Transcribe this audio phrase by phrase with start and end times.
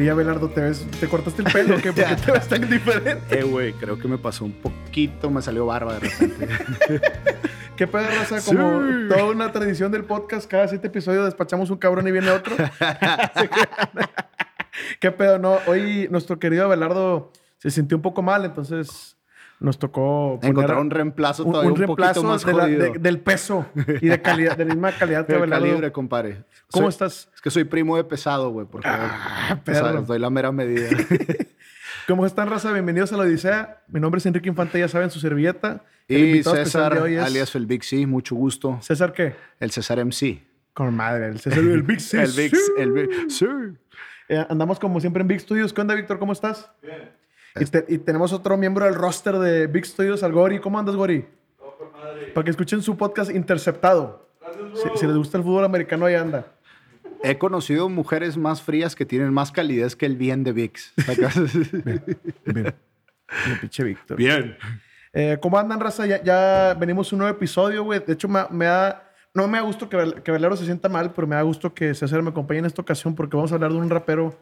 [0.00, 1.76] Oye, Abelardo, ¿te, ves, ¿te cortaste el pelo?
[1.76, 1.82] ¿Qué?
[1.92, 3.38] ¿Por qué te ves tan diferente?
[3.38, 6.48] Eh, güey, creo que me pasó un poquito, me salió barba de repente.
[7.76, 8.40] ¿Qué pedo, Raza?
[8.40, 9.08] Como Sí.
[9.10, 12.56] toda una tradición del podcast, cada siete episodios despachamos un cabrón y viene otro.
[15.00, 15.38] ¿Qué pedo?
[15.38, 19.18] No, hoy nuestro querido Abelardo se sintió un poco mal, entonces
[19.60, 22.98] nos tocó Encontrar un reemplazo un- todavía un un, reemplazo poquito más de la- de-
[22.98, 23.66] del peso
[24.00, 25.66] y de calidad, de la misma calidad que De Abelardo.
[25.66, 26.44] calibre, compadre.
[26.70, 27.28] ¿Cómo Soy- estás?
[27.34, 30.02] Es que soy primo de pesado, güey, porque Ah, o sea, perro.
[30.02, 30.88] doy la mera medida.
[32.08, 32.72] ¿Cómo están, raza?
[32.72, 33.82] Bienvenidos a la Odisea.
[33.88, 35.84] Mi nombre es Enrique Infante, ya saben, su servilleta.
[36.08, 38.78] El y César, de hoy es- alias el Big C, mucho gusto.
[38.80, 39.36] ¿César qué?
[39.60, 40.42] El César MC.
[40.72, 42.22] Con madre, el César el Big C.
[42.22, 43.46] el Big, el Big Sí.
[44.28, 45.72] Eh, andamos como siempre en Big Studios.
[45.72, 46.18] ¿Qué onda, Víctor?
[46.18, 46.70] ¿Cómo estás?
[46.82, 47.10] Bien.
[47.58, 50.60] Y, te- y tenemos otro miembro del roster de Big Studios, al Gori.
[50.60, 51.26] ¿Cómo andas, Gori?
[52.34, 54.28] Para que escuchen su podcast Interceptado.
[54.74, 56.46] Si, si les gusta el fútbol americano, ahí anda.
[57.22, 60.92] He conocido mujeres más frías que tienen más calidez que el bien de VIX.
[62.44, 62.74] Bien.
[63.48, 64.16] Mi pinche Víctor.
[64.16, 64.56] bien.
[65.12, 66.06] Eh, ¿Cómo andan, raza?
[66.06, 68.00] Ya, ya venimos un nuevo episodio, güey.
[68.04, 69.06] De hecho, me, me da...
[69.32, 71.94] No me da gusto que, que Valero se sienta mal, pero me da gusto que
[71.94, 74.36] César me acompañe en esta ocasión porque vamos a hablar de un rapero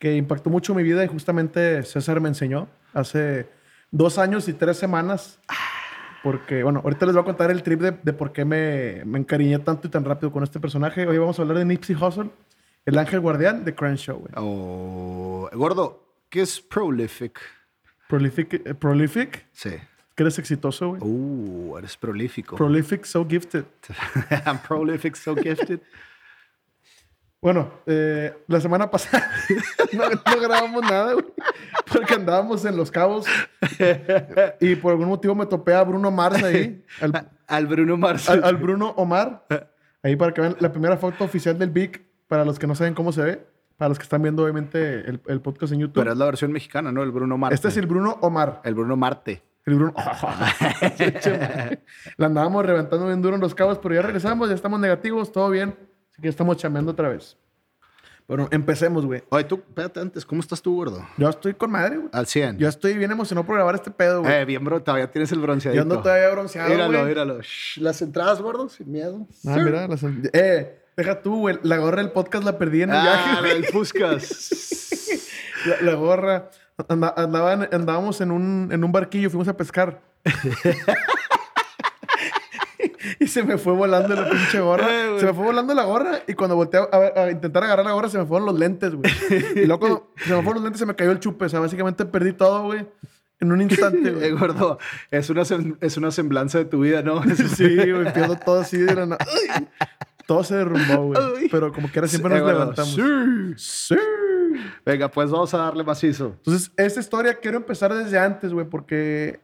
[0.00, 3.48] que impactó mucho mi vida y justamente César me enseñó hace
[3.92, 5.38] dos años y tres semanas.
[6.22, 9.18] Porque, bueno, ahorita les voy a contar el trip de, de por qué me, me
[9.18, 11.06] encariñé tanto y tan rápido con este personaje.
[11.06, 12.30] Hoy vamos a hablar de Nipsey Hussle,
[12.84, 14.32] el ángel guardián de Crenshaw, güey.
[14.36, 17.38] Oh, gordo, ¿qué es prolific?
[18.08, 19.70] Prolific, eh, prolific, Sí.
[20.14, 21.00] que eres exitoso, güey.
[21.02, 22.56] Uh, eres prolífico.
[22.56, 23.64] Prolific, so gifted.
[24.46, 25.80] I'm prolific, so gifted.
[27.42, 29.30] Bueno, eh, la semana pasada
[29.92, 31.24] no, no grabamos nada, güey,
[31.90, 33.24] porque andábamos en Los Cabos
[34.60, 38.28] y por algún motivo me topé a Bruno Mars ahí, al, Al Bruno Mars.
[38.28, 39.46] al- al Bruno Omar,
[40.02, 42.92] ahí para que vean la primera foto oficial del Vic, para los que no saben
[42.92, 43.46] cómo se ve,
[43.78, 45.94] para los que están viendo obviamente el, el podcast en YouTube.
[45.94, 47.02] Pero es la versión mexicana, ¿no?
[47.02, 47.54] El Bruno Marte.
[47.54, 48.60] Este es el Bruno Omar.
[48.64, 49.42] El Bruno Marte.
[49.64, 49.94] El Bruno.
[52.18, 55.48] la andábamos reventando bien duro en Los Cabos, pero ya regresamos, ya estamos negativos, todo
[55.50, 55.74] bien,
[56.20, 57.36] así que estamos chameando otra vez.
[58.28, 59.24] Bueno, empecemos, güey.
[59.30, 61.04] Oye, tú, espérate antes, ¿cómo estás tú, gordo?
[61.16, 62.10] Yo estoy con madre, güey.
[62.12, 62.58] Al 100.
[62.58, 64.32] Yo estoy bien emocionado por grabar este pedo, güey.
[64.32, 65.76] Eh, bien, bro, todavía tienes el bronceadito.
[65.76, 67.04] Yo ando todavía bronceado, Míralo, güey.
[67.08, 67.40] míralo.
[67.42, 69.26] Shh, las entradas, gordo, sin miedo.
[69.48, 71.58] Ah, mira, las- eh, deja tú, güey.
[71.64, 73.52] La gorra del podcast la perdí en el Ah, viaje, güey.
[73.56, 74.86] el Fuscas.
[75.66, 76.50] La, la gorra.
[76.88, 80.00] Anda- andaban- andábamos en un, en un barquillo, fuimos a pescar.
[83.18, 84.86] y se me fue volando la pinche gorra.
[84.90, 88.08] Eh, se me fue volando la gorra y cuando volteé a, intentar agarrar la gorra
[88.08, 89.10] se me fueron los lentes, güey.
[89.56, 91.44] Y luego cuando se me fueron los lentes se me cayó el chupe.
[91.44, 92.86] O sea, básicamente perdí todo, güey.
[93.40, 94.30] En un instante, Eh, güey.
[94.32, 94.78] gordo,
[95.10, 95.42] es una,
[95.80, 97.22] es una semblanza de tu vida, ¿no?
[97.34, 99.26] Sí, güey, pierdo todo así de la nada.
[100.26, 101.48] Todo se derrumbó, güey.
[101.50, 103.56] Pero como quiera siempre Eh, nos gordo, levantamos.
[103.56, 103.94] Sí.
[103.94, 103.96] Sí.
[104.84, 106.34] Venga, pues vamos a darle macizo.
[106.38, 109.40] Entonces, esta historia quiero empezar desde antes, güey, porque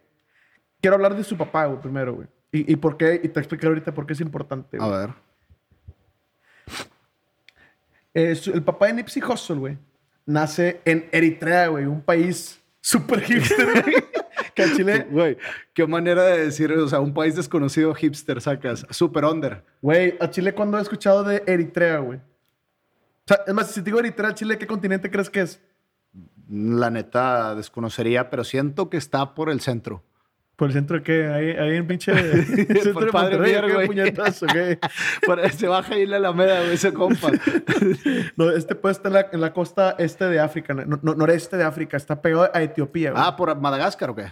[0.81, 2.27] quiero hablar de su papá, güey, primero, güey.
[2.51, 4.77] Y, y por qué, y te explicaré ahorita por qué es importante.
[4.79, 4.99] A güey.
[4.99, 5.09] ver.
[8.13, 9.77] Eh, su- el papá de Nipsey Hussle, güey,
[10.25, 13.95] nace en Eritrea, güey, un país súper hipster, güey.
[14.55, 15.37] que a Chile, Güey,
[15.73, 18.85] qué manera de decir, o sea, un país desconocido hipster sacas.
[18.89, 19.63] Super under.
[19.81, 22.17] güey, a Chile cuando he escuchado de Eritrea, güey.
[22.19, 25.61] O sea, es más, si te digo Eritrea, Chile, ¿qué continente crees que es?
[26.49, 30.01] La neta desconocería, pero siento que está por el centro.
[30.57, 32.11] Por el centro que hay, hay en pinche
[32.45, 33.87] centro Por de Padre ¿qué güey.
[33.87, 34.77] puñetazo, güey?
[35.51, 37.29] Se baja ahí la Alameda, güey, ese compa.
[38.35, 41.57] No, este puede estar en la, en la costa este de África, no- no- noreste
[41.57, 43.11] de África, está pegado a Etiopía.
[43.11, 43.23] güey.
[43.25, 44.25] ah, ¿por Madagascar o qué?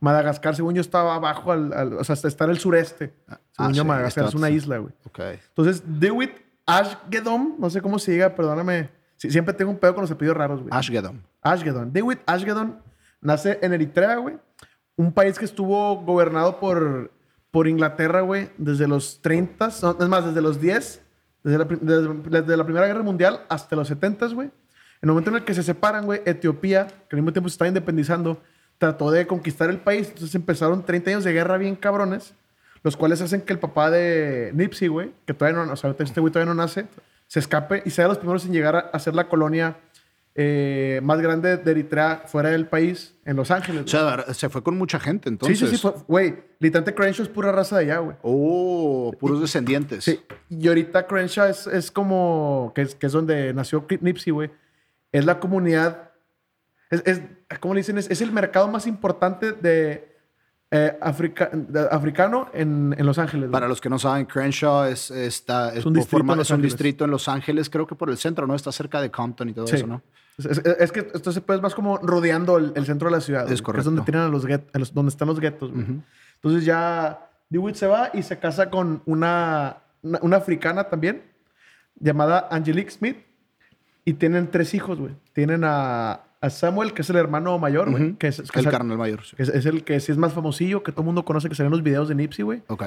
[0.00, 3.14] Madagascar, según yo, estaba abajo, al, al- o sea, hasta está en el sureste.
[3.28, 4.92] Ah, Según yo, sí, Madagascar es está- una isla, güey.
[5.06, 5.20] Ok.
[5.48, 6.32] Entonces, Dewitt
[6.66, 8.90] Ashgedon, no sé cómo se diga, perdóname.
[9.16, 10.70] Sí, siempre tengo un pedo con los apellidos raros, güey.
[10.72, 11.22] Ashgedon.
[11.40, 11.92] Ashgedon.
[11.92, 12.82] Dewitt Ashgedon
[13.20, 14.36] nace en Eritrea, güey.
[14.96, 17.10] Un país que estuvo gobernado por,
[17.50, 21.02] por Inglaterra, güey, desde los 30, no, es más, desde los 10,
[21.44, 24.48] desde la, desde, desde la Primera Guerra Mundial hasta los 70, güey.
[25.02, 27.54] En el momento en el que se separan, güey, Etiopía, que al mismo tiempo se
[27.54, 28.40] estaba independizando,
[28.78, 30.08] trató de conquistar el país.
[30.08, 32.34] Entonces empezaron 30 años de guerra bien cabrones,
[32.84, 36.20] los cuales hacen que el papá de Nipsey, güey, que todavía no, o sea, este
[36.20, 36.86] güey todavía no nace,
[37.26, 39.76] se escape y sea de los primeros en llegar a, ser la colonia
[40.34, 43.82] eh, más grande de Eritrea fuera del país, en Los Ángeles.
[43.84, 45.58] O sea, se fue con mucha gente, entonces.
[45.58, 45.88] sí, sí, sí.
[46.08, 48.16] Güey, literalmente Crenshaw es pura raza de allá, güey.
[48.22, 50.04] Oh, puros descendientes.
[50.04, 50.20] Sí.
[50.48, 54.50] Y ahorita Crenshaw es, es como, que es, que es donde nació Nipsey, güey.
[55.12, 56.10] Es la comunidad,
[56.90, 57.20] es, es
[57.60, 57.98] ¿cómo le dicen?
[57.98, 60.16] Es, el mercado más importante de,
[60.70, 63.48] eh, Africa- de- africano en, en Los Ángeles.
[63.48, 63.52] güey.
[63.52, 66.54] Para los que no saben, Crenshaw es, está, es, un distrito en Los es un
[66.54, 66.72] Ángeles.
[66.72, 68.54] distrito en Los Ángeles, creo que por el centro, ¿no?
[68.54, 69.76] Está cerca de Compton y todo Sí.
[69.76, 70.02] eso, ¿no?
[70.38, 73.20] Es, es- es que esto se puede más como rodeando el, el centro de la
[73.20, 73.46] ciudad.
[73.46, 73.80] que correcto.
[73.80, 75.70] Es donde tienen a los, a los- donde están los guetos.
[75.70, 75.82] güey.
[75.84, 76.02] Ujú.
[76.36, 81.22] Entonces ya DeWitt se va y se casa con una, una, una africana también,
[82.00, 83.16] llamada Angelique Smith.
[84.04, 85.12] Y tienen tres hijos, güey.
[85.32, 88.02] Tienen a, a Samuel, que es el hermano mayor, güey.
[88.08, 88.18] Ujú.
[88.18, 89.22] Que es, que el es- carnal mayor.
[89.24, 89.36] sí.
[89.36, 91.54] que es, es el que sí es más famosillo, que todo el mundo conoce, que
[91.54, 92.62] salen los videos de Nipsey, güey.
[92.66, 92.82] Ok.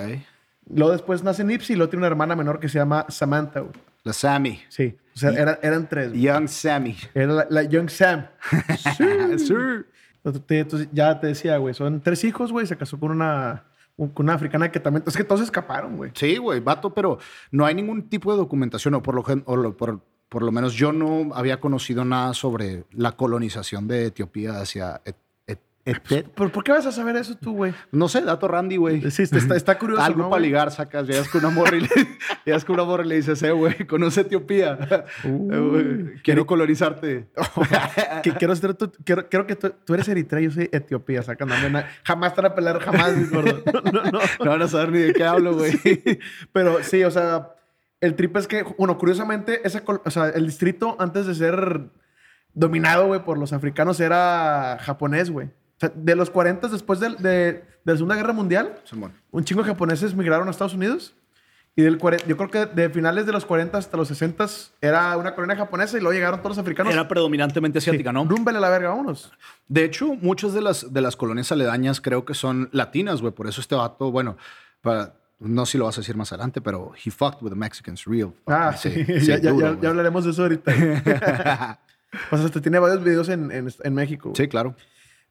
[0.73, 3.71] Luego después nace Nipsey y luego tiene una hermana menor que se llama Samantha, güey.
[4.05, 4.61] La Sammy.
[4.69, 4.95] Sí.
[5.13, 6.09] O sea, era- eran tres.
[6.11, 6.21] güey.
[6.21, 6.95] Young Sammy.
[7.13, 8.27] Era la, la Young Sam.
[9.37, 9.87] Sir.
[10.23, 12.65] Entonces, ya te decía, güey, son tres hijos, güey.
[12.65, 13.65] Se casó con una,
[13.97, 15.03] con una africana que también...
[15.05, 16.11] Es que todos escaparon, güey.
[16.15, 17.19] Sí, güey, vato, pero
[17.51, 19.99] no hay ningún tipo de documentación, o por lo, o lo- por,
[20.29, 25.01] por lo menos yo no había conocido nada sobre la colonización de Etiopía hacia
[25.85, 27.71] Et- Et- Et- ¿Pero por qué vas a saber eso tú, güey?
[27.91, 29.11] No sé, dato Randy, güey.
[29.11, 31.89] Sí, está, está curioso, Algo ¿no, para ligar, sacas, llegas con una morra y le,
[32.45, 34.79] llegas con una morra y le dices, eh, güey, conoce Etiopía.
[35.23, 37.27] Eh, Quiero colonizarte.
[38.23, 41.49] Que quiero, ser tu- quiero, quiero que tú, tú eres Eritrea, yo soy Etiopía, sacan.
[42.03, 43.61] jamás te van a pelear, jamás, mi gordo.
[43.71, 44.19] No, no, no.
[44.43, 45.79] No van a saber ni de qué hablo, güey.
[46.51, 47.49] Pero sí, o sea,
[48.01, 51.81] el trip es que, bueno, curiosamente, esa, o sea, el distrito antes de ser
[52.53, 55.49] dominado, güey, por los africanos era japonés, güey.
[55.77, 59.13] O sea, de los 40 después del- de, de la Segunda Guerra Mundial, Simón.
[59.31, 61.13] un chingo de japoneses migraron a Estados Unidos.
[61.77, 64.45] Y del cuare- yo creo que de finales de los 40 hasta los 60
[64.79, 66.93] era una colonia japonesa y luego llegaron todos los africanos.
[66.93, 68.23] Era predominantemente asiática, ¿no?
[68.23, 69.29] Rúmbele a la verga, vámonos.
[69.67, 73.33] De hecho, muchas de las, de las colonias aledañas creo que son latinas, güey.
[73.33, 74.37] Por eso este vato, bueno,
[74.79, 77.57] para, no sé si lo vas a decir más adelante, pero he fucked with the
[77.57, 78.31] Mexicans, real.
[78.47, 78.91] Ah, sí.
[79.25, 80.71] ya, ya- duro, ya- ya hablaremos de eso ahorita.
[82.29, 84.29] pues hasta tiene varios videos en, en- en México.
[84.29, 84.37] güey.
[84.37, 84.77] Sí, claro.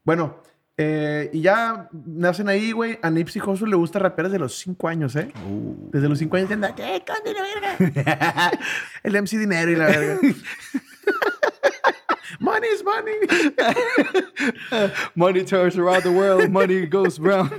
[0.05, 0.37] Bueno,
[0.77, 2.99] eh, y ya nacen ahí, güey.
[3.01, 5.33] A Nipsey Hussle le gusta rapear desde los 5 años, ¿eh?
[5.47, 5.89] Uh.
[5.91, 7.03] Desde los 5 años anda, ¿qué?
[7.05, 8.51] ¿Dónde la verga?
[9.03, 10.19] El MC Dinero y la verga.
[12.39, 13.15] money is money.
[15.15, 17.51] Money tours around the world, money goes round.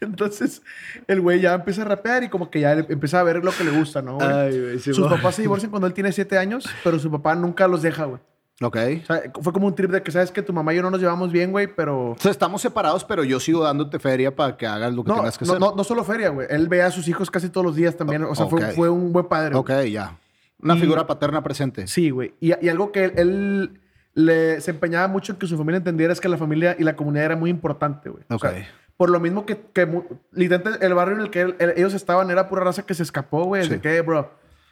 [0.00, 0.62] Entonces,
[1.06, 3.64] el güey ya empieza a rapear y como que ya empieza a ver lo que
[3.64, 4.18] le gusta, ¿no?
[4.20, 7.34] Ay, güey, sí, Sus papás se divorcian cuando él tiene 7 años, pero su papá
[7.34, 8.20] nunca los deja, güey.
[8.62, 8.76] Ok.
[9.02, 10.90] O sea, fue como un trip de que sabes que tu mamá y yo no
[10.90, 12.10] nos llevamos bien, güey, pero...
[12.10, 15.16] O sea, estamos separados, pero yo sigo dándote feria para que hagas lo que No,
[15.16, 15.60] tengas que no, hacer.
[15.60, 16.46] no, no solo feria, güey.
[16.50, 18.24] Él ve a sus hijos casi todos los días también.
[18.24, 18.72] O sea, fue, Ok.
[18.74, 19.54] fue un buen padre.
[19.56, 20.16] Ok, ya.
[20.62, 21.86] Una Y- figura paterna presente.
[21.86, 22.34] Sí, güey.
[22.40, 23.80] Y, y algo que él, él
[24.14, 26.96] le se empeñaba mucho en que su familia entendiera es que la familia y la
[26.96, 28.24] comunidad era muy importante, güey.
[28.28, 28.56] O sea, Ok.
[28.96, 32.64] por lo mismo que, que el barrio en el que él- ellos estaban era pura
[32.64, 33.64] raza que se escapó, güey.
[33.64, 33.70] Sí.
[33.70, 34.30] De que, bro,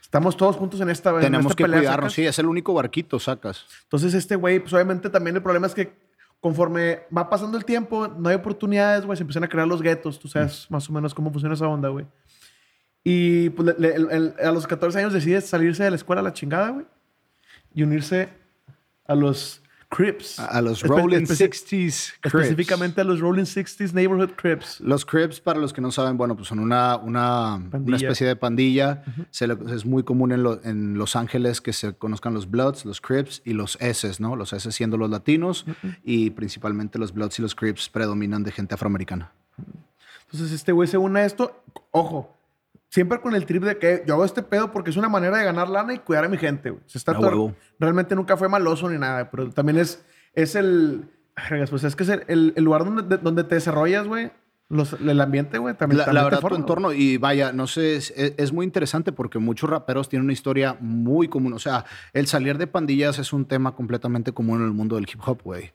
[0.08, 2.12] estamos todos juntos en esta en Tenemos esta que pelea, cuidarnos.
[2.12, 2.14] ¿sacas?
[2.14, 3.66] Sí, es el único barquito, sacas.
[3.84, 5.92] Entonces, este güey, pues obviamente también el problema es que
[6.40, 10.18] conforme va pasando el tiempo, no hay oportunidades, güey, se empiezan a crear los guetos.
[10.18, 12.06] Tú sabes más o menos cómo funciona esa onda, güey.
[13.04, 16.20] Y pues le- le- el- el- a los 14 años decide salirse de la escuela
[16.20, 16.86] a la chingada, güey.
[17.74, 18.28] Y unirse
[19.06, 20.38] a los Crips.
[20.38, 22.34] A, a los Rolling especi- 60s Crips.
[22.34, 24.80] Específicamente a los Rolling 60s Neighborhood Crips.
[24.80, 28.36] Los Crips, para los que no saben, bueno, pues son una, una, una especie de
[28.36, 29.02] pandilla.
[29.30, 32.84] Se le- es muy común en, lo- en Los Ángeles que se conozcan los Bloods,
[32.84, 34.36] los Crips y los S, ¿no?
[34.36, 35.64] Los S siendo los latinos
[36.04, 39.32] y principalmente los Bloods y los Crips predominan de gente afroamericana.
[40.30, 41.62] Entonces este güey se une a esto.
[41.90, 42.36] Ojo,
[42.88, 45.44] siempre con el trip de que yo hago este pedo porque es una manera de
[45.44, 46.82] ganar lana y cuidar a mi gente, güey.
[46.86, 47.30] Se está todo-.
[47.78, 50.04] Realmente nunca fue maloso ni nada, pero también es,
[50.34, 51.08] es el...
[51.70, 54.32] Pues es que es el, el- lugar donde, de- donde te desarrollas, güey.
[54.70, 56.62] Los- el ambiente, güey, también, La, la también te verdad, tu forma, güey.
[56.62, 60.34] entorno, y vaya, no sé, es, es- es muy interesante porque muchos raperos tienen una
[60.34, 61.54] historia muy común.
[61.54, 65.06] O sea, el salir de pandillas es un tema completamente común en el mundo del
[65.10, 65.72] hip hop, güey.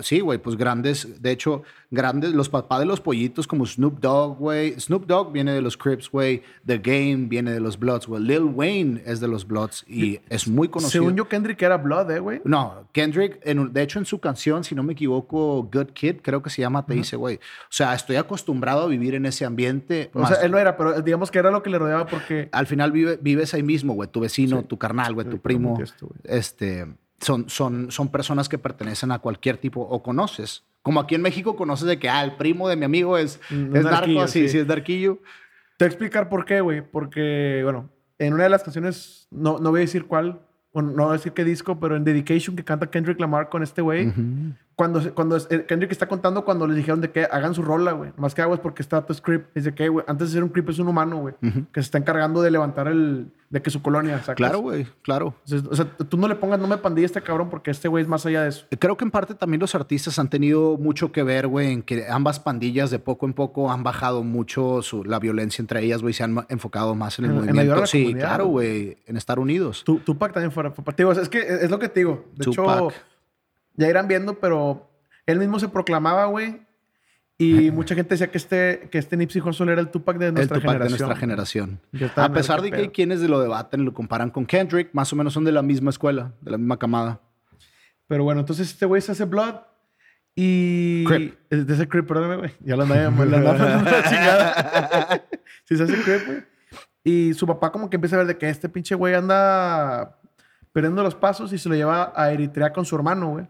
[0.00, 4.36] Sí, güey, pues grandes, de hecho, grandes, los papás de los pollitos como Snoop Dogg,
[4.38, 4.78] güey.
[4.80, 6.42] Snoop Dogg viene de los Crips, güey.
[6.66, 8.22] The Game viene de los Bloods, güey.
[8.22, 11.04] Lil Wayne es de los Bloods y es muy conocido.
[11.04, 12.40] Según yo, Kendrick era Blood, eh, güey.
[12.44, 16.42] No, Kendrick, en de hecho en su canción, si no me equivoco, Good Kid, creo
[16.42, 17.36] que se llama, te dice, güey.
[17.36, 20.10] O sea, estoy acostumbrado a vivir en ese ambiente.
[20.14, 22.48] O más- sea, él no era, pero digamos que era lo que le rodeaba porque...
[22.52, 24.08] al final vive- vives ahí mismo, güey.
[24.10, 24.66] Tu vecino, Sí.
[24.66, 25.78] tu carnal, güey, Sí, tu primo.
[25.82, 26.86] esto, este,
[27.20, 30.64] son, son, son personas que pertenecen a cualquier tipo o conoces.
[30.80, 33.54] Como aquí en México conoces de que, ah, el primo de mi amigo es, Mm,
[33.54, 34.58] es un narco, narquillo, sí, sí.
[34.58, 35.18] es darquillo.
[35.76, 36.80] Te voy a explicar por qué, güey.
[36.80, 40.40] Porque, bueno, en una de las canciones, no, no voy a decir cuál,
[40.72, 43.62] o no voy a decir qué disco, pero en Dedication que canta Kendrick Lamar con
[43.62, 44.10] este güey,
[44.78, 48.12] cuando, cuando eh, Kendrick está contando cuando les dijeron de que hagan su rola, güey.
[48.16, 49.52] Más que hago es porque está tu script.
[49.52, 51.34] Dice que, güey, antes de ser un creep es un humano, güey.
[51.72, 53.32] Que se está encargando de levantar el...
[53.50, 54.36] De que su colonia, ¿sacas?
[54.36, 55.34] Claro, güey, claro.
[55.70, 58.08] O sea, tú no le pongas nombre pandilla a este cabrón porque este güey es
[58.08, 58.66] más allá de eso.
[58.78, 62.06] Creo que en parte también los artistas han tenido mucho que ver, güey, en que
[62.08, 66.12] ambas pandillas de poco en poco han bajado mucho su, la violencia entre ellas, güey,
[66.14, 67.86] se han enfocado más en el En- en movimiento.
[67.86, 68.98] sí, claro, güey.
[69.06, 69.82] en estar unidos.
[69.82, 70.70] Tu- Tupac también fuera.
[70.70, 72.26] fue- Digo, es que es lo que te digo.
[72.36, 72.90] De hecho.
[73.78, 74.90] Ya irán viendo, pero
[75.24, 76.66] él mismo se proclamaba, güey.
[77.40, 80.34] Y mucha gente decía que este, que este Nipsey Hussle era el Tupac de el
[80.34, 81.08] nuestra Tupac de generación.
[81.08, 81.80] nuestra generación.
[82.16, 85.16] A pesar el de que hay quienes lo debaten, lo comparan con Kendrick, más o
[85.16, 87.20] menos son de la misma escuela, de la misma camada.
[88.08, 89.54] Pero bueno, entonces este güey se hace Blood
[90.34, 91.04] y...
[91.04, 91.38] Crip.
[91.48, 92.50] Es de ese Crip, perdóname, güey.
[92.58, 95.24] Ya lo andaba la chingada.
[95.64, 96.42] sí, se hace Crip, güey.
[97.04, 100.18] Y su papá como que empieza a ver de que este pinche güey anda
[100.72, 103.46] perdiendo los pasos y se lo lleva a Eritrea con su hermano, güey.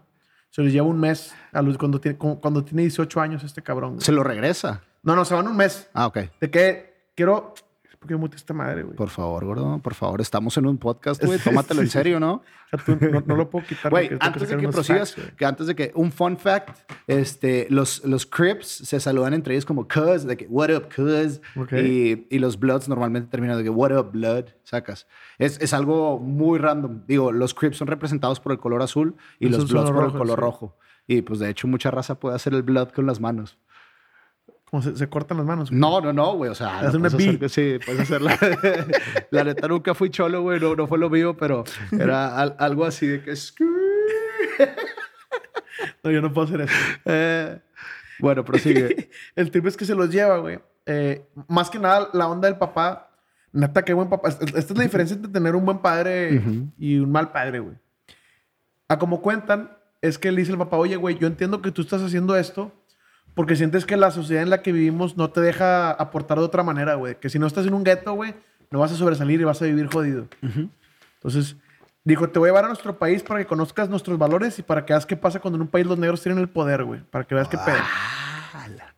[0.51, 3.61] Se lo lleva un mes a los, cuando, tiene, cu- cuando tiene 18 años este
[3.61, 3.91] cabrón.
[3.93, 4.01] güey.
[4.01, 4.81] Se lo regresa.
[5.03, 5.89] No, no, se van un mes.
[5.93, 6.17] Ah, ok.
[6.41, 7.53] De que quiero...
[7.99, 8.95] ¿Por qué mute esta madre, güey?
[8.95, 10.21] Por favor, gordo, por favor.
[10.21, 11.37] Estamos en un podcast, güey.
[11.43, 12.35] Tómatelo en serio, ¿no?
[12.35, 13.91] O sea, tú no, no lo puedo quitar.
[13.91, 16.77] Güey, antes de que prosigas, facts, que antes de que, un fun fact,
[17.07, 21.41] este, los, los Crips se saludan entre ellos como cuz, de que, what up, cuz,
[21.57, 21.73] Ok.
[21.73, 25.05] y, y los Bloods normalmente terminan de que, what up, blood, sacas.
[25.37, 27.01] Es, es algo muy random.
[27.05, 30.11] Digo, los Crips son representados por el color azul y Esos los Bloods por el
[30.13, 30.41] color sí.
[30.41, 30.77] rojo.
[31.05, 33.57] Y pues de hecho mucha raza puede hacer el blood con las manos.
[34.69, 35.69] Como se, se cortan las manos.
[35.69, 35.79] güey.
[35.81, 36.51] No, no, no, güey.
[36.51, 38.37] O sea, lo una puedes hacer- sí, puedes hacerla.
[39.31, 40.59] la neta nunca fui cholo, güey.
[40.59, 43.33] No, no fue lo mío, pero era al- algo así de que...
[46.03, 46.73] No, yo no puedo hacer eso.
[47.05, 47.59] Eh,
[48.19, 49.09] bueno, prosigue.
[49.35, 50.59] El trip es que se los lleva, güey.
[50.85, 53.11] Eh, más que nada, la onda del papá.
[53.51, 54.29] Neta, qué buen papá.
[54.29, 56.41] Esta es la diferencia entre tener un buen padre
[56.77, 57.75] y un mal padre, güey.
[58.87, 59.71] A como cuentan,
[60.01, 62.71] es que le dice el papá, oye, güey, yo entiendo que tú estás haciendo esto
[63.39, 66.61] porque sientes que la sociedad en la que vivimos no te deja aportar de otra
[66.61, 67.17] manera, güey.
[67.21, 68.35] Que si no estás en un gueto, güey,
[68.69, 70.27] no vas a sobresalir y vas a vivir jodido.
[71.13, 71.55] Entonces,
[72.03, 74.85] dijo, te voy a llevar a nuestro país para que conozcas nuestros valores y para
[74.85, 76.99] que veas qué pasa cuando en un país los negros tienen el poder, güey.
[76.99, 77.77] Para que veas qué pedo.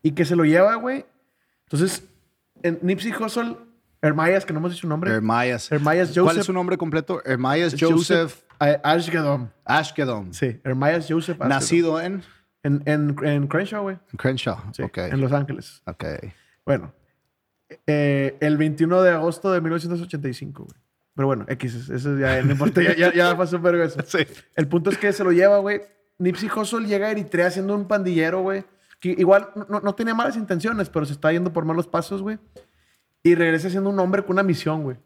[0.01, 1.05] Y que se lo lleva, güey.
[1.65, 2.03] Entonces,
[2.63, 3.57] en Nipsey Hussle,
[4.01, 5.11] Hermayas, que no hemos dicho su nombre.
[5.11, 5.71] Hermayas.
[5.71, 6.39] Hermayas ¿Cuál Joseph.
[6.39, 7.21] es su nombre completo?
[7.25, 9.49] Hermayas Joseph, Ashgadom.
[9.65, 10.33] Ashkedom.
[10.33, 11.49] Sí, Hermayas Joseph Ashgadom.
[11.49, 12.23] Nacido en,
[12.63, 13.97] En, en, en Crenshaw, güey.
[14.11, 14.57] en Crenshaw.
[14.73, 14.97] Sí, ok.
[14.97, 15.81] en Los Ángeles.
[15.85, 16.05] Ok.
[16.65, 16.93] Bueno,
[17.87, 20.81] eh, el 21 de agosto de 1985, güey.
[21.15, 23.99] Pero bueno, X, eso ya no importa, ya, ya, ya pasó verga eso.
[24.05, 24.19] Sí.
[24.55, 25.81] El punto es que se lo lleva, güey.
[26.19, 28.63] Nipsey Hussle llega a Eritrea siendo un pandillero, güey.
[28.99, 32.37] Que igual no, no tenía malas intenciones, pero se está yendo por malos pasos, güey.
[33.23, 34.97] Y regresa siendo un hombre con una misión, güey.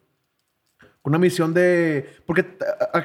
[1.01, 2.17] Con una misión de...
[2.25, 2.57] Porque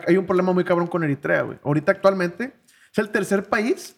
[0.06, 1.58] hay un problema muy cabrón con Eritrea, güey.
[1.62, 2.52] Ahorita actualmente
[2.92, 3.96] es el tercer país,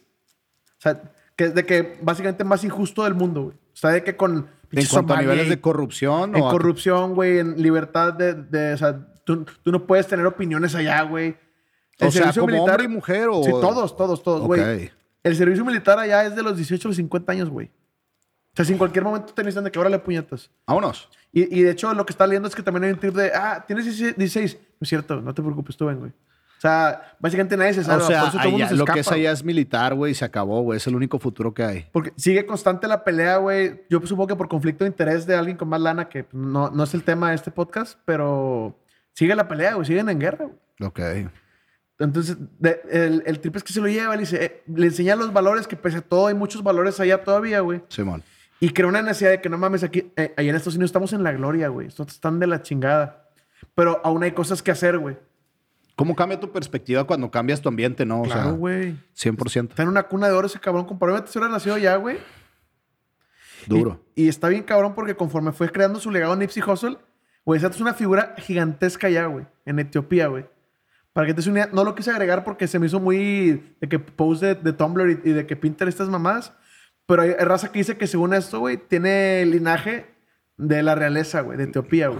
[0.82, 1.00] sea,
[1.36, 3.54] que es de que básicamente más injusto del mundo, güey.
[3.56, 4.48] O sea, de que con...
[4.72, 8.76] En cuanto a niveles de corrupción en o corrupción, güey, en libertad de, de- o
[8.78, 11.36] sea, tú, tú no puedes tener opiniones allá, güey.
[12.00, 14.90] O sea, ¿como hombre y mujer o- Sí, todos, todos, todos, güey.
[15.22, 17.66] El servicio militar allá es de los 18 a los 50 años, güey.
[17.66, 20.50] O sea, si en cualquier momento te necesitan de que ahora le puñetas.
[20.66, 21.08] Vámonos.
[21.32, 23.30] Y, y de hecho, lo que está leyendo es que también hay un trip de,
[23.34, 24.16] ah, tienes 16.
[24.16, 24.56] 16.
[24.56, 26.12] No es cierto, no te preocupes, tú ven, güey.
[26.62, 28.04] O sea, básicamente nadie se salva.
[28.04, 30.76] o sea, allá- se lo que es allá es militar, güey, se acabó, güey.
[30.76, 31.86] Es el único futuro que hay.
[31.90, 33.82] Porque sigue constante la pelea, güey.
[33.90, 36.84] Yo supongo que por conflicto de interés de alguien con más lana, que no, no
[36.84, 38.78] es el tema de este podcast, pero
[39.12, 39.86] sigue la pelea, güey.
[39.86, 40.88] Siguen en guerra, güey.
[40.88, 41.00] Ok.
[41.98, 45.16] Entonces, de- el, el trip es que se lo lleva, le, dice, eh, le enseña
[45.16, 47.82] los valores, que pese a todo hay muchos valores allá todavía, güey.
[47.88, 48.22] Simón.
[48.60, 51.12] Y crea una necesidad de que no mames, aquí, eh, allá en Estados Unidos estamos
[51.12, 51.88] en la gloria, güey.
[51.88, 53.28] Estos están de la chingada.
[53.74, 55.16] Pero aún hay cosas que hacer, güey.
[56.02, 58.22] ¿Cómo cambia tu perspectiva cuando cambias tu ambiente, no?
[58.22, 58.96] O Claro, güey.
[59.16, 59.70] 100%.
[59.70, 60.84] Está en una cuna de oro ese cabrón.
[60.84, 62.18] Probablemente se hubiera nacido ya, güey.
[63.68, 64.04] Duro.
[64.16, 66.98] Y, y está bien cabrón porque conforme fue creando su legado Nipsey Hussle,
[67.44, 70.44] güey, esa es una figura gigantesca ya, güey, en Etiopía, güey.
[71.12, 74.00] Para que te idea, no lo quise agregar porque se me hizo muy de que
[74.00, 76.52] post de, de Tumblr y, y de que Pinterest estas mamás.
[77.06, 80.06] Pero hay, raza que dice que según esto, güey, tiene linaje
[80.56, 82.18] de la realeza, güey, de Etiopía, güey.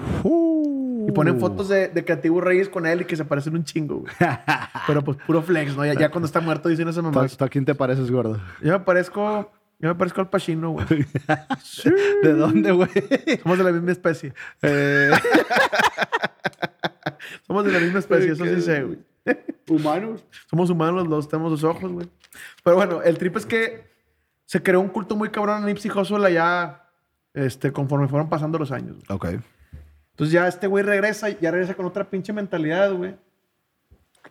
[1.13, 3.65] Y ponen fotos de, de que antiguos reyes con él y que se parecen un
[3.65, 4.13] chingo, güey.
[4.87, 5.85] Pero pues puro flex, ¿no?
[5.85, 7.37] Ya, ya cuando está muerto dicen esas ¿Tú, mamás.
[7.37, 8.41] tú a quién te pareces, gordo?
[8.63, 10.87] Yo me parezco, yo me parezco al Pacino, güey.
[12.23, 12.89] ¿De dónde, güey?
[13.43, 14.33] Somos de la misma especie.
[14.63, 15.11] Eh,
[17.47, 18.99] Somos de la misma especie, eso sí sé, güey.
[19.69, 20.25] ¿Humanos?
[20.51, 22.09] Somos humanos los dos, tenemos dos ojos, güey.
[22.65, 23.91] Pero bueno, el trip es que
[24.47, 26.83] se creó un culto muy cabrón a Nipsey Hussle allá,
[27.35, 28.97] este, conforme fueron pasando los años.
[29.07, 29.37] güey.
[29.37, 29.43] Ok.
[30.13, 33.17] Entonces ya este güey regresa, ya regresa con otra pinche mentalidad, güey.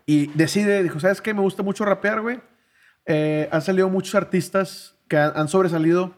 [0.05, 1.33] Y decide, dijo, ¿sabes qué?
[1.33, 2.39] Me gusta mucho rapear, güey.
[3.05, 6.13] eh, han salido muchos artistas que han, han sobresalido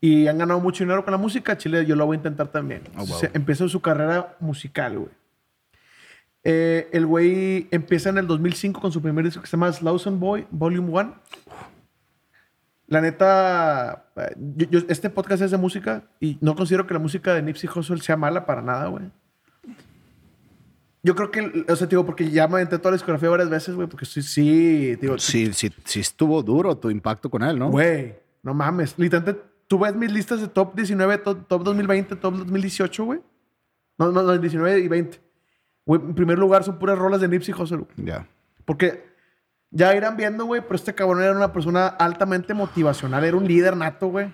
[0.00, 1.56] y han ganado mucho dinero con la música.
[1.56, 2.82] Chile, yo lo voy a intentar también.
[2.96, 3.20] Oh, wow.
[3.34, 5.10] Empezó su carrera musical, güey.
[6.44, 10.18] Eh, el güey empieza en el 2005 con su primer disco que se llama Slauson
[10.18, 11.14] Boy, Volume 1.
[12.92, 14.04] La neta,
[14.54, 17.70] yo- yo- este podcast es de música y no considero que la música de Nipsey
[17.74, 19.04] Hussle sea mala para nada, güey.
[21.02, 23.74] Yo creo que, o sea, digo, porque ya me aventé toda la discografía varias veces,
[23.74, 27.70] güey, porque sí, sí, digo, Sí, sí, sí estuvo duro tu impacto con él, ¿no?
[27.70, 28.94] Güey, no mames.
[28.98, 33.20] Literalmente, tú ves mis listas de top 19, top, top 2020, top 2018, güey.
[33.96, 35.18] No, no, no, 19 y 20.
[35.86, 37.86] Güey, en primer lugar son puras rolas de Nipsey Hussle.
[37.96, 38.28] Ya.
[38.66, 39.11] Porque
[39.72, 43.76] ya irán viendo, güey, pero este cabrón era una persona altamente motivacional, era un líder
[43.76, 44.32] nato, güey.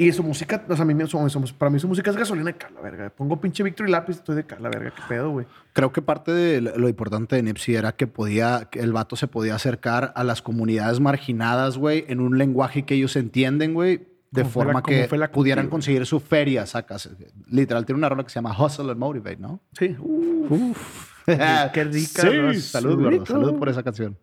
[0.00, 2.52] Y su música, o sea, a mí, su- su- para mí su música es gasolina
[2.52, 3.10] de cala, verga.
[3.10, 4.92] Pongo pinche Victory Lápiz, estoy de cala, verga.
[4.94, 5.46] ¿Qué pedo, güey?
[5.72, 9.26] Creo que parte de lo importante de Nipsey era que podía, que el vato se
[9.26, 14.42] podía acercar a las comunidades marginadas, güey, en un lenguaje que ellos entienden, güey, de
[14.42, 17.10] Como la- forma como que la pudieran conseguir su feria, sacas.
[17.50, 19.60] Literal, tiene una rola que se llama Hustle and Motivate, ¿no?
[19.72, 19.96] Sí.
[19.98, 21.07] Uf.
[21.72, 23.26] Qué rica Sí, salud, gordo.
[23.26, 24.16] Salud por esa canción.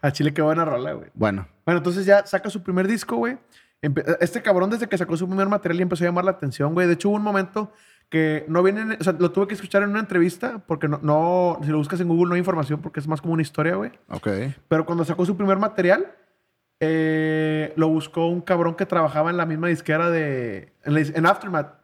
[0.00, 1.08] A Chile, qué buena rola, güey.
[1.14, 3.38] Bueno, Bueno, entonces ya saca su primer disco, güey.
[4.20, 6.86] Este cabrón desde que sacó su primer material ya empezó a llamar la atención, güey.
[6.86, 7.72] De hecho, hubo un momento
[8.08, 11.58] que no viene, o sea, lo tuve que escuchar en una entrevista porque no, no,
[11.64, 13.90] si lo buscas en Google no hay información porque es más como una historia, güey.
[14.08, 14.28] ok.
[14.68, 16.12] Pero cuando sacó su primer material,
[16.80, 21.26] eh, lo buscó un cabrón que trabajaba en la misma disquera de, en, la- en
[21.26, 21.81] Aftermath.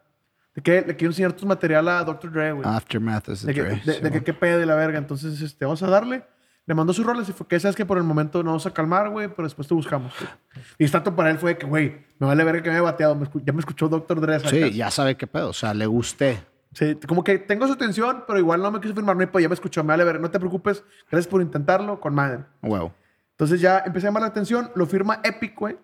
[0.62, 2.32] Que le quiero enseñar tu material a Dr.
[2.32, 2.68] Dre, güey.
[2.68, 4.98] Aftermath the de que, Dre, de- sí, de que qué pedo de la verga.
[4.98, 6.24] Entonces, este, vamos a darle.
[6.66, 8.72] Le mandó sus roles y fue que sabes que por el momento no vamos a
[8.74, 10.12] calmar, güey, pero después te buscamos.
[10.18, 10.30] güey.
[10.78, 13.14] Y tanto para él fue que, güey, me vale verga que me haya bateado.
[13.14, 14.20] me ya me escuchó Dr.
[14.20, 14.40] Dre.
[14.40, 15.48] Sí, ya sabe qué pedo.
[15.50, 16.40] O sea, le gusté.
[16.74, 19.16] Sí, como que tengo su atención, pero igual no me quiso firmar.
[19.16, 19.82] No, pedo, ya me escuchó.
[19.82, 20.20] Me vale verga.
[20.20, 20.84] No te preocupes.
[21.10, 22.44] Gracias por intentarlo con madre.
[22.62, 22.94] Huevo.
[23.30, 24.70] Entonces ya empecé a llamar la atención.
[24.74, 25.78] Lo firma Epic, güey.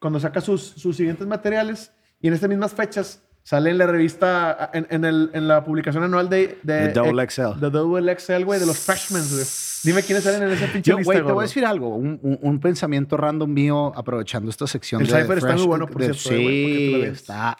[0.00, 1.92] Cuando saca sus, sus siguientes materiales.
[2.20, 6.04] Y en estas mismas fechas sale en la revista, en, en, el, en la publicación
[6.04, 6.58] anual de...
[6.62, 7.58] de The Double XL.
[7.60, 9.44] The Double XL, güey, de los freshmen, güey.
[9.84, 11.88] Dime quiénes salen en esa pinche Yo, lista, güey, te voy a decir algo.
[11.96, 15.86] Un, un- un pensamiento random mío aprovechando esta sección El de Cypher está muy bueno,
[15.88, 16.44] por de- cierto, eh,
[16.94, 17.12] Sí, ves.
[17.14, 17.56] está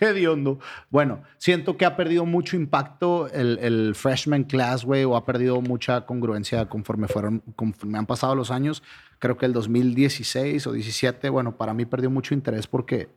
[0.00, 0.58] hediondo.
[0.90, 5.60] Bueno, siento que ha perdido mucho impacto el, el freshman class, güey, o ha perdido
[5.60, 8.82] mucha congruencia conforme fueron, conforme han pasado los años.
[9.18, 13.08] Creo que el 2016 o 17, bueno, para mí perdió mucho interés porque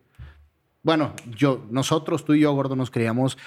[0.84, 3.38] bueno, yo, nosotros, tú y yo, Gordo, nos criamos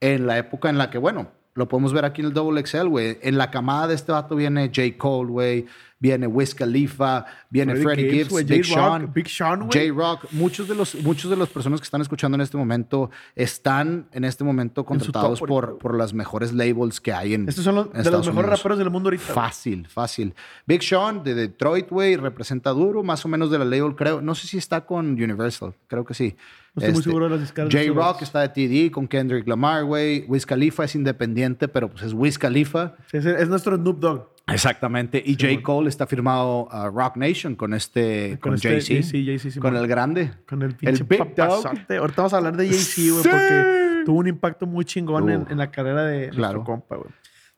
[0.00, 2.86] en la época en la que, bueno, lo podemos ver aquí en el Double XL,
[2.86, 3.18] güey.
[3.20, 4.96] En la camada de este vato viene J.
[4.96, 5.66] Cole, güey.
[6.00, 9.12] Viene Wiz Khalifa, viene Freddie Gibbs, Gibbs, Big Sean.
[9.12, 9.62] Big Sean.
[9.62, 10.30] J-Rock.
[10.30, 14.24] Muchos de, los, muchos de los personas que están escuchando en este momento están en
[14.24, 17.86] este momento contratados top por, por las mejores labels que hay en Estos son los,
[17.86, 18.58] en de los Estados mejores Unidos.
[18.60, 19.32] raperos del mundo ahorita.
[19.32, 20.34] Fácil, fácil.
[20.66, 24.20] Big Sean de Detroit, güey, representa duro, más o menos de la label, creo.
[24.20, 26.36] No sé si está con Universal, creo que sí.
[26.74, 29.84] No estoy muy seguro de las discaras de J-Rock está de TD con Kendrick Lamar,
[29.84, 30.24] güey.
[30.28, 32.94] Wiz Khalifa es independiente, pero pues es Wiz Khalifa.
[33.10, 34.37] Sí, es, es nuestro Snoop Dogg.
[34.52, 35.22] Exactamente.
[35.24, 35.62] Y J.
[35.62, 39.50] Cole está firmado a Rock Nation con este, con, este Jay-Z.
[39.50, 40.32] Sí, con el grande.
[40.48, 41.66] Con el pinche Big Dog.
[41.66, 43.28] Ahorita vamos a hablar de Jay-Z, güey, Sí.
[43.28, 45.50] porque tuvo un impacto muy chingón en, Uf.
[45.50, 46.54] en la carrera de Claro.
[46.58, 47.10] nuestro compa, güey.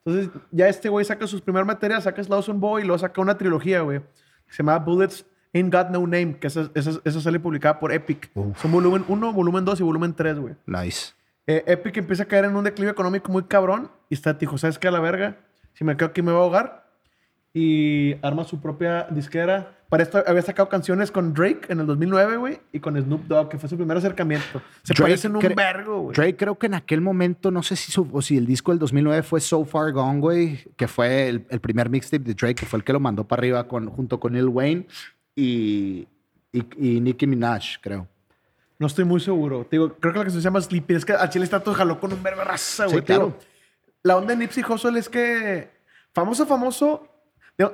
[0.05, 3.37] Entonces, ya este güey saca sus primer material, saca Slauson Boy y luego saca una
[3.37, 4.01] trilogía, güey.
[4.01, 7.93] que Se llama Bullets Ain't Got No Name, que esa, esa, esa sale publicada por
[7.93, 8.31] Epic.
[8.57, 10.55] Son volumen 1, volumen 2 y volumen 3, güey.
[10.67, 11.13] Nice.
[11.47, 14.79] Eh, Epic empieza a caer en un declive económico muy cabrón y está, dijo, ¿sabes
[14.79, 14.89] qué?
[14.89, 15.37] A la verga,
[15.75, 16.81] si me quedo aquí me voy a ahogar.
[17.53, 19.77] Y arma su propia disquera.
[19.89, 23.49] Para esto había sacado canciones con Drake en el 2009, güey, y con Snoop Dogg,
[23.49, 24.63] que fue su primer acercamiento.
[24.85, 26.15] Se Drake parecen un vergo, güey.
[26.15, 28.79] Drake creo que en aquel momento, no sé si, su- o si el disco del
[28.79, 32.67] 2009 fue So Far Gone, güey, que fue el, el primer mixtape de Drake, que
[32.67, 34.87] fue el que lo mandó para arriba con, junto con Lil Wayne
[35.35, 36.07] y,
[36.53, 38.07] y, y Nicki Minaj, creo.
[38.79, 39.65] No estoy muy seguro.
[39.69, 40.95] Te digo, creo que la canción se llama Sleepy.
[40.95, 42.99] Es que a Chile está todo jaló con un verbo raza, güey.
[43.01, 43.39] Sí, digo, claro.
[44.03, 45.71] La onda de Nipsey Hussle es que
[46.15, 47.07] famoso, famoso.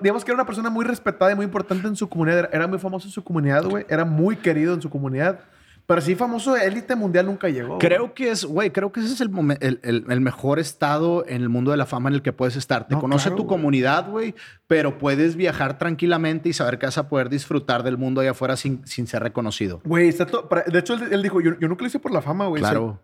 [0.02, 2.48] Digamos que era una persona muy respetada y muy importante en su comunidad.
[2.52, 3.86] Era- muy famoso en su comunidad, güey.
[3.88, 5.40] Era muy querido en su comunidad.
[5.86, 7.76] Pero sí, famoso élite mundial nunca llegó.
[7.76, 7.78] güey.
[7.78, 11.42] Creo que es, güey, creo que ese es el, el, el- el mejor estado en
[11.42, 12.88] el mundo de la fama en el que puedes estar.
[12.88, 13.56] Te No, conoce claro, tu güey.
[13.56, 14.34] comunidad, güey,
[14.66, 18.56] pero puedes viajar tranquilamente y saber que vas a poder disfrutar del mundo allá afuera
[18.56, 19.80] sin, sin ser reconocido.
[19.84, 22.10] Güey, está todo- para- de hecho, él, él dijo, yo, yo nunca lo hice por
[22.10, 22.60] la fama, güey.
[22.60, 22.98] Claro.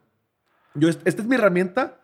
[0.75, 2.01] Yo, esta es mi herramienta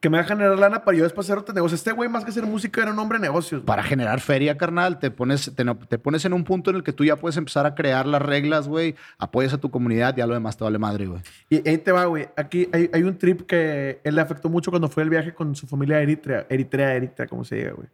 [0.00, 1.74] que me va a generar lana para yo después hacer otro negocio.
[1.74, 3.60] Este güey, más que hacer música, era un hombre de negocios.
[3.62, 3.66] güey.
[3.66, 7.04] Para generar feria, carnal, te pones, te, pones en un punto en el que tú
[7.04, 8.94] ya puedes empezar a crear las reglas, güey.
[9.18, 11.22] Apoyas a tu comunidad y ya lo demás te vale madre, güey.
[11.48, 12.28] Y ahí te va, güey.
[12.36, 15.54] Aquí hay, hay un trip que él le afectó mucho cuando fue el viaje con
[15.56, 16.46] su familia a Eritrea.
[16.50, 17.88] Eritrea, Eritrea, como se diga, güey.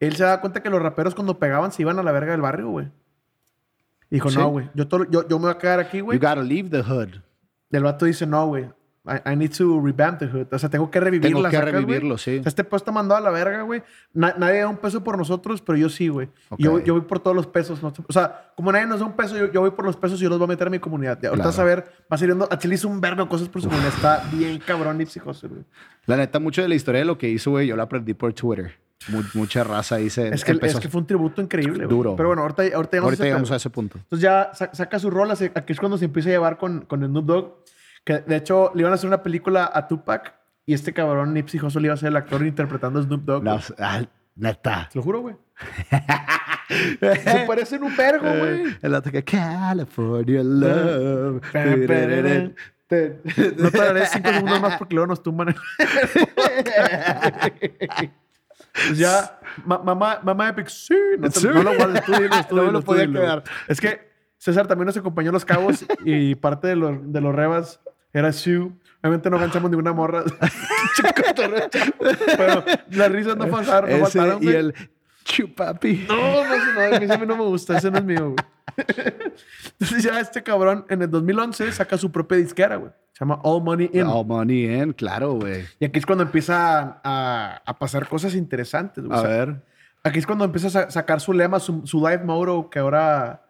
[0.00, 2.40] Él se da cuenta que los raperos cuando pegaban se iban a la verga del
[2.40, 2.88] barrio, güey.
[4.10, 4.38] Dijo, Sí.
[4.38, 4.68] no, güey.
[4.74, 6.18] Yo, yo, yo me voy a quedar aquí, güey.
[6.18, 7.08] You gotta leave the hood.
[7.70, 8.66] Y el vato dice, no, güey.
[9.06, 10.46] I, I need to revamp the hood.
[10.50, 11.28] O sea, tengo que revivirla.
[11.28, 12.38] Tengo que ¿sacas, revivirlo, sí.
[12.38, 13.82] O sea, este pedo está mandado a la verga, güey.
[14.14, 16.28] Na- nadie da un peso por nosotros, pero yo sí, güey.
[16.48, 16.58] Ok.
[16.58, 17.82] Yo, yo voy por todos los pesos.
[17.82, 17.92] ¿no?
[18.08, 20.24] O sea, como nadie nos da un peso, yo, yo voy por los pesos y
[20.24, 21.18] yo los voy a meter a mi comunidad.
[21.22, 21.48] Y ahorita Claro.
[21.50, 22.48] vas a ver, va saliendo.
[22.50, 23.92] A Chile hizo un vergo de cosas por su comunidad.
[23.94, 25.62] Está bien cabrón Nipsey Hussle, güey.
[26.06, 28.32] La neta, mucho de la historia de lo que hizo, güey, yo la aprendí por
[28.32, 28.72] Twitter.
[29.08, 30.28] Mu- mucha raza dice.
[30.32, 31.86] Es que, empezó- es que fue un tributo increíble.
[31.86, 32.16] Duro.
[32.16, 33.98] Pero bueno, ahorita, ahorita llegamos Ahorita a ese llegamos a ese punto.
[33.98, 36.86] Entonces ya sa- saca su rola, se- aquí es cuando se empieza a llevar con,
[36.86, 37.54] con Snoop Dogg.
[38.04, 40.34] Que de hecho le iban a hacer una película a Tupac
[40.66, 43.42] y este cabrón Nipsey Hussle iba a ser el actor interpretando a Snoop Dogg.
[43.44, 43.62] No, güey.
[43.78, 44.02] ah,
[44.36, 44.88] neta.
[44.92, 45.36] Te lo juro, güey.
[46.98, 48.68] se parecen un vergo, güey.
[48.70, 51.42] Eh, El otro que California Love.
[53.56, 55.54] No tardaré cinco segundos más porque luego nos tumban.
[58.86, 60.96] Pues ya, ma- mamá, mamá Epic, sí.
[61.18, 63.44] No, te- no lo guardes, tú dilo, tú No me lo podía quedar.
[63.68, 67.34] Es que César también nos acompañó a Los Cabos y parte de los, de los
[67.34, 67.80] rebas
[68.14, 68.70] era Sue.
[69.02, 70.24] Obviamente no ganchamos ninguna morra.
[72.36, 74.56] Pero las risas no pasaron, no Ese faltaron, y güey.
[74.56, 74.74] el
[75.24, 76.06] chupapi.
[76.08, 78.04] No, no, ese no, a mí ese a mí no me gusta, ese no es
[78.04, 78.36] mío, güey.
[79.78, 82.90] Entonces ya este cabrón en el 2011 saca su propia disquera, güey.
[83.12, 84.06] Se llama All Money In.
[84.06, 85.64] All money in, claro, güey.
[85.78, 89.16] Y aquí es cuando empieza a, a pasar cosas interesantes, güey.
[89.16, 89.62] A O sea, ver.
[90.02, 93.43] Aquí es cuando empieza a sa- sacar su lema, su, su live motto, que ahora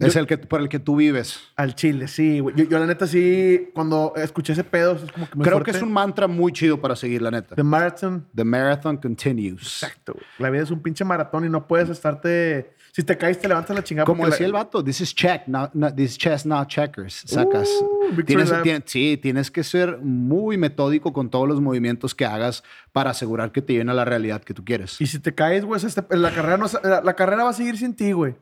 [0.00, 1.38] Es el que, por el que tú vives.
[1.56, 2.54] al chile, sí, güey.
[2.56, 5.70] Yo, yo la neta sí, cuando escuché ese pedo, es como que muy Creo fuerte.
[5.72, 7.54] que es un mantra muy chido para seguir, la neta.
[7.54, 8.26] The Marathon.
[8.34, 9.82] The marathon continues.
[9.82, 10.24] Exacto, güey.
[10.38, 12.74] La vida es un pinche maratón y no puedes estarte...
[12.92, 14.04] Si te caes, te levantas la chingada.
[14.04, 17.22] Como decía la- el vato, this is check, not, not- this is chess, not checkers.
[17.24, 17.68] Sacas.
[17.80, 18.64] Uh, Tienes- Lap.
[18.64, 23.52] tien- sí, tienes que ser muy metódico con todos los movimientos que hagas para asegurar
[23.52, 25.00] que te lleven a la realidad que tú quieres.
[25.00, 27.52] Y si te caes, güey, este- la, carrera no, se- la, la carrera va a
[27.52, 28.34] seguir sin ti, güey.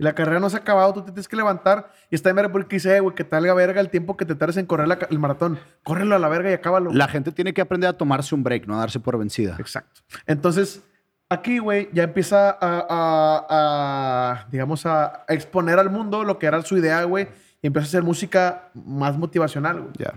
[0.00, 1.92] Y la carrera no se ha acabado, tú te tienes que levantar.
[2.10, 4.24] Y está en verga porque dice, "Eh, güey, que te valga verga el tiempo que
[4.24, 5.58] te tardes en correr la el maratón.
[5.84, 6.90] Córrelo a la verga y acábalo.
[6.92, 9.56] La gente tiene que aprender a tomarse un break, no a darse por vencida.
[9.58, 10.00] Exacto.
[10.26, 10.82] Entonces,
[11.28, 16.46] aquí, güey, ya empieza a, a- a, digamos, a, a exponer al mundo lo que
[16.46, 17.28] era su idea, güey.
[17.62, 19.92] Y empieza a hacer música más motivacional, güey.
[19.98, 20.14] Ya.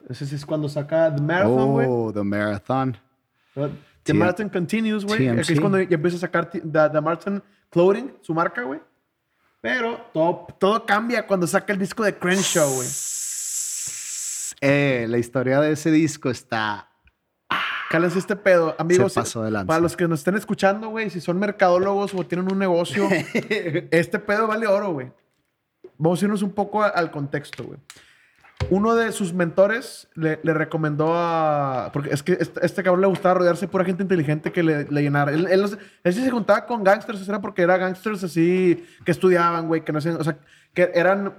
[0.00, 1.86] Entonces es cuando saca The Marathon, güey.
[1.88, 2.96] Oh, the marathon.
[3.54, 3.70] The
[4.02, 5.28] T- Marathon Continues, güey.
[5.28, 8.80] Aquí es cuando ya empieza a sacar The, The Marathon Clothing, su marca, güey.
[9.62, 12.88] Pero todo, todo cambia cuando saca el disco de Crenshaw, güey.
[14.60, 16.88] Eh, la historia de ese disco está.
[17.88, 19.12] Cálense este pedo, amigos.
[19.12, 19.64] Se pasó de.
[19.64, 23.08] Para los que nos estén escuchando, güey, si son mercadólogos o tienen un negocio,
[23.90, 25.12] este pedo vale oro, güey.
[25.96, 27.78] Vamos a irnos un poco a- al contexto, güey.
[28.70, 31.90] Uno de sus mentores le, le recomendó a...
[31.92, 34.84] Porque es que este, este cabrón le gustaba rodearse de pura gente inteligente que le,
[34.90, 35.30] le llenara.
[35.32, 35.64] Él, él,
[36.04, 39.92] él sí se juntaba con gangsters, era porque era gangsters así que estudiaban, güey, que
[39.92, 40.38] no sé, o sea,
[40.74, 41.34] que eran...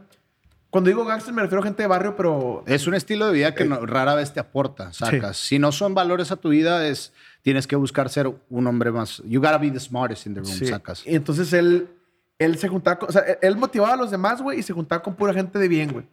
[0.69, 3.47] Cuando digo gangsters me refiero a gente de barrio, pero Es un estilo de vida
[3.49, 5.37] Eh, que no- rara vez te aporta, sacas.
[5.37, 9.21] Si no son valores a tu vida, es tienes que buscar ser un hombre más.
[9.25, 10.65] You gotta be the smartest in the room, Sí.
[10.67, 11.05] sacas.
[11.05, 11.89] Y entonces él,
[12.39, 15.03] él se juntaba con, o sea, él- motivaba a los demás, güey, y se juntaba
[15.03, 16.05] con pura gente de bien, güey.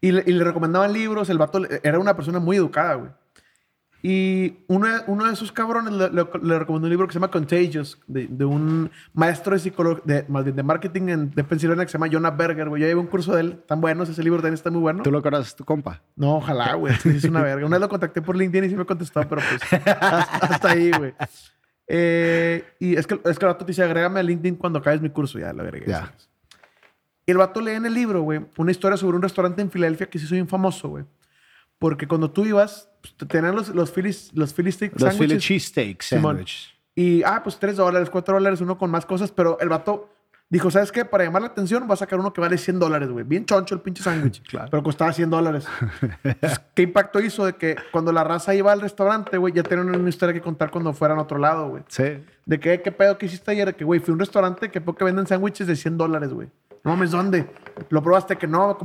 [0.00, 3.10] Y, le, y le recomendaban libros, el vato era una persona muy educada, güey.
[4.00, 7.16] Y uno, de- uno de esos cabrones le, le- le recomendó un libro que se
[7.18, 11.84] llama Contagious, de, de un maestro de psicología, más bien de marketing en, de Pensilvania
[11.84, 12.80] que se llama Jonah Berger, güey.
[12.82, 15.02] Yo llevé un curso de él, tan bueno, ese libro también está muy bueno.
[15.02, 16.00] ¿Tú lo conoces, tu compa?
[16.14, 16.94] No, ojalá, güey.
[17.04, 17.66] Es una verga.
[17.66, 20.92] Una vez lo contacté por LinkedIn y sí me contestó, pero pues hasta, hasta ahí,
[20.96, 21.14] güey.
[21.88, 25.00] Eh, y es que, es que el vato te dice, agrégame a LinkedIn cuando acabes
[25.00, 25.40] mi curso.
[25.40, 25.86] Ya, la verga.
[25.86, 25.98] Ya.
[26.06, 26.28] ¿sabes?
[27.28, 30.08] Y el vato lee en el libro, güey, una historia sobre un restaurante en Filadelfia
[30.08, 31.04] que sí soy un famoso, güey.
[31.78, 35.36] Porque cuando tú ibas, pues, te tenían los, los Philly, los Philly steak Los Philly
[35.36, 36.36] cheesesteak Simón.
[36.36, 36.74] sandwich.
[36.94, 39.30] Y, ah, pues 3 dólares, 4 dólares, uno con más cosas.
[39.30, 40.08] Pero el vato
[40.48, 41.04] dijo, ¿sabes qué?
[41.04, 43.26] Para llamar la atención va a sacar uno que vale 100 dólares, güey.
[43.26, 44.42] Bien choncho el pinche sándwich.
[44.48, 44.68] Claro.
[44.70, 45.66] Pero costaba 100 dólares.
[46.24, 49.94] Entonces, ¿Qué impacto hizo de que cuando la raza iba al restaurante, güey, ya tenían
[49.94, 51.82] una historia que contar cuando fueran a otro lado, güey?
[51.88, 52.24] Sí.
[52.46, 53.76] De que, ¿qué pedo que hiciste ayer?
[53.76, 56.48] Que, güey, fui a un restaurante que poco venden sándwiches de 100 dólares, güey.
[56.88, 57.46] No mames, ¿dónde?
[57.90, 58.36] ¿Lo probaste?
[58.36, 58.76] Que no,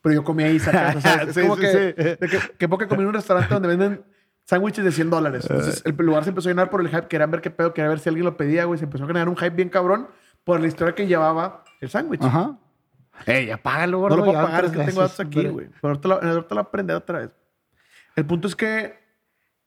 [0.00, 0.96] pero yo comí ahí, sacas.
[0.96, 1.76] O sea, es Sí, como sí, que, sí.
[2.02, 4.04] de que, que poco comí en un restaurante donde venden
[4.46, 5.46] sándwiches de 100 dólares.
[5.48, 7.06] Entonces, el lugar se empezó a llenar por el hype.
[7.06, 8.78] Querían ver qué pedo, querían ver si alguien lo pedía, güey.
[8.78, 10.08] Se empezó a generar un hype bien cabrón
[10.42, 12.22] por la historia que llevaba el sándwich.
[12.22, 12.56] Ajá.
[13.26, 14.16] Ey, apágalo, No gordo.
[14.16, 15.68] lo puedo ya pagar, es que tengo datos aquí, güey.
[15.82, 17.30] Pero ahorita lo, ahorita lo aprendí otra vez.
[18.16, 18.98] El punto es que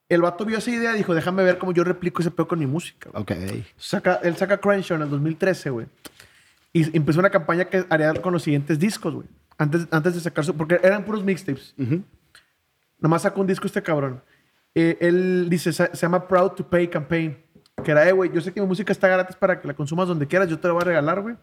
[0.10, 2.58] el vato vio esa idea y dijo, déjame ver cómo yo replico ese pedo con
[2.60, 3.10] mi música.
[3.14, 3.32] Ok.
[3.78, 5.86] Saca, él saca Crenshaw en el 2013, güey.
[6.74, 9.28] Y empezó una campaña que haría con los siguientes discos, güey.
[9.58, 10.56] Antes, antes de sacar su...
[10.58, 11.76] Porque eran puros mixtapes.
[11.78, 12.02] Ujú.
[13.00, 14.22] Nomás sacó un disco este cabrón.
[14.74, 17.38] Eh, él dice, se, se llama Proud to Pay Campaign.
[17.84, 20.08] Que era, eh, güey, yo sé que mi música está gratis para que la consumas
[20.08, 21.36] donde quieras, yo te la voy a regalar, güey.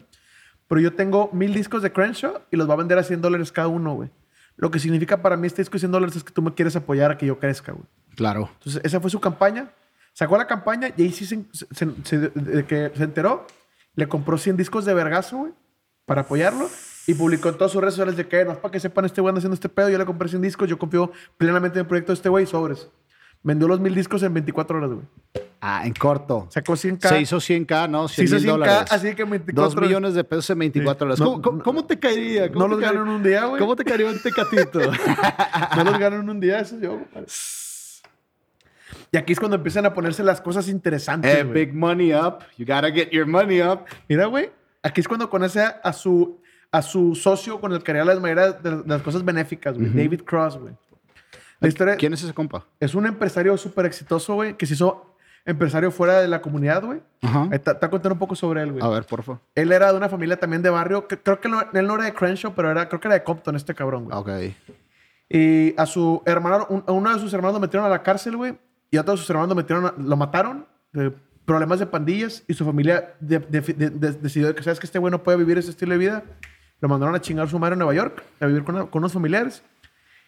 [0.68, 3.52] Pero yo tengo mil discos de Crenshaw y los va a vender a 100 dólares
[3.52, 4.10] cada uno, güey.
[4.56, 6.74] Lo que significa para mí este disco de 100 dólares es que tú me quieres
[6.76, 7.84] apoyar a que yo crezca, güey.
[8.16, 8.50] Claro.
[8.58, 9.70] Entonces, esa fue su campaña.
[10.12, 13.46] Sacó la campaña y ahí sí se, se- se- de que se enteró.
[14.00, 15.52] Le compró 100 discos de vergazo, güey,
[16.06, 16.70] para apoyarlo.
[17.06, 19.28] Y publicó en todas sus redes sociales de que, no, para que sepan, este güey
[19.30, 19.90] anda haciendo este pedo.
[19.90, 20.70] Yo le compré 100 discos.
[20.70, 22.46] Yo confío plenamente en el proyecto de este güey.
[22.46, 22.88] Sobres.
[23.42, 25.04] Vendió los mil discos en 24 horas, güey.
[25.60, 26.46] Ah, en corto.
[26.48, 27.08] Sacó 100K.
[27.10, 28.08] Se hizo 100K, ¿no?
[28.08, 28.92] Se 100 hizo mil 100K, dólares.
[28.92, 31.20] así que en 24 Dos millones de pesos en 24 horas.
[31.20, 32.50] No, ¿Cómo, te caería?
[32.50, 33.02] ¿Cómo No te los caería?
[33.02, 33.60] en un día, güey.
[33.60, 34.80] ¿Cómo te caería un tecatito?
[35.76, 37.26] No los ganan en un día, eso yo, compadre.
[39.12, 42.38] Y aquí es cuando empiezan a ponerse las cosas interesantes, eh, big money up.
[42.56, 43.80] You gotta get your money up.
[44.08, 44.50] Mira, güey.
[44.82, 48.20] Aquí es cuando conoce a, a su, a su socio con el que haría las
[48.20, 49.88] mayorías de, de las cosas benéficas, güey.
[49.90, 50.74] David Cross, güey.
[51.58, 52.64] La historia ¿Quién es ese compa?
[52.78, 57.00] es un empresario súper exitoso, güey, que se hizo empresario fuera de la comunidad, güey.
[57.22, 57.44] Ajá.
[57.46, 58.82] Voy a contar un poco sobre él, güey.
[58.84, 59.40] A ver, por favor.
[59.54, 61.06] Él era de una familia también de barrio.
[61.08, 63.24] que creo que no- él no era de Crenshaw, pero era, creo que era de
[63.24, 64.16] Compton, este cabrón, güey.
[64.16, 64.30] Ok.
[65.28, 68.36] Y a su hermano, un- a uno de sus hermanos lo metieron a la cárcel,
[68.36, 68.56] güey.
[68.90, 70.66] Y a todos sus hermanos lo metieron, a- lo mataron.
[70.92, 71.12] De
[71.44, 72.42] problemas de pandillas.
[72.48, 75.38] Y su familia de- de- de- de- decidió que, ¿sabes que Este güey no puede
[75.38, 76.24] vivir ese estilo de vida.
[76.80, 79.12] Lo mandaron a chingar a su madre en Nueva York, a vivir con, con unos
[79.12, 79.62] familiares.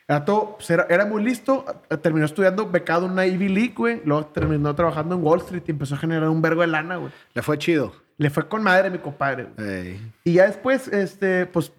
[0.09, 1.65] Era, todo, pues, era, era muy listo.
[2.03, 4.03] Terminó estudiando becado en una Ivy League, güey.
[4.05, 7.13] Luego terminó trabajando en Wall Street y empezó a generar un vergo de lana, güey.
[7.35, 7.95] Le fue chido.
[8.19, 9.49] Le fue con madre mi compadre.
[9.57, 10.13] Ey.
[10.25, 11.73] Y ya después, este, pues,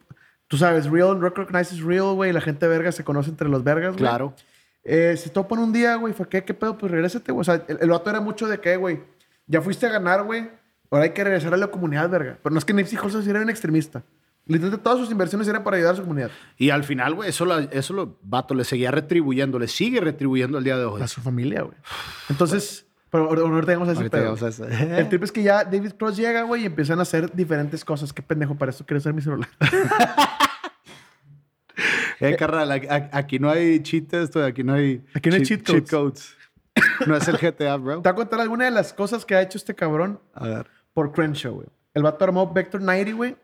[0.48, 2.34] tú sabes, real recognizes real, güey.
[2.34, 4.00] La gente verga se conoce entre los vergas, güey.
[4.00, 4.34] Claro.
[4.86, 6.78] Eh, se topan un día, güey, fue, ¿qué, qué pedo?
[6.78, 7.41] Pues regrésate, güey.
[7.41, 9.02] O sea, el, el vato era mucho de que, güey,
[9.48, 10.50] ya fuiste a ganar, güey.
[10.91, 12.38] Ahora hay que regresar a la comunidad, verga.
[12.43, 14.04] Pero no es que Nipsey Hussle era un extremista.
[14.46, 16.30] Literalmente todas sus inversiones eran para ayudar a su comunidad.
[16.58, 20.58] Y al final, güey, eso, la- eso lo, vato, le seguía retribuyendo, le sigue retribuyendo
[20.58, 21.02] el día de hoy.
[21.02, 21.78] A su familia, güey.
[22.30, 24.36] Entonces, pero ahor- ahorita llegamos a ese pedo.
[24.36, 25.00] a.
[25.00, 28.12] El trip es que ya David Cross llega, güey, y empiezan a hacer diferentes cosas.
[28.12, 29.48] Qué pendejo, para esto quiero usar mi celular.
[32.30, 32.72] Eh, carnal,
[33.12, 35.04] aquí, no hay cheats, aquí no hay...
[35.14, 36.36] Aquí no hay cheat codes.
[37.06, 38.02] No es el GTA, bro.
[38.02, 40.68] Te voy a contar alguna de las cosas que ha hecho este cabrón A ver.
[40.94, 41.68] por Crenshaw, güey.
[41.94, 43.36] El vato armó Vector 90, güey.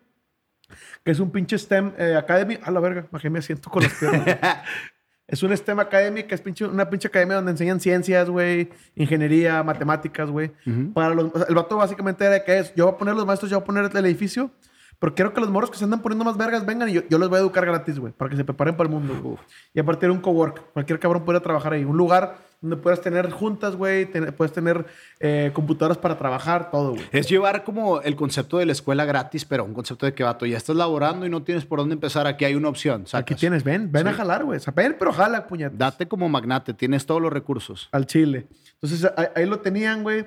[1.04, 2.58] Que es un pinche STEM eh, Academy.
[2.64, 4.38] A la verga, bajé mi asiento con los piernas.
[5.28, 8.70] es un STEM Academy que es pinche- una pinche academia donde enseñan ciencias, güey.
[8.96, 10.52] Ingeniería, matemáticas, güey.
[10.94, 11.32] Para los...
[11.34, 12.74] o sea, el vato básicamente era de que es...
[12.76, 14.52] Yo voy a poner los maestros, yo voy a poner el edificio.
[15.00, 17.18] Pero quiero que los morros que se andan poniendo más vergas vengan y yo, yo
[17.18, 18.12] los voy a educar gratis, güey.
[18.12, 19.38] Para que se preparen para el mundo, güey.
[19.74, 20.74] Y aparte era un cowork.
[20.74, 21.86] Cualquier cabrón puede trabajar ahí.
[21.86, 24.06] Un lugar donde puedas tener juntas, güey.
[24.08, 24.86] tener- puedes tener
[25.22, 27.04] eh, computadoras para trabajar, todo, güey.
[27.14, 30.46] Es llevar como el concepto de la escuela gratis, pero un concepto de que, vato,
[30.46, 32.28] ya estás laborando y no tienes por dónde empezar.
[32.28, 33.06] Aquí hay una opción.
[33.14, 34.60] Aquí tienes, ven, ven a jalar, güey.
[34.76, 35.78] Ven, pero jala, puñetas.
[35.78, 37.88] Date como magnate, tienes todos los recursos.
[37.94, 38.48] Al chile.
[38.74, 40.26] Entonces, ahí, ahí lo tenían, güey.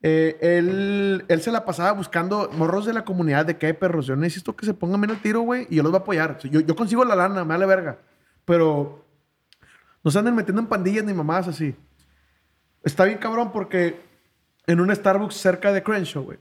[0.00, 4.06] Eh, él, él se la pasaba buscando morros de la comunidad de que hay perros.
[4.06, 6.38] Yo necesito que se pongan bien el tiro, güey, y yo los voy a apoyar.
[6.38, 7.98] Yo, yo consigo la lana, me vale verga.
[8.44, 9.04] Pero
[10.04, 11.74] no se anden metiendo en pandillas ni mamadas así.
[12.84, 14.00] Está bien cabrón porque
[14.66, 16.38] en un Starbucks cerca de Crenshaw, güey,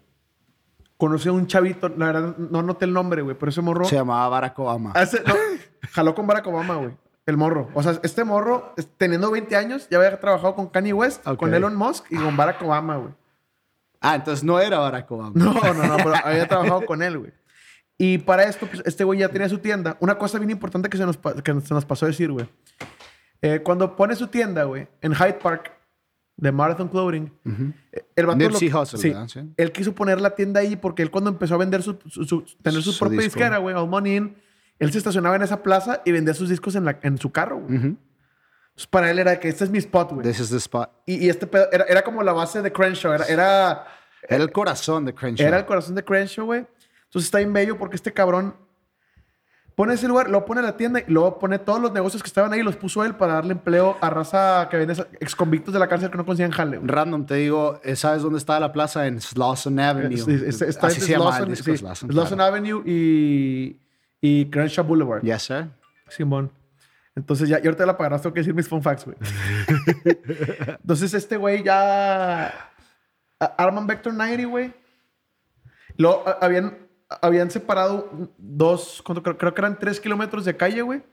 [0.98, 3.86] conocí a un chavito, la verdad no anoté el nombre, güey, pero ese morro...
[3.86, 4.94] Se llamaba Barack Obama.
[4.96, 5.36] Ah, no,
[5.92, 6.92] jaló con Barack Obama, güey.
[7.26, 7.70] El morro.
[7.74, 11.76] O sea, este morro, teniendo 20 años, ya había trabajado con Kanye West, con Elon
[11.76, 13.12] Musk y con Barack Obama, güey.
[14.12, 15.32] Ah, entonces no era Barack Obama.
[15.36, 17.32] No, no, no, pero había trabajado con él, güey.
[17.98, 19.98] Y para esto, pues, este güey ya tenía su tienda.
[20.00, 22.48] Una cosa bien importante que se nos, que se nos pasó a decir, güey.
[23.42, 25.72] Eh, cuando pone su tienda, güey, en Hyde Park,
[26.40, 27.32] de Marathon Clothing,
[27.92, 29.40] eh, el vato Nipsey lo- Hussle, sí.
[29.58, 32.44] Él quiso poner la tienda ahí porque él cuando empezó a vender su, su- su-
[32.62, 33.40] tener su, Su propia disco.
[33.40, 34.36] disquera, güey, All Money In,
[34.78, 37.58] él se estacionaba en esa plaza y vendía sus discos en, la, en su carro,
[37.62, 37.78] güey.
[37.78, 37.98] Ujú.
[38.78, 40.22] Entonces, para él era que este es mi spot, güey.
[40.28, 40.92] This is the spot.
[41.08, 43.12] Y, y este pedo era, era como la base de Crenshaw.
[43.14, 43.88] Era, era,
[44.30, 45.48] Era el corazón de Crenshaw.
[45.48, 46.60] era el corazón de Crenshaw, güey.
[47.06, 48.56] Entonces está bien bello porque este cabrón
[49.76, 52.52] pone ese lugar, luego pone la tienda y luego pone todos los negocios que estaban
[52.54, 55.88] ahí, los puso él para darle empleo a raza que vende ex convictos de la
[55.88, 56.88] cárcel que no conseguían jale, güey.
[56.90, 59.08] Random, te digo, eh, ¿sabes dónde está la plaza?
[59.08, 60.18] En Slauson Avenue.
[60.18, 62.56] Sí, es- está Así se llama el Slauson- disco, sí, Slauson, Slauson claro.
[62.56, 63.78] Avenue y,
[64.22, 65.22] y Crenshaw Boulevard.
[65.24, 65.68] Yes, sir.
[66.10, 66.52] Simón.
[67.18, 69.18] Entonces ya, y ahorita la pagarás, tengo que decir mis fun facts, güey.
[70.82, 72.54] Entonces este güey ya...
[73.40, 74.74] Arman Vector 90, güey.
[76.06, 76.78] A- habían,
[77.22, 81.04] habían separado dos, creo, creo que eran tres kilómetros de calle, güey.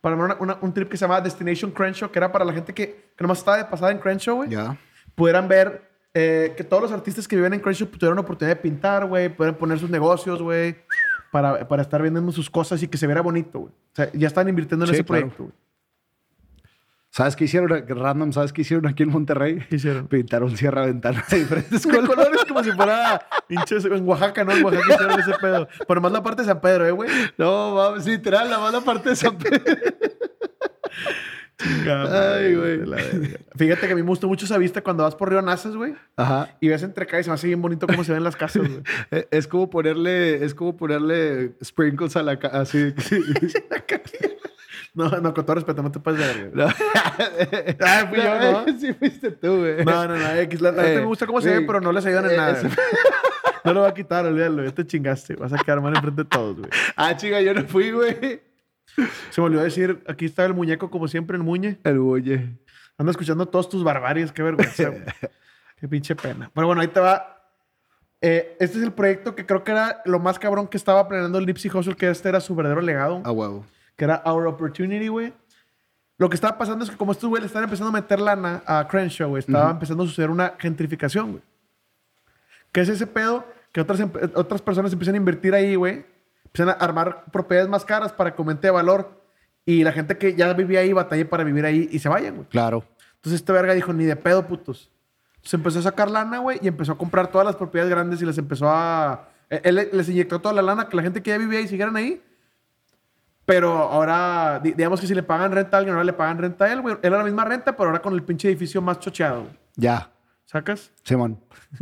[0.00, 2.72] Para una- una- un trip que se llamaba Destination Crenshaw, que era para la gente
[2.72, 4.50] que, que nomás estaba de pasada en Crenshaw, güey.
[4.50, 4.76] Ya.
[5.14, 8.62] Pudieran ver eh, que todos los artistas que viven en Crenshaw tuvieran la oportunidad de
[8.62, 9.28] pintar, güey.
[9.28, 10.76] Pudieran poner sus negocios, güey.
[11.30, 13.72] Para, para estar vendiendo sus cosas y que se viera bonito, güey.
[13.72, 15.20] O sea, ya están invirtiendo en Sí, ese claro.
[15.22, 15.54] proyecto, güey.
[17.12, 17.68] ¿Sabes qué hicieron?
[17.88, 19.58] Random, ¿sabes qué hicieron aquí en Monterrey?
[19.68, 20.06] ¿Qué hicieron?
[20.06, 22.08] Pintaron cierra ventana de diferentes colores.
[22.08, 24.52] colores como si fuera en Oaxaca, ¿no?
[24.52, 25.68] En Oaxaca hicieron ese pedo.
[25.88, 27.10] Pero más la parte de San Pedro, ¿eh, güey?
[27.36, 29.60] No, mames, literal, la mala parte de San Pedro.
[31.62, 32.80] Ay, güey.
[33.56, 35.94] Fíjate que a mí me gustó mucho esa vista cuando vas por Río Naces, güey.
[36.16, 36.48] Ajá.
[36.60, 38.62] Y ves entre calles y se me hace bien bonito cómo se ven las casas,
[38.68, 38.82] güey.
[39.10, 42.94] Eh, Es como ponerle, es como ponerle sprinkles a la casa, así.
[44.92, 46.50] No, no, con todo respeto, no te pases de verga.
[46.66, 46.66] No.
[47.80, 48.78] Ah, fui yo, ¿no?
[48.78, 49.84] Sí, fuiste tú, güey.
[49.84, 50.34] No, no, no.
[50.34, 52.36] X, la, la Eh, me gusta cómo se ve, pero no les ayudan en Eh,
[52.36, 52.52] nada.
[52.52, 52.76] ese- güey.
[53.62, 54.64] No lo va a quitar, olvídalo.
[54.64, 55.36] Ya te chingaste.
[55.36, 56.70] Vas a quedar mal enfrente de todos, güey.
[56.96, 58.40] Ah, chica, yo no fui, güey.
[59.30, 61.78] Se me olvidó decir, aquí está el muñeco, como siempre, el muñe.
[61.84, 62.58] El bulle.
[62.98, 64.32] Ando escuchando todos tus barbarias.
[64.32, 64.92] Qué vergüenza.
[65.76, 66.50] Qué pinche pena.
[66.54, 67.42] Pero bueno, ahí te va.
[68.20, 71.38] Eh, este es el proyecto que creo que era lo más cabrón que estaba planeando
[71.38, 73.22] el Nipsey Hussle, que este era su verdadero legado.
[73.24, 73.64] A huevo.
[73.96, 75.32] que era Our Opportunity, güey.
[76.18, 78.62] Lo que estaba pasando es que como estos güey le están empezando a meter lana
[78.66, 81.42] a Crenshaw, güey, estaba empezando a suceder una gentrificación, güey.
[82.72, 83.46] ¿Qué es ese pedo?
[83.72, 84.00] Que otras,
[84.34, 86.04] otras personas empiezan a invertir ahí, güey.
[86.52, 89.20] Empiezan a armar propiedades más caras para que aumente de valor.
[89.64, 92.48] Y la gente que ya vivía ahí batalle para vivir ahí y se vayan, güey.
[92.48, 92.84] Claro.
[93.16, 94.90] Entonces este verga dijo, ni de pedo, putos.
[95.42, 98.26] Se empezó a sacar lana, güey, y empezó a comprar todas las propiedades grandes y
[98.26, 99.28] les empezó a...
[99.48, 101.96] eh, Él les inyectó toda la lana que la gente que ya vivía ahí siguieran
[101.96, 102.22] ahí.
[103.46, 106.64] Pero ahora, di- digamos que si le pagan renta a alguien, ahora le pagan renta
[106.66, 106.96] a él, güey.
[107.02, 109.46] Era la misma renta, pero ahora con el pinche edificio más chocheado.
[109.76, 110.10] Ya.
[110.46, 110.90] ¿Sacas?
[111.04, 111.38] Simón.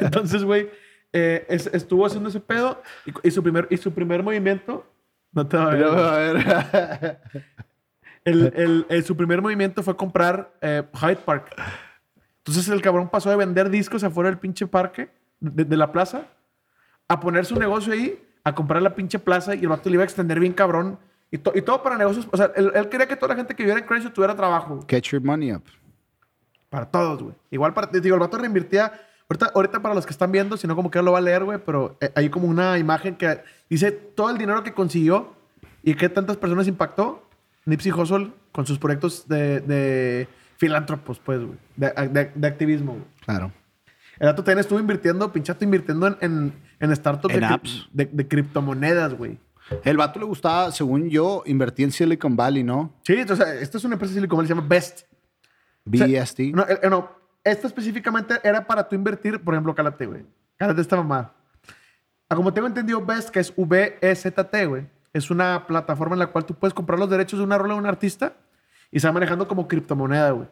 [0.00, 0.68] Entonces, güey,
[1.12, 4.86] eh, es- estuvo haciendo ese pedo y, y su primer, y su primer movimiento...
[5.32, 6.04] No te va a ver, güey.
[6.04, 7.20] a ver.
[8.24, 11.54] El, el- el- su primer movimiento fue comprar eh, Hyde Park.
[12.38, 16.22] Entonces el cabrón pasó de vender discos afuera del pinche parque, de, de la plaza,
[17.08, 20.02] a poner su negocio ahí, a comprar la pinche plaza y el vato le iba
[20.02, 20.98] a extender bien cabrón.
[21.30, 22.26] Y, to- y todo para negocios.
[22.32, 24.82] O sea, él, él quería que toda la gente que viviera en Crenshaw tuviera trabajo.
[24.88, 25.62] Get your money up.
[26.70, 27.34] Para todos, güey.
[27.50, 27.86] Igual para...
[27.88, 28.92] Digo, el vato reinvirtía...
[29.30, 31.44] Ahorita, ahorita para los que están viendo, si no como que lo va a leer,
[31.44, 35.34] güey, pero eh, hay como una imagen que dice todo el dinero que consiguió
[35.82, 37.28] y qué tantas personas impactó
[37.66, 41.58] Nipsey Hussle con sus proyectos de, de filántropos, pues, güey.
[41.76, 43.04] De, de- de activismo, güey.
[43.26, 43.52] Claro.
[44.18, 47.88] El vato también estuvo invirtiendo, pinchato invirtiendo en, en, en startups En apps.
[47.92, 49.38] de, criptomonedas, güey.
[49.84, 52.94] El vato le gustaba, según yo, invertí en Silicon Valley, ¿no?
[53.02, 55.02] Sí, o sea, esta es una empresa de Silicon Valley, se llama Best.
[55.84, 56.40] BST.
[56.54, 57.10] No, eh, eh, no,
[57.50, 60.24] esta específicamente era para tú invertir, por ejemplo, cálate, güey.
[60.56, 61.32] Cálate esta mamá.
[62.28, 66.44] Ah, como tengo entendido, Best, que es V-E-Z-T, güey, es una plataforma en la cual
[66.44, 68.34] tú puedes comprar los derechos de una rola de un artista
[68.90, 70.48] y se va manejando como criptomoneda, güey.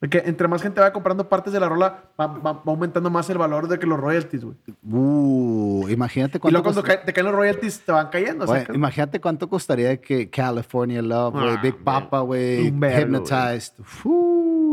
[0.00, 3.08] De que entre más gente va comprando partes de la rola, va, va- va aumentando
[3.08, 4.56] más el valor de que los royalties, güey.
[4.86, 8.44] Uh, imagínate Y cuánto luego cuando te caen los royalties, te van cayendo.
[8.44, 8.76] Güey, ¿sacas?
[8.76, 11.76] imagínate cuánto costaría que California Love, güey, Ah, Big.
[11.82, 13.72] Papa, güey, Hypnotized.
[14.04, 14.65] Uh.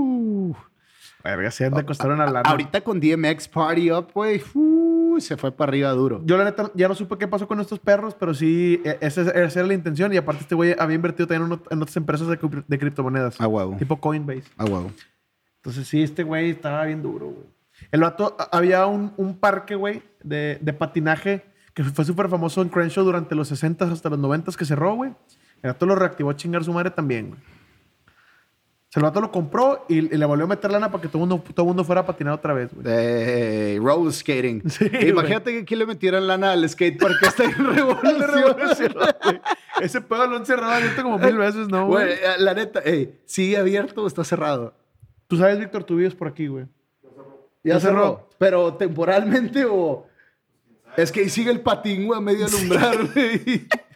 [1.24, 2.42] Verga, se han de costar una lana.
[2.50, 4.42] Ahorita con DMX Party Up, güey,
[5.20, 6.22] se fue para arriba duro.
[6.26, 9.22] Yo la neta ya no supe qué pasó con estos perros, pero sí, e- esa,
[9.22, 10.12] esa era la intención.
[10.14, 13.40] Y aparte este güey había invertido también en, ot- en otras empresas de, de criptomonedas.
[13.40, 13.78] A huevo.
[13.78, 14.44] Tipo Coinbase.
[14.58, 14.92] A huevo.
[15.58, 17.46] Entonces sí, este güey estaba bien duro, güey.
[17.92, 22.70] El vato, había un, un parque, güey, de, de patinaje que fue súper famoso en
[22.70, 25.12] Crenshaw durante los 60 hasta los 90 que cerró, güey.
[25.62, 27.40] El vato lo reactivó a chingar su madre también, güey.
[29.02, 31.44] Vato lo compró y, y le volvió a meter lana para que todo el mundo,
[31.56, 32.86] todo mundo fuera a patinar otra vez, güey.
[32.86, 34.62] De roller skating.
[34.70, 38.56] Sí, Imagínate que aquí le metieran lana al skatepark que está en revolución.
[39.82, 42.12] Ese pedo lo han cerrado abierto como mil veces, ¿no, güey?
[42.12, 44.76] Eh, la neta, ey, ¿sigue abierto o está cerrado?
[45.28, 46.66] Tú sabes, Víctor, tú vives por aquí, güey.
[47.64, 47.96] Ya ¿Ya cerró?
[47.96, 48.30] cerró.
[48.38, 50.06] Pero temporalmente o.
[50.96, 53.68] Es que ahí sigue el patín, güey, a medio alumbrar, güey.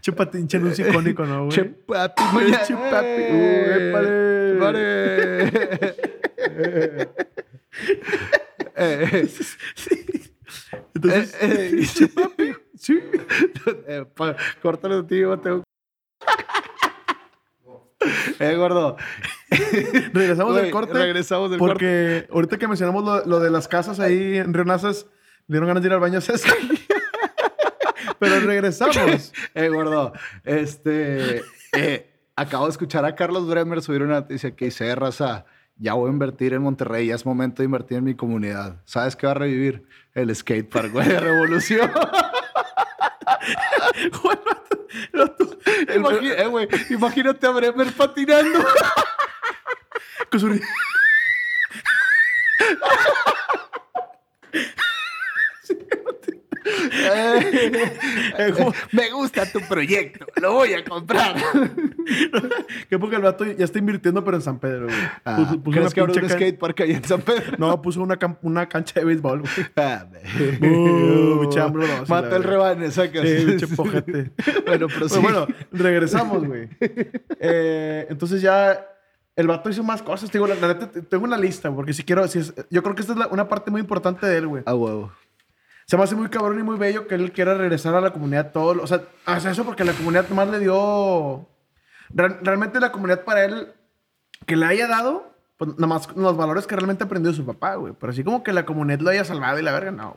[0.00, 1.50] Chupatín, anuncio icónico, ¿no, güey?
[1.56, 3.06] Che papi, Oye, mañana- che papi.
[3.06, 4.52] Eh, Uy, épale.
[4.52, 5.96] épale.
[8.78, 9.26] Eh,
[10.94, 12.54] Entonces, eh, eh, papi.
[12.78, 13.00] Sí.
[13.88, 14.36] Eh, pa-
[15.06, 15.38] tío.
[15.40, 15.62] Tengo...
[18.38, 18.96] Eh, gordo.
[20.12, 20.92] regresamos del Güey, corte.
[20.92, 25.06] regresamos del porque ahorita que mencionamos lo, lo de las casas ahí en Río Nazas,
[25.48, 26.52] le dieron ganas de ir al baño a César.
[28.18, 29.32] Pero regresamos.
[29.54, 30.12] Eh, gordo,
[30.44, 31.42] este,
[31.72, 35.44] eh, acabo de escuchar a Carlos Bremer subir una noticia que dice, "Eh, raza,
[35.78, 38.80] ya voy a invertir en Monterrey, ya es momento de invertir en mi comunidad.
[38.84, 39.84] ¿Sabes qué va a revivir?
[40.14, 41.90] El skatepark, güey, de Revolución.
[46.00, 48.64] Güey, eh, güey, imagínate a Bremer patinando.
[50.30, 50.60] con su-
[58.92, 61.36] me gusta tu proyecto, lo voy a comprar.
[62.88, 64.96] que porque el vato ya está invirtiendo, pero en San Pedro, güey.
[65.24, 67.56] Ah, Puso- puso ¿Crees una que habrá un skatepark ahí en San Pedro?
[67.58, 69.52] No, puso una, una cancha de béisbol, güey.
[69.76, 70.06] Ah,
[70.60, 73.26] Uh, no, Mata el rebane, sacas.
[73.28, 74.32] Sí, pojete.
[74.66, 75.18] bueno, pero Pues sí.
[75.20, 76.68] bueno, regresamos, güey.
[77.40, 78.86] Eh, entonces ya
[79.36, 80.30] el vato hizo más cosas.
[80.30, 82.82] Te Digo, la, la neta, te- tengo una lista, porque si quiero, si es- yo
[82.82, 84.62] creo que esta es la- una parte muy importante de él, güey.
[84.66, 85.12] A huevo.
[85.86, 88.50] Se me hace muy cabrón y muy bello que él quiera regresar a la comunidad
[88.52, 88.82] todo.
[88.82, 91.46] O sea, hace eso porque la comunidad más le dio.
[92.10, 93.68] Real- realmente la comunidad para él
[94.46, 97.94] que le haya dado, pues nada más los valores que realmente aprendió su papá, güey.
[97.98, 100.16] Pero así como que la comunidad lo haya salvado y la verga, no.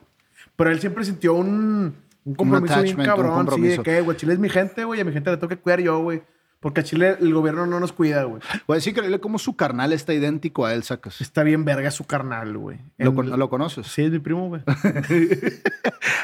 [0.56, 1.96] Pero él siempre sintió un,
[2.26, 3.84] un compromiso bien attachment, un cabrón, sí, de compromiso.
[3.84, 6.00] que, güey, Chile es mi gente, güey, a mi gente le tengo que cuidar yo,
[6.00, 6.24] güey.
[6.62, 8.42] Porque a Chile el gobierno no nos cuida, güey.
[8.68, 11.22] Voy a decir increíble cómo su carnal está idéntico a él, sacas.
[11.22, 12.80] Está bien verga su carnal, güey.
[12.98, 13.88] ¿Lo, con- ¿Lo conoces?
[13.88, 14.62] Sí, es mi primo, güey.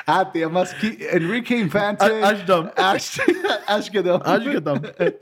[0.08, 0.76] Ah, te llamas
[1.12, 2.06] Enrique Infante.
[2.24, 2.70] Ashdom.
[2.78, 5.18] Ash, qué tal.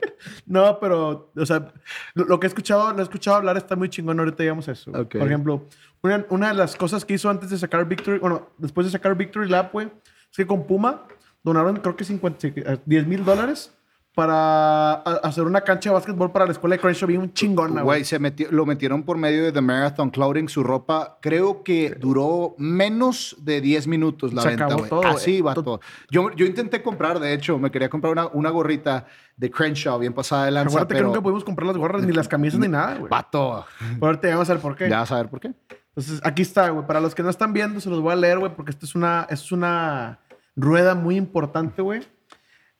[0.46, 1.72] No, pero, o sea,
[2.14, 4.18] lo, lo que he escuchado, lo he escuchado hablar está muy chingón.
[4.18, 4.90] Ahorita digamos eso.
[4.90, 5.04] güey.
[5.06, 5.66] Por ejemplo,
[6.02, 9.16] una, una de las cosas que hizo antes de sacar Victory, bueno, después de sacar
[9.16, 9.86] Victory Lap, güey,
[10.30, 11.06] es que con Puma
[11.42, 13.73] donaron, creo que 50, eh, 10 mil dólares
[14.14, 18.04] para hacer una cancha de básquetbol para la escuela de Crenshaw bien chingona, Güey, güey.
[18.04, 20.48] se metió, lo metieron por medio de The Marathon Clothing.
[20.48, 25.40] Su ropa creo que duró menos de 10 minutos la Se venta, acabó todo, Así
[25.40, 25.42] güey.
[25.42, 25.80] va todo.
[26.10, 29.06] Yo, yo intenté comprar, de hecho, me quería comprar una, una gorrita
[29.36, 31.00] de Crenshaw bien pasada de lanza, Acuérdate pero...
[31.00, 33.10] que nunca pudimos comprar las gorras, ni las camisas, ni nada, güey.
[33.10, 33.66] Vato.
[33.80, 34.88] Pero ahorita vamos a ver por qué.
[34.88, 35.52] Ya vas a ver por qué.
[35.88, 36.86] Entonces, aquí está, güey.
[36.86, 38.94] Para los que no están viendo, se los voy a leer, güey, porque esto es
[38.94, 40.20] una, es una
[40.54, 42.02] rueda muy importante, güey.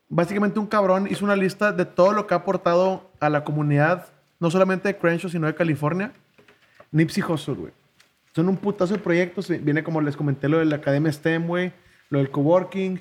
[0.08, 4.08] Básicamente, un cabrón hizo una lista de todo lo que ha aportado a la comunidad,
[4.38, 6.12] no solamente de Crenshaw, sino de California.
[6.92, 7.72] Nipsey Hussle, güey.
[8.34, 9.48] Son un putazo de proyectos.
[9.48, 11.72] Viene, como les comenté, lo de la Academia STEM, güey.
[12.10, 13.00] Lo del coworking.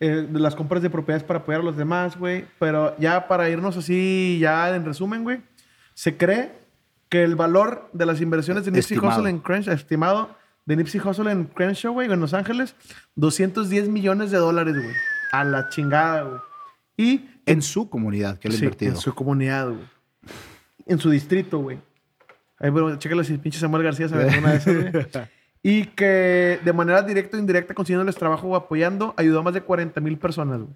[0.00, 2.44] eh, de las compras de propiedades para apoyar a los demás, güey.
[2.58, 5.40] Pero ya para irnos así, ya en resumen, güey.
[5.94, 6.52] Se cree
[7.08, 8.98] que el valor de las inversiones de Nipsey.
[8.98, 12.74] Hussle en Crenshaw, estimado, de Nipsey Hussle en Crenshaw, güey, en Los Ángeles,
[13.14, 14.94] 210 millones de dólares, güey.
[15.40, 16.40] A la chingada, güey.
[16.96, 18.92] Y En su comunidad que él ha Sí, invertido.
[18.92, 19.84] en su comunidad, güey.
[20.86, 21.78] En su distrito, güey.
[22.58, 25.06] Ahí, bueno, chécalo si pinche Samuel García se ve una de esas, güey.
[25.66, 29.62] Y que de manera directa o indirecta, consiguiéndoles trabajo o apoyando, ayudó a más de
[29.62, 30.74] 40 mil personas, güey.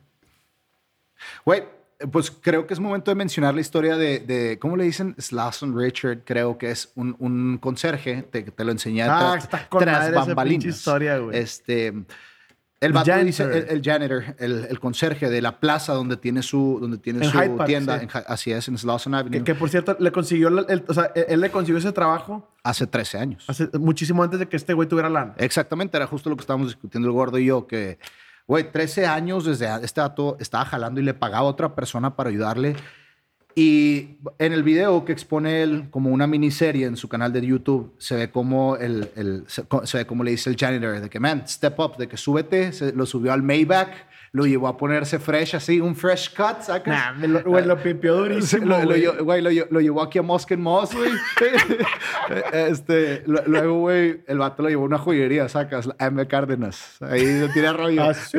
[1.45, 1.63] Güey,
[2.11, 5.15] pues creo que es momento de mencionar la historia de, de ¿cómo le dicen?
[5.19, 9.69] Slawson Richard, creo que es un, un conserje, te, te lo enseñé Ah, tra- está
[9.69, 11.37] con esa pinche historia, güey.
[11.39, 11.93] Este,
[12.81, 13.27] el vato janitor.
[13.27, 17.25] dice, el, el janitor, el, el conserje de la plaza donde tiene su, donde tiene
[17.25, 18.05] En su Hyde Park, tienda, sí.
[18.05, 21.11] en así es, en Slawson Avenue, Que, que, por cierto, le consiguió, el- o sea,
[21.15, 23.45] él, él le consiguió ese trabajo hace 13 años.
[23.49, 25.35] hace, muchísimo antes de que este güey tuviera lana.
[25.39, 27.99] Exactamente, era justo lo que estábamos discutiendo el gordo y yo, que,
[28.47, 32.31] güey, 13 años desde este dato estaba jalando y le pagaba a otra persona para
[32.31, 32.77] ayudarle.
[33.61, 37.93] Y en el video que expone él como una miniserie en su canal de YouTube,
[37.99, 41.19] se ve como el, el- se, se ve como le dice el janitor, de que,
[41.19, 43.89] man, step up, de que súbete, se, lo subió al Maybach,
[44.31, 46.87] lo llevó a ponerse fresh así, un fresh cut, ¿sacas?
[46.87, 49.07] Nah, me lo, güey, lo pimpió Sí, durísimo, lo, lo güey.
[49.25, 51.11] güey, lo, lo llevó aquí a Mosque en Moss, güey.
[52.53, 56.27] este, lo- luego, güey, el vato lo llevó a una joyería, sacas, M.
[56.29, 56.97] Cárdenas.
[57.01, 58.03] Ahí lo tiene rollo.
[58.05, 58.39] Ah, sí.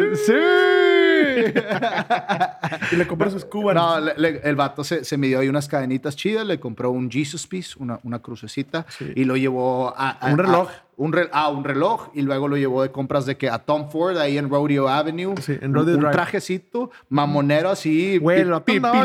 [2.92, 3.76] Y le compró sus cubas.
[3.76, 7.10] No, le- le- el vato se, se midió ahí unas cadenitas chidas, le compró un
[7.12, 9.12] Jesus Piece, una, una crucecita, Sí.
[9.16, 10.12] y lo llevó a...
[10.12, 10.70] a- Un reloj.
[10.70, 13.60] a- un, re- ah, un reloj, y luego lo llevó de compras de que a
[13.60, 15.34] Tom Ford, ahí en Rodeo Avenue.
[15.42, 16.12] Sí, en Rodeo un, Drive.
[16.12, 19.04] trajecito, mamonero así, Güey, el vato andaba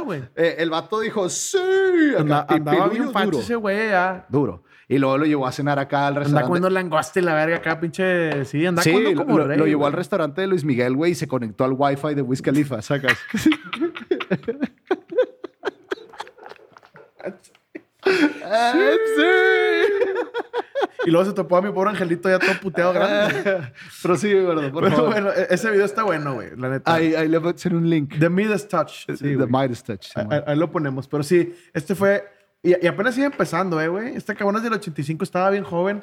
[0.00, 0.22] güey.
[0.36, 1.58] Eh, el vato dijo, sí.
[2.12, 3.38] acá, Anda- andaba pipilullo bien duro.
[3.40, 4.26] ese güey, ya.
[4.28, 4.62] Duro.
[4.88, 6.46] Y luego lo llevó a cenar acá al Anda restaurante.
[6.46, 8.44] comiendo langosta y la verga acá, pinche...
[8.44, 11.14] Sí, anda Sí, como lo- rey, lo llevó al restaurante de Luis Miguel, güey, y
[11.14, 13.16] se conectó al wifi de Wiz Khalifa, sacas.
[21.06, 23.68] Y luego se topó a mi pobre angelito ya todo puteado grande.
[24.02, 25.10] Pero sí, gordo, por Pero favor.
[25.12, 26.94] bueno, e- ese video está bueno, güey, la neta.
[26.94, 28.18] Ahí, ahí le voy a hacer un link.
[28.18, 29.06] The Midas Touch.
[29.14, 29.46] Sí, The.
[29.46, 30.02] Midas Touch.
[30.04, 30.44] sí, Ahí, man.
[30.46, 31.06] ahí lo ponemos.
[31.08, 32.24] Pero sí, este fue...
[32.64, 34.16] Y, y apenas iba empezando, eh, güey.
[34.16, 36.00] Este cabrón es del 85, estaba bien joven.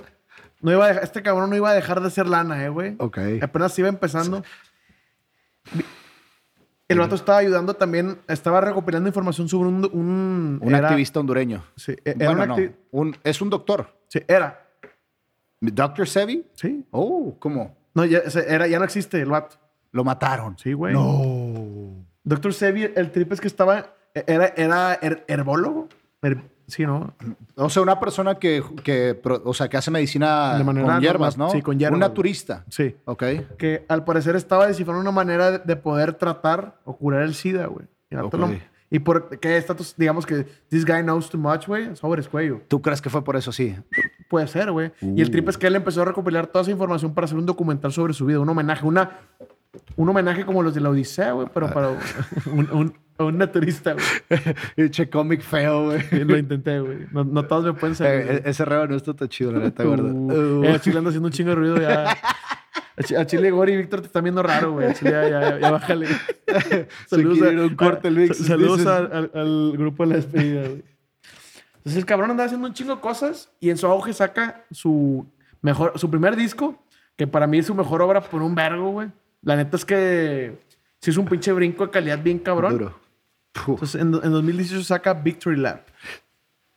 [0.62, 2.96] No iba a este cabrón no iba a dejar de ser lana, eh, güey.
[3.00, 3.18] Ok.
[3.42, 4.44] Apenas iba empezando.
[6.88, 9.86] El vato estaba ayudando también, estaba recopilando información sobre un...
[9.94, 11.64] Un, Un era- activista hondureño.
[11.78, 12.72] Sí, e- era Bueno, un no.
[12.92, 13.88] Un- es un doctor.
[14.08, 14.68] sí, era.
[15.62, 16.08] ¿Dr.
[16.08, 16.46] Sevi?
[16.56, 16.86] Sí.
[16.92, 17.78] Oh, ¿cómo?
[17.94, 19.56] No, ya, era, ya no existe el vato.
[19.92, 20.58] Lo mataron.
[20.58, 20.94] Sí, güey.
[20.94, 22.06] No.
[22.24, 23.94] Doctor Sevi, el trip es que estaba...
[24.14, 25.88] Era, era her- herbólogo.
[26.68, 27.14] Sí, ¿no?
[27.56, 31.38] O sea, una persona que, que, o sea, que hace medicina De manera con hierbas,
[31.38, 31.50] ¿no?
[31.50, 32.64] Sí, con hierbas, Un naturista.
[32.70, 32.96] Sí.
[33.06, 33.24] Ok.
[33.58, 37.66] que al parecer estaba descifrando una manera de, de poder tratar o curar el SIDA,
[37.66, 37.88] güey.
[38.10, 38.44] Y, el vato Ok.
[38.52, 38.58] lo-
[38.90, 42.62] Y por qué estatus, digamos que this guy knows too much, güey, sobres cuello.
[42.70, 43.76] ¿Tú crees que fue por eso sí?
[44.30, 44.92] Puede ser, güey.
[45.02, 47.46] Y el trip es que él empezó a recopilar toda esa información para hacer un
[47.46, 49.12] documental sobre su vida, un homenaje, una,
[49.98, 51.90] un homenaje como los de la Odisea, güey, pero para
[52.54, 54.90] un, un, un naturista, güey.
[54.92, 56.24] Che cómic feo, güey.
[56.26, 57.08] Lo intenté, güey.
[57.12, 58.26] No, no todos me pueden salir.
[58.32, 60.12] Eh, ese reo no está tan chido, la neta, ¿verdad?
[60.12, 62.12] Uh, eh, Chile anda haciendo un chingo de ruido ya.
[62.12, 64.88] A Ch- A Chile, Gori y Víctor te están viendo raro, güey.
[64.88, 66.08] A Chile, ya, ya, ya bájale.
[67.08, 68.36] Saludos, a a, un corte, a- Luis.
[68.38, 70.84] sa- saludos al, al- grupo de la despedida, güey.
[71.78, 75.26] Entonces el cabrón andaba haciendo un chingo de cosas y en su auge saca su
[75.62, 76.78] mejor, su primer disco,
[77.16, 79.10] que para mí es su mejor obra por un vergo, güey.
[79.42, 80.60] La neta es que
[81.02, 82.72] sí es un pinche brinco de calidad bien cabrón.
[82.78, 83.00] Duro.
[83.68, 85.88] Entonces en, en 2018 saca Victory Lap.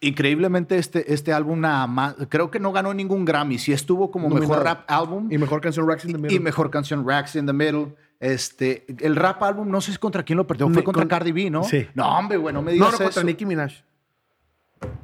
[0.00, 4.28] Increíblemente este, este álbum nada más, creo que no ganó ningún Grammy, sí estuvo como
[4.28, 4.50] Nominado.
[4.50, 6.40] mejor rap álbum Y mejor canción Racks in the y, Middle.
[6.40, 7.94] mejor canción Racks in the Middle.
[8.20, 11.32] Este, el rap álbum no sé si contra quién lo perdió, fue contra con- Cardi
[11.32, 11.64] B, ¿no?
[11.64, 11.86] Sí.
[11.94, 13.24] No, hombre, güey, no me no, digas no, contra eso.
[13.24, 13.72] Nicki Minaj.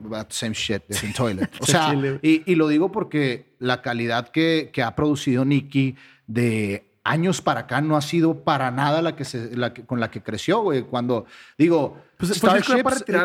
[0.04, 1.50] About same shit, in toilet.
[1.60, 5.96] O sea, y, y lo digo porque la calidad que, que ha producido Nicki
[6.26, 10.00] de años para acá no ha sido para nada la que se, la que- con
[10.00, 10.82] la que creció, güey.
[10.82, 11.24] Cuando
[11.56, 12.60] digo, Pues, para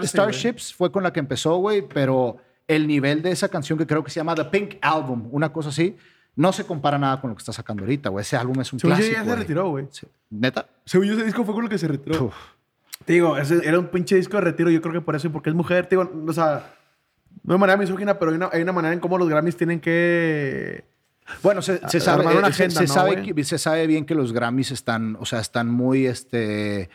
[0.05, 4.03] Starships, fue con la que empezó, güey, pero el nivel de esa canción que creo
[4.03, 5.95] que se llama The Pink Album, una cosa así,
[6.37, 8.21] no se compara nada con lo que está sacando ahorita, güey.
[8.21, 9.23] Ese álbum es un Según yo clásico.
[9.25, 9.87] ya se retiró, güey.
[10.29, 10.67] ¿Neta?
[10.85, 12.25] Según yo, ese disco fue con el que se retiró.
[12.25, 12.35] Uf.
[13.05, 14.69] Te digo, ese era un pinche disco de retiro.
[14.71, 16.73] Yo creo que por eso, y porque es mujer, te digo, o sea,
[17.43, 19.79] no de manera misógina, pero hay una, hay una manera en cómo los Grammys tienen
[19.81, 20.83] que.
[21.41, 24.05] Bueno, se, se A- sabe, una eh, se- agenda, se ¿no, sabe se sabe bien
[24.05, 26.89] que los Grammys están, o sea, están muy este,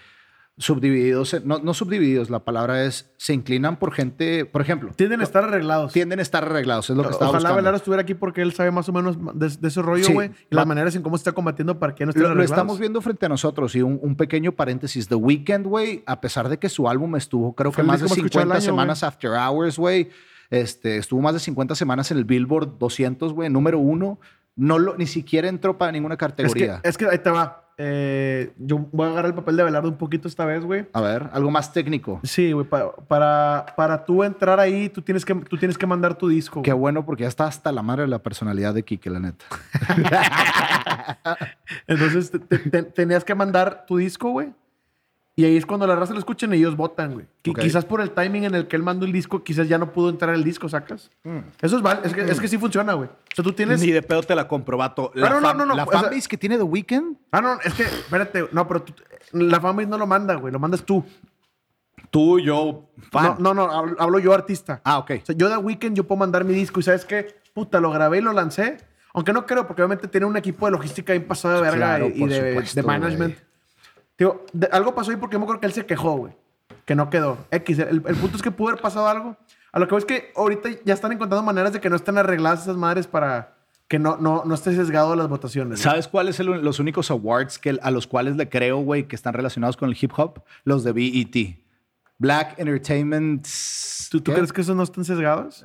[0.57, 1.37] subdivididos.
[1.45, 5.43] No, no subdivididos, la palabra es, se inclinan por gente, por ejemplo, Tienden a estar
[5.45, 5.93] arreglados.
[5.93, 7.57] tienden a estar arreglados, es lo que estaba Ojalá buscando.
[7.57, 10.13] Velardo estuviera aquí porque él sabe más o menos de, de ese rollo, Sí.
[10.13, 10.31] güey.
[10.51, 12.79] y las maneras en cómo se está combatiendo para que no estén Lo, lo estamos
[12.79, 15.09] viendo frente a nosotros y un, un pequeño paréntesis.
[15.09, 18.15] The Weeknd, güey, a pesar de que su álbum estuvo, creo que más de disco
[18.17, 20.11] más escuchado 50 del año, semanas after hours, güey.
[20.51, 24.19] Este, estuvo más de 50 semanas en el Billboard 200, güey, número uno.
[24.57, 26.81] No lo, ni siquiera entró para ninguna Es que, categoría.
[26.83, 27.67] es que ahí te va.
[27.83, 30.87] Eh, yo voy a agarrar el papel de Velardo un poquito esta vez, güey.
[30.93, 32.21] A ver, algo más técnico.
[32.25, 32.67] Sí, güey.
[32.67, 36.61] pa- para, para tú entrar ahí, tú tienes que, tú tienes que mandar tu disco.
[36.61, 36.81] Qué güey.
[36.81, 39.45] bueno, porque ya está hasta la madre de la personalidad de Kike, la neta.
[41.87, 44.53] Entonces te- te- te- tenías que mandar tu disco, güey.
[45.41, 47.27] Y ahí es cuando la raza lo escuchen y ellos votan, güey.
[47.49, 47.61] Ok.
[47.61, 50.11] Quizás por el timing en el que él mandó el disco, quizás ya no pudo
[50.11, 51.11] entrar el disco, ¿sacas?
[51.63, 52.01] Eso es mal.
[52.05, 53.09] Es que, es que sí funciona, güey.
[53.09, 53.81] O sea, tú tienes...
[53.81, 55.11] Ni de pedo te la compro, vato.
[55.15, 57.41] La, Ah, no, no, no, no, la o sea- fanbase que tiene The Weeknd, Ah,
[57.41, 57.85] no, es que...
[57.85, 58.49] Espérate.
[58.53, 58.93] No, pero tú-
[59.33, 60.53] la fanbase no lo manda, güey.
[60.53, 61.05] Lo mandas tú.
[62.11, 63.37] tú, yo, fan.
[63.39, 63.95] No, no, no.
[63.99, 64.81] Hablo, yo artista.
[64.85, 65.13] Ah, ok.
[65.23, 67.41] O sea, yo de Weekend yo puedo mandar mi disco y ¿sabes qué?
[67.55, 68.79] Puta, lo grabé y lo lancé.
[69.15, 72.07] Aunque no creo, porque obviamente tiene un equipo de logística bien pasado de verga Claro,
[72.15, 73.37] y, de, supuesto, de management.
[74.21, 76.33] Digo, de- algo pasó ahí porque yo me acuerdo que él se quejó, güey.
[76.85, 77.39] Que no quedó.
[77.51, 77.79] X.
[77.81, 79.37] El, el punto es que pudo haber pasado algo.
[79.73, 82.19] A lo que voy es que ahorita ya están encontrando maneras de que no estén
[82.19, 83.57] arregladas esas madres para
[83.89, 85.81] que no, no, no esté sesgado las votaciones.
[85.81, 89.33] ¿Sabes cuáles son los únicos awards que, a los cuales le creo, güey, que están
[89.35, 90.43] relacionados con el hip hop?
[90.65, 91.57] Los de BET.
[92.19, 93.47] Black Entertainment.
[94.11, 95.65] ¿Tú, tú crees que esos no están sesgados?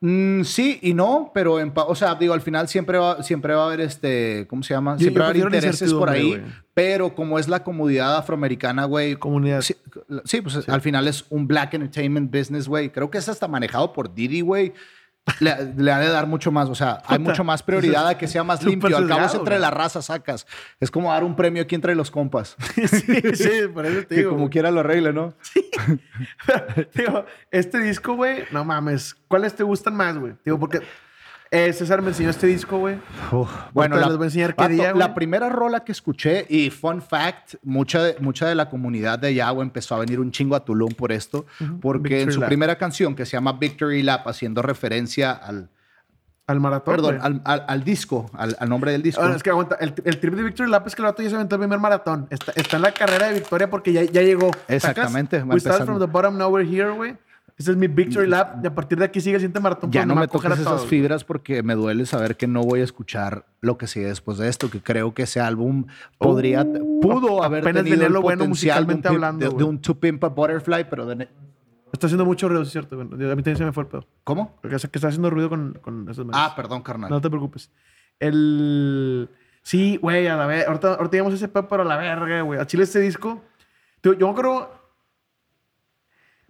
[0.00, 3.64] Mm, sí y no, pero en o sea, digo, al final siempre va, siempre va
[3.64, 4.96] a haber este, ¿cómo se llama?
[4.96, 6.40] Siempre yo va a haber intereses por ahí,
[6.72, 9.60] pero como es la comunidad afroamericana, güey, Comunidad.
[9.62, 9.74] Sí,
[10.24, 12.90] sí, pues al final es un black entertainment business, güey.
[12.90, 14.72] Creo que es hasta manejado por Diddy, güey.
[15.40, 18.26] Le, le ha de dar mucho más, o sea, hay mucho más prioridad a que
[18.26, 18.96] sea más limpio.
[18.96, 20.46] Al cabo es entre la raza sacas.
[20.80, 22.56] Es como dar un premio aquí entre los compas.
[22.74, 24.30] sí, sí, por eso te que digo.
[24.30, 24.50] como güey.
[24.50, 25.34] quiera lo arregle, ¿no?
[26.94, 29.16] Digo, este disco, güey, no mames.
[29.28, 30.34] ¿Cuáles te gustan más, güey?
[30.44, 30.80] Digo, porque
[31.50, 32.96] eh, César me enseñó este disco, güey.
[33.72, 36.70] Bueno, la, les voy a enseñar qué vato, día, la primera rola que escuché, y
[36.70, 40.56] fun fact, mucha de, mucha de la comunidad de güey, empezó a venir un chingo
[40.56, 41.46] a Tulum por esto,
[41.80, 42.48] porque en Victory su Lap.
[42.48, 45.70] primera canción, que se llama Victory Lap, haciendo referencia al,
[46.46, 46.94] Al maratón.
[46.94, 49.20] perdón, al, al- al disco, al, al nombre del disco.
[49.22, 49.76] Ahora, es que aguanta.
[49.80, 51.78] El, el trip de Victory Lap es que el vato ya se aventó el primer
[51.78, 52.26] maratón.
[52.30, 54.50] Está, está en la carrera de victoria porque ya, ya llegó.
[54.66, 55.84] Exactamente, We empezando.
[55.86, 57.16] from the bottom, now we're here, güey.
[57.58, 58.64] Ese es mi Victory Lap.
[58.64, 59.90] Y a partir de aquí sigue el siguiente maratón.
[59.90, 62.84] ya pues, no me toques esas fibras porque me duele saber que no voy a
[62.84, 65.86] escuchar lo que sigue después de esto, que creo que ese álbum
[66.18, 66.64] podría,
[67.02, 69.80] pudo haber Uh, tenido el lo bueno de un, musicalmente pimp- hablando, de, de un
[69.82, 71.28] To Pimp a Butterfly, pero de
[71.92, 72.96] Está haciendo mucho ruido, es cierto.
[72.96, 73.08] güey.
[73.08, 74.06] A mí también se me fue el pedo.
[74.22, 74.54] ¿Cómo?
[74.60, 76.18] Porque que está haciendo ruido con, con manos.
[76.34, 77.08] Ah, perdón, carnal.
[77.10, 77.70] No te preocupes.
[78.20, 79.28] El.
[79.62, 80.66] Sí, güey, a la vez.
[80.66, 82.60] Ahorita, ahorita digamos ese pedo, pero a la verga, güey.
[82.60, 83.42] A Chile este disco.
[84.02, 84.77] Yo creo.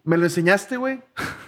[0.08, 1.00] Me lo enseñaste, güey.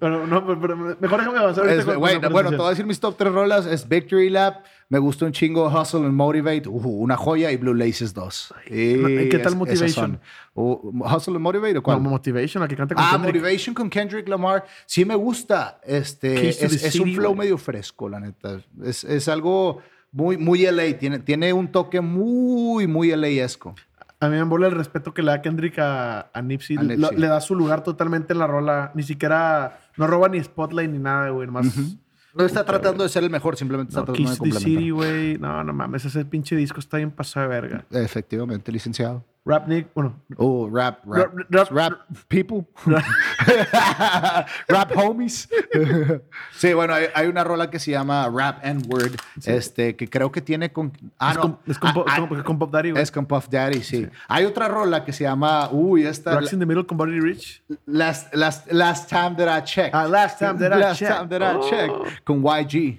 [0.00, 3.14] Bueno, no, pero, mejor déjame avanzar Es- la bueno, te voy a decir mis top
[3.18, 3.66] tres rolas.
[3.66, 7.74] Es Victory Lap, me gusta un chingo Hustle and Motivate, ujú, una joya, y Blue
[7.74, 8.54] Laces 2.
[8.70, 10.18] ¿y qué tal es- Motivation?
[10.54, 12.02] Uh, ¿Hustle and Motivate o cuál?
[12.02, 13.34] No, Motivation, la que canta con Ah, Kendrick.
[13.42, 14.64] Motivation con Kendrick Lamar.
[14.86, 15.78] Sí me gusta.
[15.84, 18.62] Este, es, es un flow medio fresco, la neta.
[18.82, 20.96] Es, es algo muy, muy LA.
[20.98, 23.74] Tiene, tiene un toque muy, muy LA-esco.
[24.20, 26.76] A mí me embola el respeto que le da Kendrick a, a Nipsey.
[26.76, 27.16] A Nipsey.
[27.16, 28.90] Le da su lugar totalmente en la rola.
[28.94, 29.78] Ni siquiera...
[29.96, 31.46] No roba ni spotlight ni nada, güey.
[31.46, 31.66] Nomás...
[32.34, 34.90] No está tratando de ser el mejor, simplemente está No, tratando Kiss de the City,
[34.90, 34.94] complementar.
[34.94, 35.38] güey.
[35.38, 36.04] No, no mames.
[36.04, 37.84] Ese pinche disco está bien pasado de verga.
[37.90, 39.24] Efectivamente, licenciado.
[39.48, 39.88] Rap Nick...
[39.94, 40.20] Bueno...
[40.36, 42.66] Oh, rap, rap, Rap- rap, rap- people.
[44.68, 45.48] rap homies.
[46.52, 49.12] sí, bueno, hay, hay una rola que se llama Rap and Word,
[49.46, 50.92] este, que creo que tiene con...
[51.18, 51.40] Ah, es no.
[51.42, 53.02] con, es con, Ah, Pop- ah, con- con Pop Daddy, güey.
[53.02, 54.06] es con Puff Daddy, sí.
[54.28, 55.70] Hay otra rola que se llama...
[55.72, 56.34] Uy, esta...
[56.34, 57.62] Rocks in the Middle con Body Rich.
[57.86, 59.94] Last, last, last time that I checked.
[59.94, 61.16] Ah, Last Time That I Last Checked.
[61.16, 61.68] time that I Oh.
[61.70, 62.24] checked.
[62.24, 62.98] Con YG.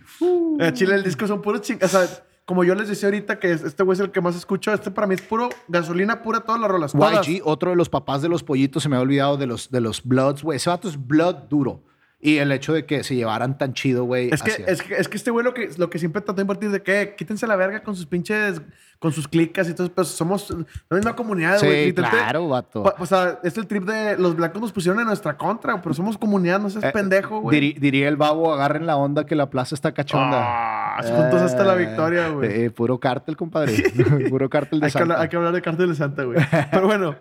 [0.60, 1.78] En Chile el disco son puros ching...
[1.84, 2.08] O sea,
[2.50, 4.90] como yo les decía ahorita que es- este güey es el que más escucho, este
[4.90, 6.94] para mí es puro gasolina pura todas las rolas.
[6.94, 7.28] Todas.
[7.28, 9.80] YG, otro de los papás de los pollitos, se me ha olvidado de los, de
[9.82, 10.56] los Bloods, güey.
[10.56, 11.84] Ese vato es Blood duro.
[12.20, 14.30] Y el hecho de que se llevaran tan chido, güey.
[14.34, 16.42] Es que, es, que, es que este güey lo que, lo que siempre trató de
[16.42, 18.62] invertir de que quítense la verga con sus pinches,
[19.00, 19.90] con sus clicas y todo.
[19.92, 20.50] Pues somos
[20.90, 21.86] la misma comunidad, Sí, güey.
[21.88, 22.84] Literalmente, claro, vato.
[23.00, 26.18] O sea, es el trip de los blancos nos pusieron en nuestra contra, pero somos
[26.18, 27.74] comunidad, no seas Eh, pendejo, güey.
[27.74, 30.98] diría el babo, agarren la onda que la plaza está cachonda.
[30.98, 32.66] Ah, juntos hasta la victoria, güey.
[32.66, 33.74] Eh, puro cártel, compadre.
[34.30, 35.24] puro cártel de Hay que, hablar, Santa.
[35.24, 36.40] hay que hablar de Cártel de Santa, güey.
[36.72, 37.16] Pero bueno,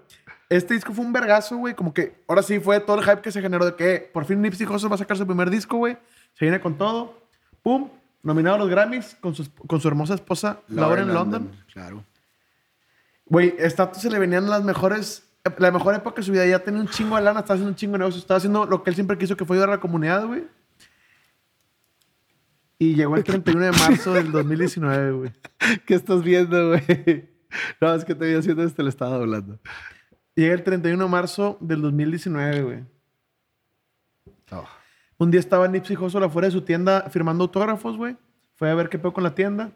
[0.48, 1.74] este disco fue un vergazo, güey.
[1.74, 4.42] Como que ahora sí fue todo el hype que se generó de que por fin
[4.42, 5.96] Nipsey Hussle va a sacar su primer disco, güey.
[6.34, 7.14] Se viene con todo.
[7.62, 7.88] Pum.
[8.22, 11.50] Nominado a los Grammys con su, con su hermosa esposa Laura en London.
[11.72, 12.04] Claro.
[13.26, 15.24] Güey, esta se le venían las mejores...
[15.58, 16.44] La mejor época de su vida.
[16.46, 18.20] Ya tenía un chingo de lana, estaba haciendo un chingo de negocio.
[18.20, 20.44] Estaba haciendo lo que él siempre quiso, que fue ayudar a la comunidad, güey.
[22.78, 25.32] Y llegó el 31 de marzo del 2019, güey.
[25.86, 27.28] ¿Qué estás viendo, güey?
[27.80, 29.58] No, es que te voy haciendo este, le estaba hablando.
[30.34, 32.84] Llega el 31 de marzo del 2019, güey.
[34.52, 34.68] Oh.
[35.18, 38.16] Un día estaba Nipsey Hussle afuera de su tienda firmando autógrafos, güey.
[38.54, 39.72] Fue a ver qué pedo con la tienda.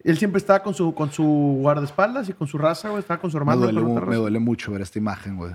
[0.00, 3.00] Él siempre estaba con su, con su guardaespaldas y con su raza, güey.
[3.00, 3.60] Estaba con su Me hermano.
[3.62, 5.52] duele, me duele mucho ver esta imagen, güey.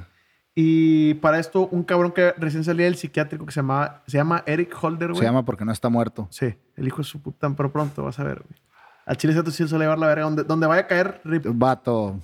[0.55, 4.43] Y para esto, un cabrón que recién salía del psiquiátrico que se llama, se llama
[4.47, 5.19] Eric Holder, güey.
[5.19, 6.27] Se llama porque no está muerto.
[6.31, 8.59] Sí, el hijo de su puta, pero pronto vas a ver, güey.
[9.05, 10.23] Al Chile sí se le va a llevar la verga.
[10.23, 11.45] Donde, donde vaya a caer, rip.
[11.47, 12.19] Vato.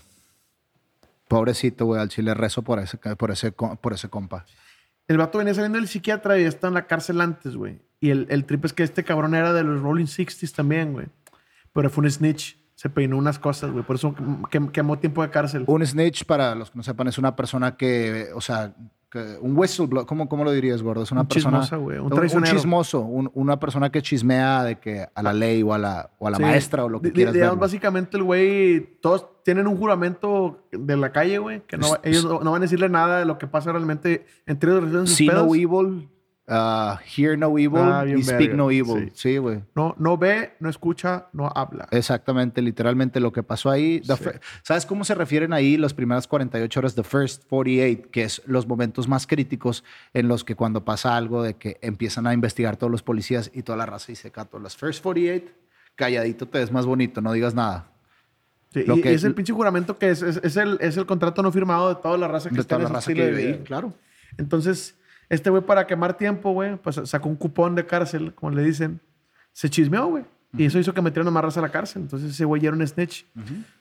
[1.28, 2.02] Pobrecito, güey.
[2.02, 4.46] Al chile rezo por ese, por ese, por ese compa.
[5.08, 7.82] El vato venía saliendo del psiquiatra y está en la cárcel antes, güey.
[8.00, 11.08] Y el, el trip es que este cabrón era de los Rolling Sixties también, güey.
[11.74, 12.58] Pero fue un snitch.
[12.76, 13.84] Se peinó unas cosas, güey.
[13.86, 14.14] Por eso
[14.52, 15.64] quem- quemó tiempo de cárcel.
[15.68, 18.74] Un snitch, para los que no sepan, es una persona que, o sea,
[19.42, 21.04] un whistleblower, ¿cómo, ¿cómo lo dirías, gordo?
[21.04, 21.62] Es una Un persona.
[21.62, 25.78] chismosa, un chismoso, un- una persona que chismea de que a la ley o a
[25.78, 26.44] la, o a la Sí.
[26.44, 31.12] maestra o lo que quieras digamos, básicamente el güey, todos tienen un juramento de la
[31.12, 33.72] calle, güey, que no, ellos no, no van a decirle nada de lo que pasa
[33.72, 36.10] realmente entre sus See no evil,
[36.48, 39.12] uh, hear no evil Ah, y speak no evil.
[39.16, 39.32] sí.
[39.32, 39.62] Sí, güey.
[39.76, 41.88] No, no ve, no escucha, no habla.
[41.92, 44.02] Exactamente, literalmente lo que pasó ahí.
[44.04, 44.14] Sí.
[44.62, 46.96] ¿Sabes cómo se refieren ahí las primeras 48 horas?
[46.96, 49.84] The first 48, que es los momentos más críticos
[50.14, 53.64] en los que cuando pasa algo de que empiezan a investigar todos los policías y
[53.64, 54.60] toda la raza y se cato.
[54.60, 55.46] Las first 48,
[55.96, 57.90] calladito te ves más bonito, no digas nada.
[58.74, 60.98] Sí, lo y, que- y es el pinche juramento que es, es, es el, es
[60.98, 63.14] el contrato no firmado de toda la raza que De está toda en la raza
[63.14, 63.94] que vive ahí, claro.
[64.40, 64.96] Entonces,
[65.30, 69.00] este güey para quemar tiempo, güey, pues sacó un cupón de cárcel, como le dicen.
[69.52, 70.26] Se chismeó, güey.
[70.56, 72.04] Y eso hizo que metieran a raza a la cárcel.
[72.04, 73.26] Entonces ese güey era un snitch.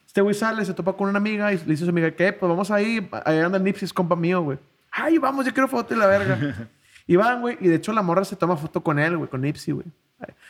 [0.07, 2.33] Este güey sale, se topa con una amiga y le dice a su amiga, ¿qué?
[2.33, 3.07] Pues vamos ahí.
[3.25, 4.57] Ahí anda Nipsey, es compa mío, güey.
[4.91, 6.69] Ay, vamos, yo quiero foto y la verga.
[7.07, 7.57] y van, güey.
[7.59, 9.85] Y de hecho la morra se toma foto con él, güey, con Nipsey, güey.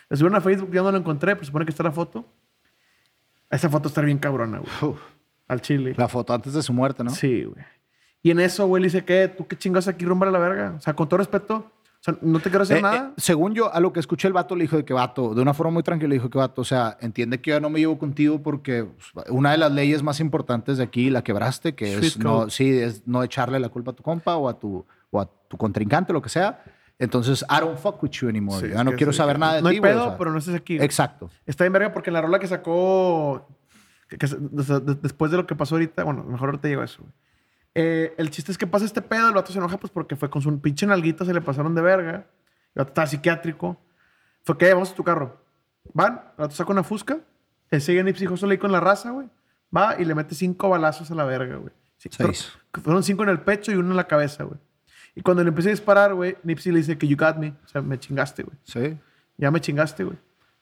[0.09, 2.25] Le subieron a Facebook, ya no lo encontré, pues supone que está la foto.
[3.49, 4.93] Esa foto está bien cabrona, güey.
[4.93, 5.01] Uf,
[5.47, 5.93] Al chile.
[5.97, 7.09] la foto antes de su muerte, ¿no?
[7.11, 7.63] Sí, güey.
[8.23, 9.27] Y en eso, güey, le dice, ¿qué?
[9.27, 10.73] ¿Tú qué chingas aquí rumba a la verga?
[10.77, 13.09] O sea, con todo respeto, o sea, no te quiero hacer Eh, nada.
[13.09, 15.41] eh, según yo, a lo que escuché el vato le dijo de que vato, de
[15.41, 17.79] una forma muy tranquila, le dijo que vato, o sea, entiende que yo no me
[17.79, 21.97] llevo contigo porque pues, una de las leyes más importantes de aquí la quebraste, que
[21.97, 25.19] es no, sí, es no echarle la culpa a tu compa o a tu, o
[25.21, 26.63] a tu contrincante, lo que sea.
[26.99, 28.65] Entonces, I don't fuck with you anymore.
[28.65, 30.17] Sí, yo no quiero sí, saber nada de No ti, hay güey, pedo, o sea.
[30.17, 30.77] pero no estés aquí.
[30.79, 31.29] Exacto.
[31.45, 33.47] Está bien verga porque en la rola que sacó,
[34.07, 34.27] que- que
[35.01, 37.11] después de lo que pasó ahorita, bueno, mejor ahorita llego a eso, güey.
[37.75, 40.29] Eh, el chiste es que pasa este pedo, el vato se enoja pues porque fue
[40.29, 42.11] con su pinche nalguita, se le pasaron de verga.
[42.75, 43.77] El vato estaba psiquiátrico.
[44.43, 45.41] Fue que vamos a tu carro.
[45.93, 47.17] Van, el vato saca una fusca,
[47.71, 49.27] él sigue Nipsey Hussle ahí con la raza, güey.
[49.75, 51.73] Va y le mete cinco balazos a la verga, güey.
[51.97, 52.51] Seis.
[52.83, 54.59] Fueron cinco en el pecho y uno en la cabeza, güey.
[55.15, 57.53] Y cuando le empecé a disparar, güey, Nipsey le dice que you got me.
[57.65, 58.57] O sea, me chingaste, güey.
[58.63, 58.97] Sí.
[59.37, 60.17] Ya me chingaste, güey.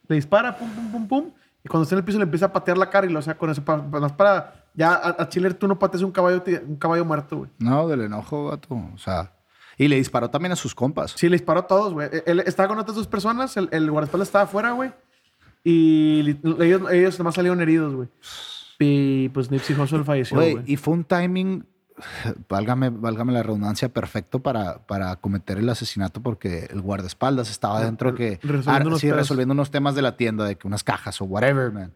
[0.07, 1.31] Le dispara, pum, pum, pum, pum.
[1.63, 3.37] Y cuando está en el piso le empieza a patear la cara y lo saca
[3.39, 3.63] con eso.
[3.63, 7.37] Para, para, para- ya a, a Chiller tú no pateas un caballo, un caballo muerto,
[7.37, 7.49] güey.
[7.59, 8.75] No, del enojo, vato.
[8.93, 9.33] O sea.
[9.77, 11.13] Y le disparó también a sus compas.
[11.17, 12.09] Sí, le disparó a todos, güey.
[12.25, 14.91] Él estaba con otras dos personas, el, el guardaespaldas estaba afuera, güey.
[15.63, 18.09] Y ellos, ellos nomás salieron heridos, güey.
[18.79, 21.65] Y pues Nipsey Hussle falleció, Güey, y fue un timing,
[22.49, 28.15] válgame, válgame la redundancia, perfecto para, para cometer el asesinato porque el guardaespaldas estaba dentro
[28.15, 28.39] que...
[28.41, 31.25] resolviendo ah, unos sí, resolviendo unos temas de la tienda, de que unas cajas o
[31.25, 31.93] whatever, man.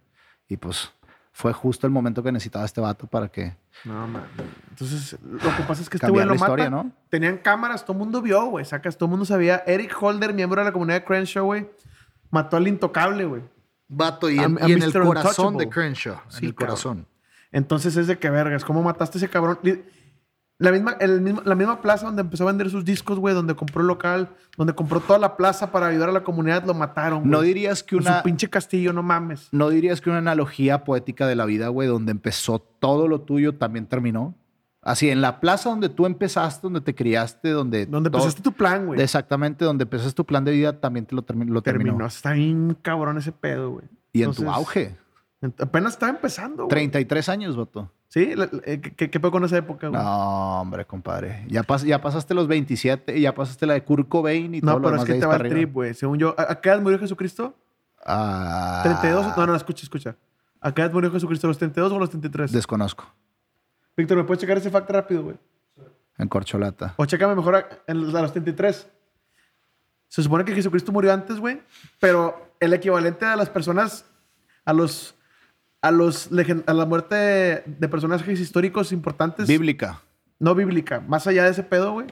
[0.47, 0.91] Y pues
[1.38, 3.57] fue justo el momento que necesitaba este vato para que...
[3.83, 4.23] No, man.
[4.69, 6.83] Entonces, lo que pasa es que este güey lo la historia, mata.
[6.86, 6.91] ¿no?
[7.09, 8.63] Tenían cámaras, todo el mundo vio, güey.
[8.63, 9.61] Sacas, todo el mundo sabía.
[9.67, 11.69] Eric Holder, miembro de la comunidad de Crenshaw, güey,
[12.31, 13.41] mató al intocable, güey.
[13.89, 16.15] Vato, y A- en, a y en el corazón de Crenshaw.
[16.29, 16.67] Sí, en el cabrón.
[16.69, 17.07] corazón.
[17.51, 19.59] Entonces es de que vergas, ¿cómo mataste a ese cabrón?
[20.58, 23.56] La misma, el mismo- la misma plaza donde empezó a vender sus discos, güey, donde
[23.56, 27.20] compró el local, donde compró toda la plaza para ayudar a la comunidad, lo mataron.
[27.20, 27.32] güey.
[27.32, 28.20] No dirías que Con una...
[28.20, 29.49] Su pinche castillo, no mames.
[29.51, 33.56] ¿No dirías que una analogía poética de la vida, güey, donde empezó todo lo tuyo,
[33.56, 34.34] también terminó?
[34.82, 37.86] Así, en la plaza donde tú empezaste, donde te criaste, donde...
[37.88, 39.01] Donde todo- empezaste tu plan, güey.
[39.01, 41.89] Exactamente, donde empezaste tu plan de vida, también te lo, termi- lo terminó.
[41.91, 42.06] Terminó.
[42.06, 43.86] Está bien cabrón ese pedo, güey.
[44.14, 44.95] Y en tu auge.
[45.41, 46.70] en- Apenas estaba empezando, güey.
[46.70, 47.91] 33 años, vato.
[48.16, 50.01] Sí, eh, ¿qué, qué pedo con esa época, güey?
[50.01, 51.43] No, hombre, compadre.
[51.49, 54.68] Ya, pas- ya pasaste los 27 y ya pasaste la de Kurt Cobain y No,
[54.72, 55.93] todo lo pero es que te va el trip, güey.
[55.93, 57.53] Según yo, ¿a, a qué edad murió Jesucristo?
[58.05, 59.36] Ah, ¿32?
[59.36, 60.16] No, no, escucha, escucha.
[60.61, 61.45] ¿A qué edad murió Jesucristo?
[61.47, 62.53] ¿A los 32 o los 33?
[62.53, 63.05] Desconozco.
[63.97, 65.36] Víctor, ¿me puedes checar ese fact rápido, güey?
[66.18, 66.93] En corcholata.
[66.95, 68.88] O chécame mejor a, a los 33.
[70.07, 71.61] Se supone que Jesucristo murió antes, güey.
[71.99, 74.05] Pero el equivalente a las personas,
[74.63, 75.14] a los,
[75.86, 76.29] a los,
[76.65, 80.01] a la muerte de, personajes históricos importantes, Bíblica.
[80.39, 82.07] no bíblica, más allá de ese pedo, güey,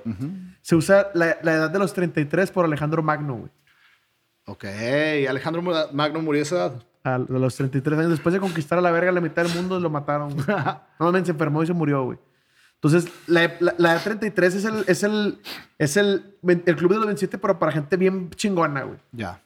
[0.61, 3.51] se usa la, la edad de los 33 por Alejandro Magno, güey.
[4.45, 4.65] Ok,
[5.28, 6.84] Alejandro Magno murió a esa edad.
[7.03, 8.11] A los 33 años.
[8.11, 10.36] Después de conquistar a la verga la mitad del mundo, lo mataron.
[10.99, 12.19] Normalmente se enfermó y se murió, güey.
[12.76, 15.39] Entonces, la, la, la edad 33 es el, es el,
[15.80, 18.99] es el, el club de los 27, pero para gente bien chingona, güey.
[19.13, 19.41] Ya.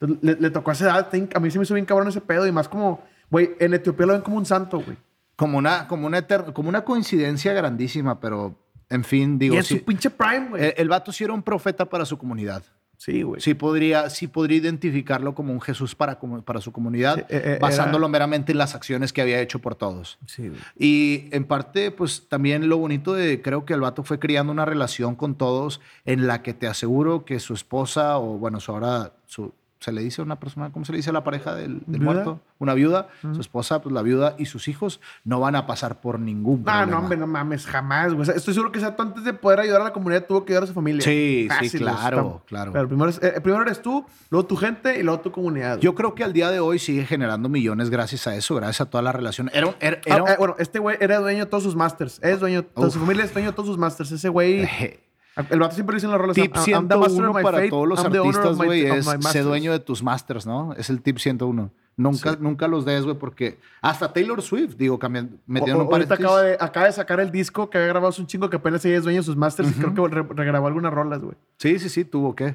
[0.00, 1.08] Entonces, le, le tocó a esa edad.
[1.34, 2.46] A mí se me hizo bien cabrón ese pedo.
[2.46, 4.96] Y más como, güey, en Etiopía lo ven como un santo, güey.
[5.36, 8.54] Como una, como, una como una coincidencia grandísima, pero
[8.90, 10.64] en fin, digo, y en sí, su pinche prime, güey.
[10.64, 12.62] el, el vato sí era un profeta para su comunidad.
[12.98, 13.40] sí, güey.
[13.40, 17.58] Sí podría, sí podría identificarlo como un Jesús para, para su comunidad, Sí, eh, eh,
[17.58, 20.18] basándolo era- meramente en las acciones que había hecho por todos.
[20.26, 20.60] Sí, güey.
[20.78, 24.66] Y en parte, pues también lo bonito de, creo que el vato fue creando una
[24.66, 29.14] relación con todos en la que te aseguro que su esposa, o bueno, su ahora,
[29.24, 31.82] su, se le dice a una persona, ¿cómo se le dice a la pareja del,
[31.86, 32.40] muerto?
[32.58, 36.20] Una viuda, su esposa, pues la viuda y sus hijos no van a pasar por
[36.20, 36.86] ningún No, problema.
[36.92, 38.20] no, hombre, no mames, jamás, güey.
[38.20, 40.52] O sea, estoy seguro que Sato antes de poder ayudar a la comunidad tuvo que
[40.52, 41.00] ayudar a su familia.
[41.02, 41.94] Sí, sí, Fácil, güey.
[41.94, 42.72] claro, claro.
[42.72, 45.76] Pero primero, eh, primero eres tú, luego tu gente y luego tu comunidad.
[45.76, 45.82] güey.
[45.82, 48.90] Yo creo que al día de hoy sigue generando millones gracias a eso, gracias a
[48.90, 49.50] toda la relación.
[49.54, 52.20] Era, era, Ah, era un- eh, bueno, este güey era dueño de todos sus masters.
[52.22, 52.92] Es dueño, toda Uf.
[52.92, 54.12] su familia es dueño de todos sus masters.
[54.12, 55.00] Ese güey, Eh,
[55.48, 56.34] el vato siempre dice en las rolas.
[56.34, 58.56] Tip I'm- I'm the master of 101 my para fate, todos los I'm the artistas,
[58.56, 60.72] güey, es sé dueño de tus masters, ¿no?
[60.74, 61.70] Es el tip 101.
[61.96, 66.24] Nunca, nunca los des, güey, porque hasta Taylor Swift, digo, cambian, metieron O- un paréntesis.
[66.24, 68.82] acaba de, acaba de sacar el disco que había grabado hace un chingo que apenas
[68.86, 71.36] ella es dueño de sus masters y creo que re- regrabó algunas rolas, güey.
[71.58, 72.54] Sí, sí, sí, tuvo que.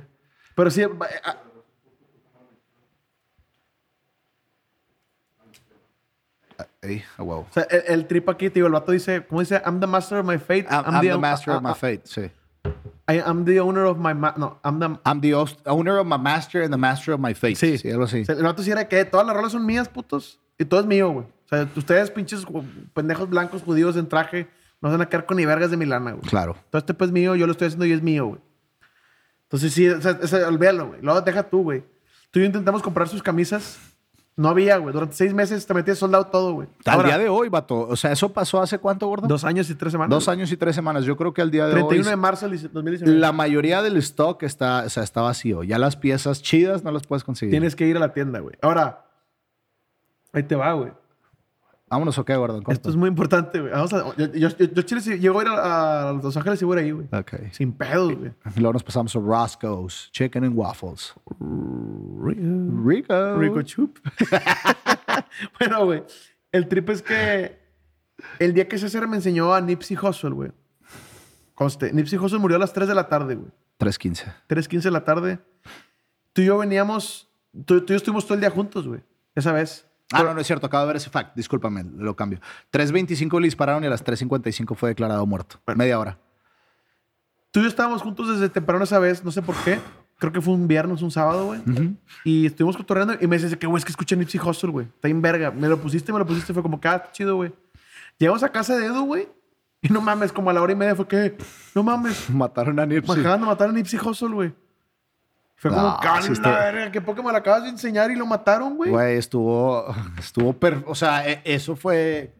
[0.55, 0.89] Pero sí, eh,
[1.25, 1.37] ah,
[6.81, 7.47] Ey, a huevo.
[7.49, 9.61] o sea, el, el trip aquí, el vato dice, ¿cómo dice?
[9.65, 10.65] I'm the master of my fate.
[10.69, 12.31] I'm, I'm the own- master ah, of my ah, fate, sí.
[13.07, 14.13] I am the owner of my...
[14.13, 14.99] no, I'm the...
[15.05, 15.33] I'm the
[15.65, 17.55] owner of my master and the master of my fate.
[17.55, 17.77] Sí.
[17.77, 18.21] Sí, algo así.
[18.21, 20.39] O sea, sí era que todas las rolas son mías, putos.
[20.57, 21.25] Y todo es mío, güey.
[21.25, 22.45] O sea, ustedes, pinches
[22.93, 24.47] pendejos blancos judíos en traje,
[24.81, 26.23] no se van a quedar con ni vergas de mi lana, güey.
[26.27, 26.55] Claro.
[26.69, 28.41] Todo este pues es mío, yo lo estoy haciendo y es mío, güey.
[29.43, 31.01] Entonces sí, o sea, olvídalo, güey.
[31.01, 31.83] Luego deja tú, güey.
[32.31, 33.77] Tú y yo intentamos comprar sus camisas.
[34.37, 34.91] No había, güey.
[34.91, 36.67] Durante seis meses te metías soldado todo, güey.
[36.85, 37.87] Al Ahora, día de hoy, vato.
[37.87, 39.27] O sea, ¿eso pasó hace cuánto, gordo?
[39.27, 40.09] Dos años y tres semanas.
[40.09, 41.05] Dos años y tres semanas.
[41.05, 42.09] Yo creo que al día de 31 hoy...
[42.09, 43.17] de marzo del 2019.
[43.17, 45.63] La mayoría del stock está, o sea, está vacío.
[45.63, 47.51] Ya las piezas chidas no las puedes conseguir.
[47.51, 48.55] Tienes que ir a la tienda, güey.
[48.61, 49.05] Ahora,
[50.33, 50.91] ahí te va, güey.
[51.87, 52.57] Vámonos, ok, gordo.
[52.57, 52.71] en corto.
[52.71, 53.71] Esto es muy importante, güey.
[53.71, 56.61] Vamos a, yo, yo, yo, yo Chile, si llego a ir a, a Los Ángeles
[56.61, 57.07] y voy a ir ahí, güey.
[57.11, 57.51] Ok.
[57.51, 58.31] Sin pedos, güey.
[58.55, 61.13] Y luego nos pasamos a Roscoe's Chicken and Waffles.
[61.39, 63.37] Rico.
[63.37, 63.99] Rico Chup.
[65.59, 66.03] bueno, güey.
[66.51, 67.59] El trip es que
[68.39, 70.51] el día que César me enseñó a Nipsey Hussle, güey.
[71.53, 73.51] Conste, Nipsey Hussle murió a las 3 de la tarde, güey.
[73.79, 74.33] 3.15.
[74.49, 75.39] 3.15 de la tarde.
[76.33, 77.29] Tú y yo veníamos...
[77.65, 79.01] Tú, tú y yo estuvimos todo el día juntos, güey.
[79.35, 79.85] Esa vez.
[80.11, 80.67] Ah, no, no es cierto.
[80.67, 81.35] Acabo de ver ese fact.
[81.35, 82.39] Discúlpame, lo cambio.
[82.71, 85.59] 3.25 le dispararon y a las 3.55 fue declarado muerto.
[85.75, 86.17] Media hora.
[87.51, 89.79] Tú y yo estábamos juntos desde temprano esa vez, no sé por qué.
[90.17, 91.61] Creo que fue un viernes, un sábado, güey.
[92.23, 94.87] Y estuvimos cotorreando y me dice que, güey, es que escuché Nipsey Hussle, güey.
[94.87, 95.51] Está en verga.
[95.51, 96.53] Me lo pusiste, me lo pusiste.
[96.53, 97.53] Fue como, que ah, chido, güey.
[98.17, 99.27] Llegamos a casa de Edu, güey.
[99.81, 101.37] Y no mames, como a la hora y media fue que,
[101.73, 102.29] no mames.
[102.33, 103.19] Mataron a Nipsey.
[103.19, 104.53] acaban de matar a Nipsey Hussle, güey.
[105.55, 107.01] Fue como, No, "Cala, sí está- verga, qué
[107.31, 108.91] lo acabas de enseñar y lo mataron, güey.
[108.91, 109.85] Güey, estuvo,
[110.19, 112.33] estuvo, per- o sea, e- eso fue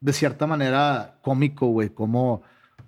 [0.00, 2.42] de cierta manera cómico, güey, como,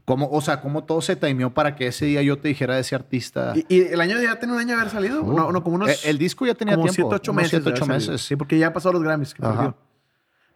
[0.05, 2.81] como, o sea, como todo se timeó para que ese día yo te dijera de
[2.83, 3.53] ese artista.
[3.55, 5.23] Y, y el año ya tenía un año de haber salido.
[5.23, 5.91] Uh, no, no, como unos.
[5.91, 7.11] eh, el disco ya tenía como tiempo.
[7.11, 7.51] 7, 8 unos meses.
[7.51, 8.13] siete, de haber ocho salido.
[8.13, 8.27] meses.
[8.27, 9.35] Sí, porque ya pasó los Grammys.
[9.35, 9.43] que.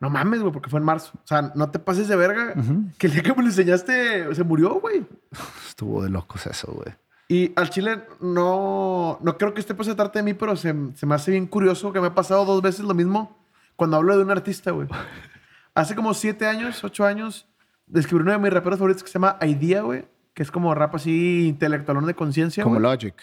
[0.00, 1.10] No mames, güey, porque fue en marzo.
[1.14, 2.54] O sea, no te pases de verga.
[2.96, 5.04] Que el día que me lo enseñaste se murió, güey.
[5.68, 6.94] Estuvo de locos eso, güey.
[7.32, 11.06] Y al chile no, no creo que pues se trate de mí, pero se, se
[11.06, 13.38] me hace bien curioso que me ha pasado dos veces lo mismo
[13.76, 14.88] cuando hablo de un artista, güey.
[15.74, 17.46] Hace como siete años, ocho años,
[17.86, 20.08] descubrí uno de mis raperos favoritos que se llama Idea, güey.
[20.34, 22.82] Que es como rap así intelectualón de conciencia, Como güey.
[22.82, 23.14] Logic.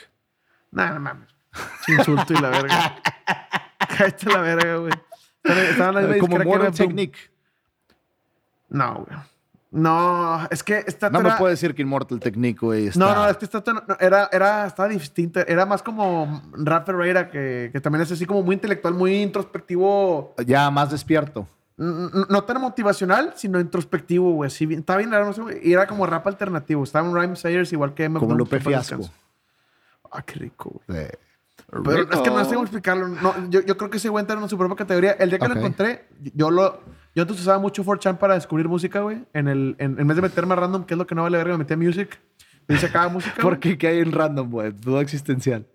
[0.71, 1.27] Nah, no mames.
[1.89, 2.95] Insulto y la verga.
[3.97, 4.93] Cállate la verga, güey.
[5.43, 6.71] Estaban- estaban en la misma Como Neptune.
[6.71, 7.19] Technique.
[8.69, 9.19] No, güey.
[9.69, 12.87] No, es que esta No me era- puedes decir que Immortal Technique, güey.
[12.87, 13.61] está- No, no, es que esta
[13.99, 15.41] era, era, estaba distinta.
[15.41, 20.35] Era más como Rap Ferreira, que, que también es así como muy intelectual, muy introspectivo.
[20.45, 21.47] Ya más despierto.
[21.75, 24.49] No tan motivacional, sino introspectivo, güey.
[24.49, 25.41] Sí, bien- estaba bien no sé.
[25.61, 26.83] Y era como rap alternativo.
[26.83, 28.19] Estaban Rhyme Sayers igual que M.
[28.19, 29.09] Como Lupe en Fiasco.
[30.11, 31.01] Ah, qué rico, güey.
[31.01, 31.11] Eh,
[31.83, 33.09] Pero es que no sé cómo explicarlo.
[33.09, 35.11] No, yo, yo creo que ese güey entra en su propia categoría.
[35.19, 36.79] El día que lo encontré, yo lo...
[37.17, 39.25] Yo antes usaba mucho 4chan para descubrir música, güey.
[39.33, 41.35] En, el, en, en vez de meterme a random, que es lo que no vale
[41.39, 42.21] verga, me metí a music.
[42.69, 43.41] Y sacaba música.
[43.41, 43.75] ¿Por qué?
[43.75, 44.71] ¿Qué hay en random, güey?
[44.71, 45.65] Duda existencial.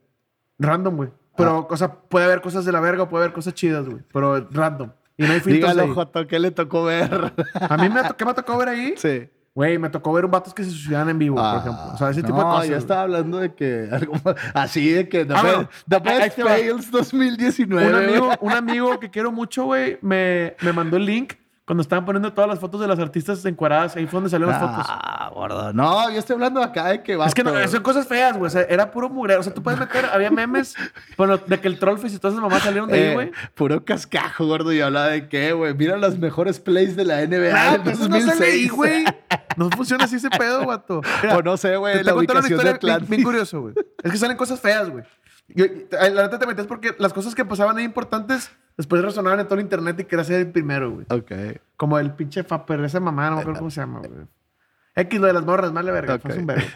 [0.60, 1.08] Random, güey.
[1.36, 4.04] Pero, o sea, puede haber cosas de la verga, puede haber cosas chidas, güey.
[4.12, 4.92] Pero random.
[5.16, 5.92] Y no hay filtros Dígalo.
[5.92, 7.32] Joto, ¿qué le tocó ver?
[7.54, 8.94] A mí me, ¿qué me tocó ver ahí?
[8.96, 9.28] sí.
[9.54, 11.82] Güey, me tocó ver un vatos que se suicidan en vivo, por ejemplo.
[11.92, 12.64] O sea, ese tipo de Ah, no, cosas.
[12.64, 12.78] ya güey.
[12.78, 14.14] estaba hablando de que algo
[14.54, 16.40] así de que The, Ah, Best, bueno, the Best.
[16.40, 17.86] Fails 2019.
[17.86, 21.34] Un amigo, un amigo que quiero mucho, güey, me, me mandó el link
[21.64, 23.94] cuando estaban poniendo todas las fotos de las artistas encuadradas.
[23.96, 24.84] Ahí fue donde salieron las fotos.
[24.88, 25.72] Ah, gordo.
[25.72, 27.26] No, yo estoy hablando acá de que va.
[27.26, 28.48] Es que no, son cosas feas, güey.
[28.48, 29.40] O sea, era puro mugrero.
[29.40, 30.74] O sea, tú puedes meter, había memes,
[31.16, 33.28] bueno, de que el Trollface y todas esas mamás salieron de ahí, güey.
[33.28, 34.72] Eh, puro cascajo, gordo.
[34.72, 38.24] Y hablaba de que, güey, mira las mejores plays de la NBA Ah, no 2006.
[38.26, 39.04] sale ahí, güey.
[39.54, 41.02] No funciona así ese pedo, guato.
[41.36, 43.74] O no sé, güey, Te, la cuento una ubicación de historia bien, curioso, güey.
[44.02, 45.04] Es que salen cosas feas, güey.
[45.48, 49.46] Yo- La neta te metes porque las cosas que pasaban ahí importantes después resonaban en
[49.46, 51.06] todo el internet y quería ser el primero, güey.
[51.10, 51.32] Ok.
[51.76, 54.10] Como el pinche Faper, esa mamá, no me acuerdo cómo se llama, güey.
[54.94, 56.18] X, lo de las morras, vale verga.
[56.18, 56.38] fue Ok.
[56.38, 56.66] un vergo.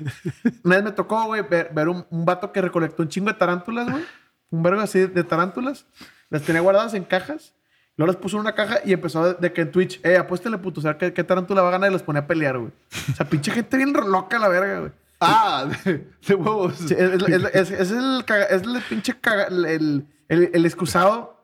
[0.64, 3.34] Una vez me tocó, güey, ver, ver un, un vato que recolectó un chingo de
[3.34, 4.05] tarántulas, güey.
[4.51, 5.86] Un vergo así de tarántulas.
[6.30, 7.53] Las tenía guardadas en cajas.
[7.97, 10.59] Luego las puso en una caja y empezó de, de que en Twitch, eh, apuéstale,
[10.59, 11.90] puto, o sea, ¿qué, qué tarántula va a ganar?
[11.90, 12.70] Y los ponía a pelear, güey.
[13.11, 14.92] O sea, pinche gente bien loca, la verga, güey.
[15.20, 16.74] Ah, de, de huevos.
[16.76, 20.66] Sí, es, es- es- es el, caga- es el pinche caga- el, el, el- el
[20.66, 21.36] excusado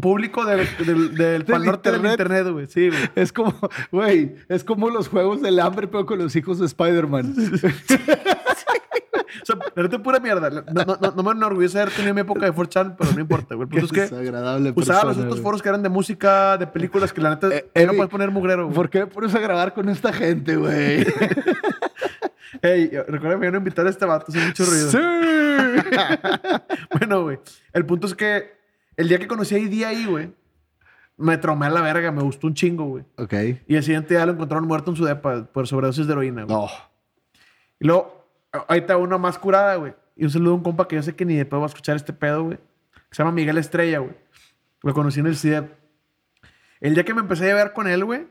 [0.00, 2.20] público del, del, del Pal Norte del internet.
[2.20, 2.66] internet, güey.
[2.66, 3.10] Sí, güey.
[3.14, 3.54] Es como,
[3.92, 7.34] güey, es como los juegos del hambre, pero con los hijos de Spider-Man.
[9.40, 10.50] O sea, la neta, pura mierda.
[10.50, 13.54] No, no, no, no me enorgullece haber tenido mi época de 4chan, pero no importa,
[13.54, 13.66] güey.
[13.66, 17.12] El punto es que desagradable usaba los otros foros que eran de música, de películas,
[17.12, 18.74] que la neta Eh, no puedes poner mugrero, güey.
[18.74, 21.06] ¿Por qué me pones a grabar con esta gente, güey?
[22.62, 24.90] Ey, recuerda que me iban a invitar a este vato, hace mucho ruido.
[24.90, 24.98] ¡Sí!
[26.98, 27.38] Bueno, güey.
[27.72, 28.57] El punto es que
[28.98, 30.32] el día que conocí a ID ahí, güey,
[31.16, 33.04] me traumé a la verga, me gustó un chingo, güey.
[33.16, 33.32] ok.
[33.68, 36.56] Y el siguiente día lo encontraron muerto en su depa por sobredosis de heroína, güey.
[36.56, 36.68] No.
[37.78, 38.28] Y luego,
[38.66, 39.94] ahí está una más curada, güey.
[40.16, 41.68] Y un saludo a un compa que yo sé que ni de pedo va a
[41.68, 42.58] escuchar este pedo, güey.
[43.12, 44.16] Se llama Miguel Estrella, güey.
[44.82, 45.72] Lo conocí en el CIDEP.
[46.80, 48.26] El día que me empecé a ver con él, güey,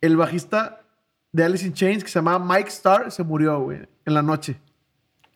[0.00, 0.80] el bajista
[1.32, 4.58] de Alice in Chains, que se llamaba Mike Starr, se murió, güey, en la noche.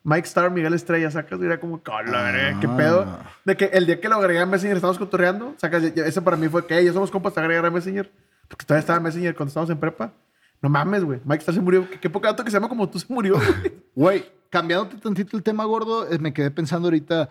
[0.07, 2.77] Mike Starr, Miguel Estrella, sacas, y era como, "Cala, verga, ¿qué Ah.
[2.77, 3.19] pedo?
[3.43, 6.47] De que el día que lo agregué a Messenger, estábamos cotorreando, sacas, ese para mí
[6.47, 8.09] fue que, "Ey, ya somos compas, te agregar a Messenger.
[8.47, 10.13] Porque todavía estaba en Messenger cuando estábamos en prepa.
[10.61, 11.19] No mames, güey.
[11.25, 11.89] Mike Starr se murió.
[11.89, 13.33] Qué, qué poca dato que se llama como tú se murió,
[13.95, 14.23] güey.
[14.51, 17.29] Cambiándote tantito el tema, gordo, eh, me quedé pensando ahorita,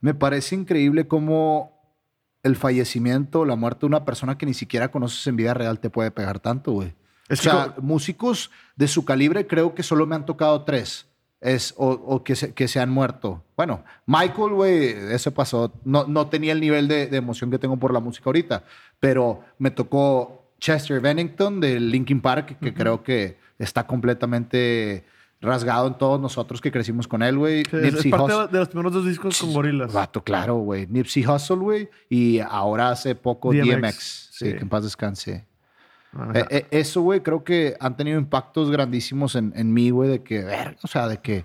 [0.00, 1.80] me parece increíble cómo
[2.42, 5.90] el fallecimiento, la muerte de una persona que ni siquiera conoces en vida real te
[5.90, 6.92] puede pegar tanto, güey.
[7.28, 11.06] Es o sea, co- músicos de su calibre creo que solo me han tocado tres.
[11.46, 13.44] Es, o, o que, se, que se han muerto.
[13.56, 15.72] Bueno, Michael, güey, eso pasó.
[15.84, 18.64] No, no tenía el nivel de, de emoción que tengo por la música ahorita,
[18.98, 25.04] pero me tocó Chester Bennington de Linkin Park, que creo que está completamente
[25.40, 27.60] rasgado en todos nosotros que crecimos con él, güey.
[27.60, 28.48] Es, es parte Hussle.
[28.48, 29.92] de, los primeros dos discos con gorilas.
[29.92, 30.86] Vato, claro, güey.
[30.86, 31.90] Nipsey Hussle, güey.
[32.08, 34.28] Y ahora hace poco DMX, DMX.
[34.32, 34.52] sí, sí.
[34.52, 35.46] que en paz descanse.
[36.34, 40.22] Eh, eh, eso, güey, creo que han tenido impactos grandísimos en, en mí, güey, de
[40.22, 41.44] que, ver, o sea, de que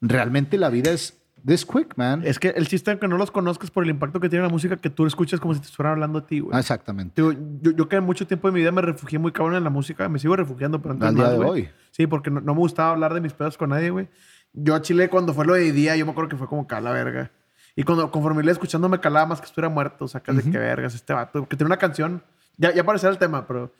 [0.00, 2.22] realmente la vida es this quick, man.
[2.24, 4.76] Es que el chiste que no los conozcas por el impacto que tiene la música
[4.76, 6.58] que tú escuchas como si te estuvieran hablando a ti, güey.
[6.58, 7.20] Exactamente.
[7.20, 9.70] Digo, yo, yo que mucho tiempo de mi vida me refugié muy cabrón en la
[9.70, 10.08] música.
[10.08, 11.50] Me sigo refugiando, pero antes día más, de güey.
[11.50, 11.68] hoy.
[11.90, 14.08] Sí, porque no, no me gustaba hablar de mis pedos con nadie, güey.
[14.52, 16.92] Yo a Chile, cuando fue lo de día, yo me acuerdo que fue como cala
[16.92, 17.30] verga.
[17.74, 20.06] Y cuando conforme iba escuchando, me calaba más que estuviera muerto.
[20.06, 21.48] Sacas de qué vergas este vato.
[21.48, 22.22] Que tiene una canción,
[22.58, 23.72] ya, ya aparecerá el tema, pero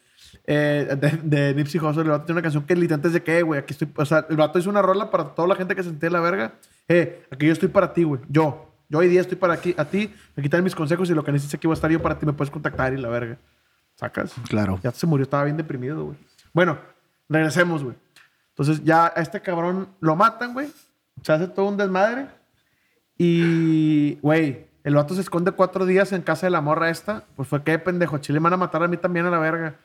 [0.44, 3.42] eh, de, de Nipsey Hussle, el vato tiene una canción que literalmente es de que,
[3.42, 3.88] güey, aquí estoy.
[3.96, 6.20] O sea, el vato hizo una rola para toda la gente que se sentía la
[6.20, 6.54] verga.
[6.88, 8.20] Eh, aquí yo estoy para ti, güey.
[8.28, 8.68] Yo.
[8.88, 10.12] Yo hoy día estoy para aquí, a ti.
[10.36, 12.26] Me quitan mis consejos y lo que necesites aquí voy a estar yo para ti.
[12.26, 13.38] Me puedes contactar y la verga.
[13.94, 14.34] ¿Sacas?
[14.48, 14.78] Claro.
[14.82, 16.18] Ya se murió, estaba bien deprimido, güey.
[16.52, 16.78] Bueno,
[17.28, 17.96] regresemos, güey.
[18.50, 20.68] Entonces ya a este cabrón lo matan, güey.
[21.22, 22.26] Se hace todo un desmadre.
[23.16, 27.24] Y, güey, el vato se esconde cuatro días en casa de la morra esta.
[27.36, 28.18] Pues fue que pendejo.
[28.18, 29.76] Chile me van a matar a mí también a la verga.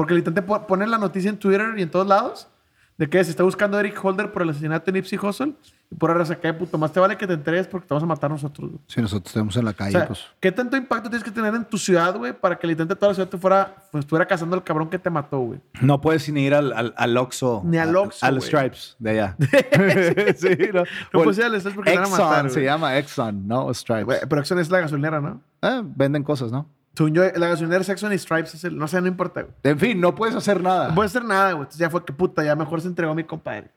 [0.00, 2.48] Porque le intenté po- poner la noticia en Twitter y en todos lados
[2.96, 5.54] de que se está buscando a Eric Holder por el asesinato de Nipsey Hussle.
[5.90, 8.06] Y por ahora que puto, más te vale que te enteres porque te vas a
[8.06, 8.80] matar nosotros, güey.
[8.86, 10.20] Si nosotros estamos en la O calle, sea, pues.
[10.38, 13.14] ¿qué tanto impacto tienes que tener en tu ciudad, güey, para que literalmente toda la
[13.16, 15.60] ciudad te fuera, pues, estuviera cazando al cabrón que te mató, güey?
[15.80, 17.62] No puedes ni ir al, al, al Oxxo.
[17.64, 18.68] Ni al a- Oxxo, A los güey.
[18.70, 19.36] Stripes de allá.
[20.36, 20.82] sí, no.
[21.12, 22.64] No O puedes el ir al Stripes porque te van a Exxon matar, se güey.
[22.66, 24.04] llama Exxon, no Stripes.
[24.04, 25.40] Güey, Pero Exxon es la gasolinera, ¿no?
[25.62, 26.68] Ah, venden cosas, ¿no?
[26.94, 28.76] Según yo, la gasolinera es Exxon y Stripes es el...
[28.76, 29.54] No sé, no importa, güey.
[29.62, 30.88] En fin, no puedes hacer nada.
[30.88, 31.60] No puede hacer nada, güey.
[31.62, 33.70] Entonces ya fue que puta, ya mejor se entregó a mi compadre.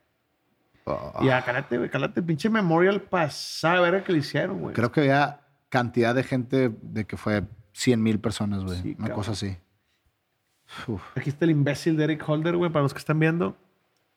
[0.86, 2.22] Oh, Y ya, cálate, güey, cálate.
[2.22, 4.74] Pinche memorial pasada, verga, que le hicieron, güey.
[4.74, 7.44] creo que había cantidad de gente de que fue
[7.74, 8.82] 100 mil personas, güey.
[8.82, 9.16] Sí, Una cabrón.
[9.16, 9.58] cosa así.
[10.88, 11.02] Uf.
[11.16, 13.56] Aquí está el imbécil de Eric Holder, güey, para los que están viendo.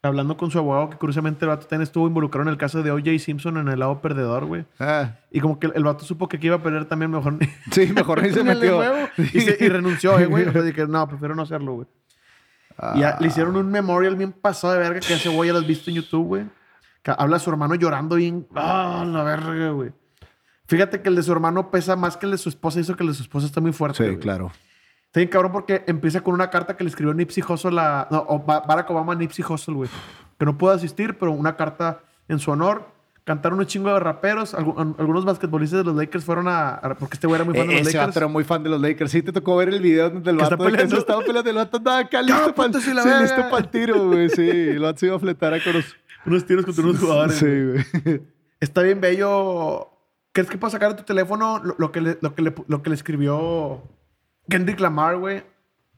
[0.06, 2.90] Hablando con su abogado, que curiosamente el vato también estuvo involucrado en el caso de
[2.90, 3.18] O.J.
[3.18, 4.64] Simpson en el lado perdedor, güey.
[4.78, 7.36] Ah, Y como que el, vato supo que aquí iba a perder también mejor.
[7.72, 8.80] sí, mejor ni se metió.
[9.18, 10.44] Y, se- y renunció, eh, güey.
[10.48, 11.86] O sea, dije, no, prefiero no hacerlo, güey.
[12.94, 15.60] Y ya le hicieron un memorial bien pasado de verga que ese güey ya lo
[15.60, 16.44] has visto en YouTube, güey.
[17.06, 18.46] Habla su hermano llorando bien.
[18.54, 19.92] Ah, la verga, güey.
[20.66, 22.80] Fíjate que el de su hermano pesa más que el de su esposa.
[22.80, 23.98] Hizo que el de su esposa está muy fuerte.
[23.98, 24.18] Sí, güey.
[24.18, 24.50] claro.
[25.06, 28.06] Está bien cabrón porque empieza con una carta que le escribió Nipsey Hussle a...
[28.10, 29.90] No, o Ba- Barack Obama a Nipsey Hussle, güey.
[30.38, 32.94] Que no pudo asistir, pero una carta en su honor.
[33.24, 34.52] Cantaron un chingo de raperos.
[34.54, 36.74] Algunos basquetbolistas de los Lakers fueron a...
[36.74, 38.16] a- porque este güey era muy fan de E- los Lakers.
[38.16, 39.10] era muy fan de los Lakers.
[39.10, 41.50] Sí, te tocó ver el video donde el vato que se estaba peleando.
[41.50, 44.28] El vato andaba acá listo para sí, para el tiro, güey.
[44.28, 45.96] Sí, el vato se iba a fletar a con los...
[46.26, 47.36] Unos tiros contra unos jugadores.
[47.36, 48.22] Sí, güey.
[48.60, 49.88] Está bien bello.
[50.32, 52.82] ¿Crees que puedes sacar de tu teléfono lo, lo que, le, lo, que le, lo
[52.82, 53.82] que le escribió
[54.48, 55.42] Kendrick Lamar, güey?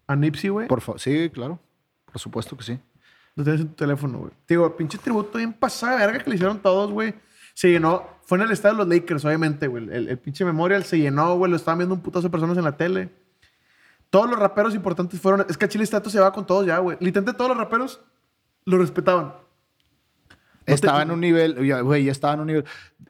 [0.07, 0.68] A Nipsey, güey.
[0.68, 1.01] Por favor.
[1.01, 1.59] Sí, claro.
[2.07, 2.80] Por supuesto que sí.
[3.34, 4.32] Lo tienes en tu teléfono, güey.
[4.49, 7.14] Digo, pinche tributo bien pasada verga que le hicieron todos, güey.
[7.55, 8.05] Se llenó.
[8.22, 9.84] Fue en el estadio de los Lakers, obviamente, güey.
[9.90, 11.51] El, el pinche memorial se llenó, güey.
[11.51, 13.11] Lo estaban viendo un putazo de personas en la tele.
[14.11, 15.44] Todos los raperos importantes fueron.
[15.49, 16.96] Es que a Chile Status se va con todos ya, güey.
[17.01, 18.01] Literalmente todos los raperos
[18.64, 19.34] lo respetaban.
[20.69, 22.64] Te- Estaba en un nivel, güey, ya estaba en un nivel.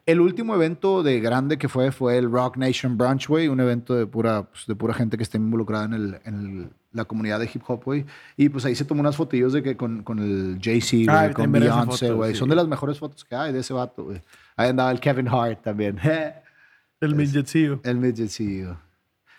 [0.05, 3.95] El último evento de grande que fue fue el Rock Nation Brunch, güey, un evento
[3.95, 7.39] de pura, pues, de pura gente que está involucrada en, el, en el- la comunidad
[7.39, 8.03] de hip hop, güey.
[8.35, 11.33] Y pues ahí se tomó unas fotillos de que con, con el Jay-Z, Ah, güey,
[11.35, 12.31] con también esa Beyoncé, güey.
[12.33, 12.37] sí.
[12.39, 14.21] Son de las mejores fotos que hay de ese vato, güey.
[14.55, 15.99] Ahí andaba el Kevin Hart también.
[17.01, 17.79] El midgetcillo.
[17.83, 18.75] el midget, sí, güey.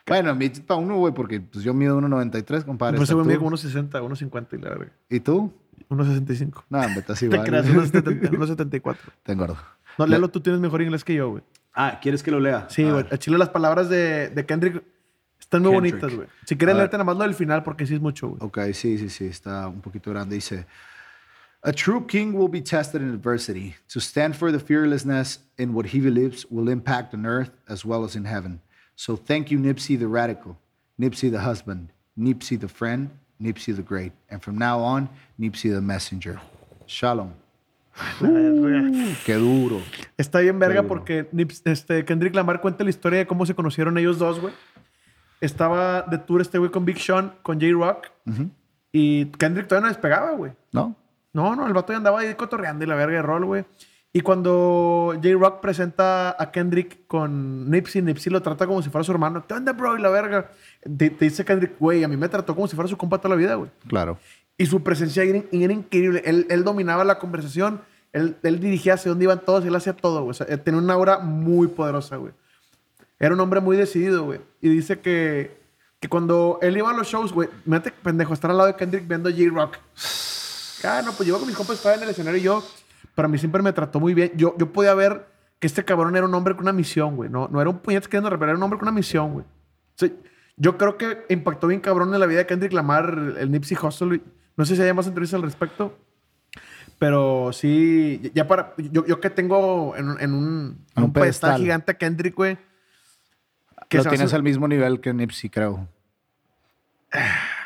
[0.06, 2.96] Bueno, midget para uno, güey, porque pues, yo mido 1.93, compadre.
[2.96, 4.92] Pues ese ¿está güey mide como unos 60, unos 50 y la verga.
[5.10, 5.52] ¿Y tú?
[5.90, 6.64] Unos 65.
[6.70, 7.44] No, así, Te igual.
[7.46, 9.12] creas, unos 70, unos 74.
[9.22, 9.58] Te engordo.
[9.98, 11.42] No, Lelo, tú tienes mejor inglés que yo, güey.
[11.74, 12.66] Ah, ¿quieres que lo lea?
[12.70, 13.06] Sí, A güey.
[13.10, 14.82] A Chile las palabras de, de Kendrick
[15.38, 15.92] están muy Kendrick.
[15.94, 16.28] bonitas, güey.
[16.46, 18.38] Si quieres leerte nada más lo del final, porque sí es mucho, güey.
[18.40, 20.36] Ok, sí, sí, sí, está un poquito grande.
[20.36, 20.66] Dice,
[21.62, 23.74] A true king will be tested in adversity.
[23.92, 28.04] To stand for the fearlessness in what he believes will impact on earth as well
[28.04, 28.60] as in heaven.
[28.96, 30.56] So thank you, Nipsey the radical,
[30.98, 31.88] Nipsey the husband,
[32.18, 33.10] Nipsey the friend,
[33.40, 34.12] Nipsey the great.
[34.30, 36.38] And from now on, Nipsey the messenger.
[36.86, 37.30] Shalom.
[39.24, 39.80] Qué duro.
[40.16, 41.28] Está bien verga porque
[41.64, 44.54] este, Kendrick Lamar cuenta la historia de cómo se conocieron ellos dos, güey.
[45.40, 48.08] Estaba de tour este güey con Big Sean, con J-Rock.
[48.92, 50.52] Y Kendrick todavía no despegaba, güey.
[50.72, 50.96] ¿No?
[51.32, 53.64] No, no, el vato ya andaba ahí cotorreando y la verga de rol, güey.
[54.12, 59.12] Y cuando J-Rock presenta a Kendrick con Nipsey, Nipsey lo trata como si fuera su
[59.12, 59.46] hermano.
[59.46, 59.96] ¿Qué onda, bro?
[59.96, 60.50] Y la verga.
[60.82, 63.30] Te, te dice Kendrick, güey, a mí me trató como si fuera su compa toda
[63.30, 63.70] la vida, güey.
[63.86, 64.18] Claro.
[64.56, 66.22] Y su presencia era, era increíble.
[66.24, 67.80] Él, él dominaba la conversación.
[68.12, 69.64] Él, él dirigía hacia dónde iban todos.
[69.64, 70.30] Él hacía todo, güey.
[70.30, 72.32] O sea, él tenía una aura muy poderosa, güey.
[73.18, 74.40] Era un hombre muy decidido, güey.
[74.60, 75.58] Y dice que,
[76.00, 79.06] que cuando él iba a los shows, güey, mete pendejo, estar al lado de Kendrick
[79.06, 79.76] viendo J-Rock.
[80.84, 82.64] Ah, no, pues yo con mis compas estaba en el escenario y yo,
[83.14, 84.32] para mí siempre me trató muy bien.
[84.34, 85.26] Yo, yo podía ver
[85.58, 87.28] que este cabrón era un hombre con una misión, güey.
[87.28, 89.44] No, no era un puñete queriendo reparar, era un hombre con una misión, güey.
[89.44, 90.10] O sea,
[90.62, 94.20] Yo creo que impactó bien cabrón en la vida de Kendrick Lamar el, Nipsey Hussle.
[94.56, 95.96] No sé si hay más entrevistas al respecto.
[96.98, 98.74] Pero sí, ya para.
[98.76, 100.44] Yo, yo que tengo en, un- en un,
[100.94, 101.60] En un un pedestal pedestal.
[101.62, 102.58] gigante a Kendrick, güey.
[103.88, 105.88] que Lo tienes hace- al mismo nivel que Nipsey, creo.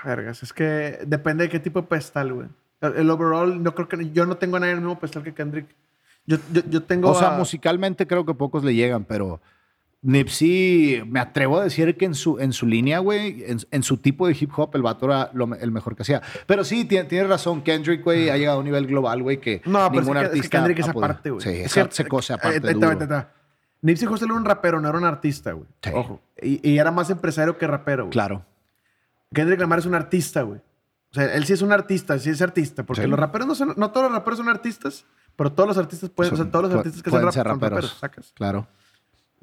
[0.05, 2.49] Vergas, es que depende de qué tipo de pedestal, güey.
[2.81, 5.23] El, el overall, yo creo que yo no tengo a nadie en el mismo pedestal
[5.25, 5.67] que Kendrick.
[6.27, 7.11] Yo, yo, yo tengo.
[7.11, 9.41] O sea, a- musicalmente creo que pocos le llegan, pero
[10.05, 13.97] Nipsey, me atrevo a decir que en su, en su línea, güey, en, en su
[13.97, 16.21] tipo de hip hop, el vato era lo el mejor que hacía.
[16.47, 19.63] Pero sí, tiene- tienes razón, Kendrick, güey, ha llegado a un nivel global, güey, que
[19.65, 21.43] No, pero es ningún que, es que artista Kendrick es aparte, güey.
[21.43, 22.75] Sí, Es esa- que- se cose eh, aparte.
[23.83, 25.67] Nipsey Hussle era un rapero, no era un artista, güey.
[25.83, 25.91] Sí.
[25.93, 26.21] Ojo.
[26.41, 28.13] Y, y era más empresario que rapero, güey.
[28.13, 28.45] Claro.
[29.33, 30.59] Kendrick Lamar es un artista, güey.
[31.11, 32.83] O sea, él sí es un artista, sí es artista.
[32.85, 33.09] Porque Sí.
[33.09, 33.75] los raperos no son...
[33.77, 35.05] No todos los raperos son artistas,
[35.37, 36.33] pero todos los artistas pueden...
[36.33, 37.71] o sea, todos los artistas que son, ser rap- son raperos.
[37.83, 38.33] raperos, ¿sacas?
[38.35, 38.67] Claro.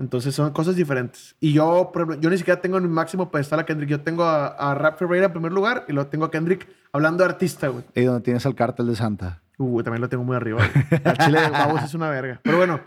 [0.01, 1.35] Entonces son cosas diferentes.
[1.39, 3.87] Y yo, por ejemplo, yo ni siquiera tengo en mi máximo pedestal a Kendrick.
[3.87, 7.23] Yo tengo a, a Rap Ferreira en primer lugar y luego tengo a Kendrick hablando
[7.23, 7.83] de artista, güey.
[7.93, 9.43] Y donde tienes al cártel de Santa.
[9.59, 10.67] Uh, también lo tengo muy arriba.
[11.03, 12.41] Al chile de Babos es una verga.
[12.41, 12.81] Pero bueno,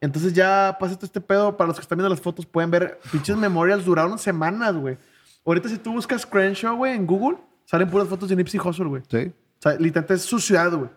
[0.00, 1.58] entonces ya pasa todo este pedo.
[1.58, 4.96] Para los que están viendo las fotos pueden ver, pinches memorials duraron semanas, güey.
[5.44, 7.36] Ahorita si tú buscas Crenshaw, güey, en Google,
[7.66, 9.02] salen puras fotos de Nipsey Hussle, güey.
[9.10, 9.30] Sí.
[9.58, 10.88] O sea, literalmente es su ciudad, güey.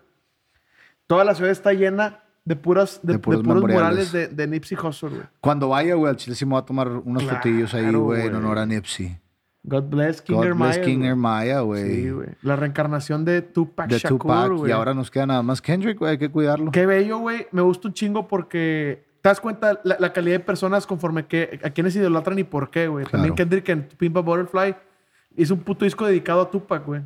[1.06, 4.12] Toda la ciudad está llena de puras, de, De de puros puros memoriales.
[4.12, 5.22] murales de, de Nipsey Hussle, güey.
[5.40, 8.26] Cuando vaya, güey, al chile sí me voy a tomar unos Claro, fotillos ahí, güey,
[8.26, 9.18] en honor a Nipsey.
[9.66, 11.08] God bless King God bless King güey.
[11.08, 11.90] Ermaya, güey.
[12.02, 12.28] Sí, güey.
[12.42, 14.68] La reencarnación de Tupac de Shakur, Tupac.
[14.68, 16.70] Y ahora nos queda nada más Kendrick, güey, hay que cuidarlo.
[16.70, 17.46] Qué bello, güey.
[17.50, 21.58] Me gusta un chingo porque te das cuenta la, la calidad de personas conforme que
[21.64, 23.06] a quienes idolatran y por qué, güey.
[23.06, 23.34] También.
[23.34, 24.76] Kendrick en Pimpa Butterfly
[25.34, 27.00] hizo un puto disco dedicado a Tupac, güey.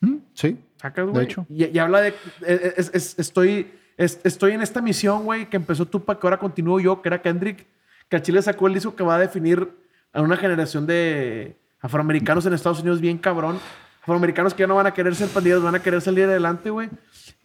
[0.00, 0.60] Mm, Sí.
[0.76, 1.24] ¿Sacas, De güey?
[1.24, 1.44] hecho.
[1.48, 2.14] Y, y habla de.
[2.46, 3.66] es- es- estoy,
[4.04, 7.20] es- estoy en esta misión, güey, que empezó Tupac, que ahora continúo yo, que era
[7.22, 7.66] Kendrick,
[8.08, 9.68] que a Chile sacó el disco que va a definir
[10.12, 13.58] a una generación de afroamericanos en Estados Unidos bien cabrón.
[14.02, 16.88] Afroamericanos que ya no van a querer ser pandilleros, van a querer salir adelante, güey.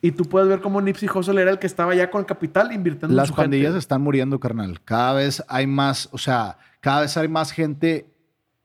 [0.02, 2.72] Y tú puedes ver cómo Nipsey Hussle era el que estaba ya con el capital
[2.72, 3.44] invirtiendo en Las su gente.
[3.50, 4.80] pandillas están muriendo, carnal.
[4.84, 8.06] Cada vez hay más, o sea, cada vez hay más gente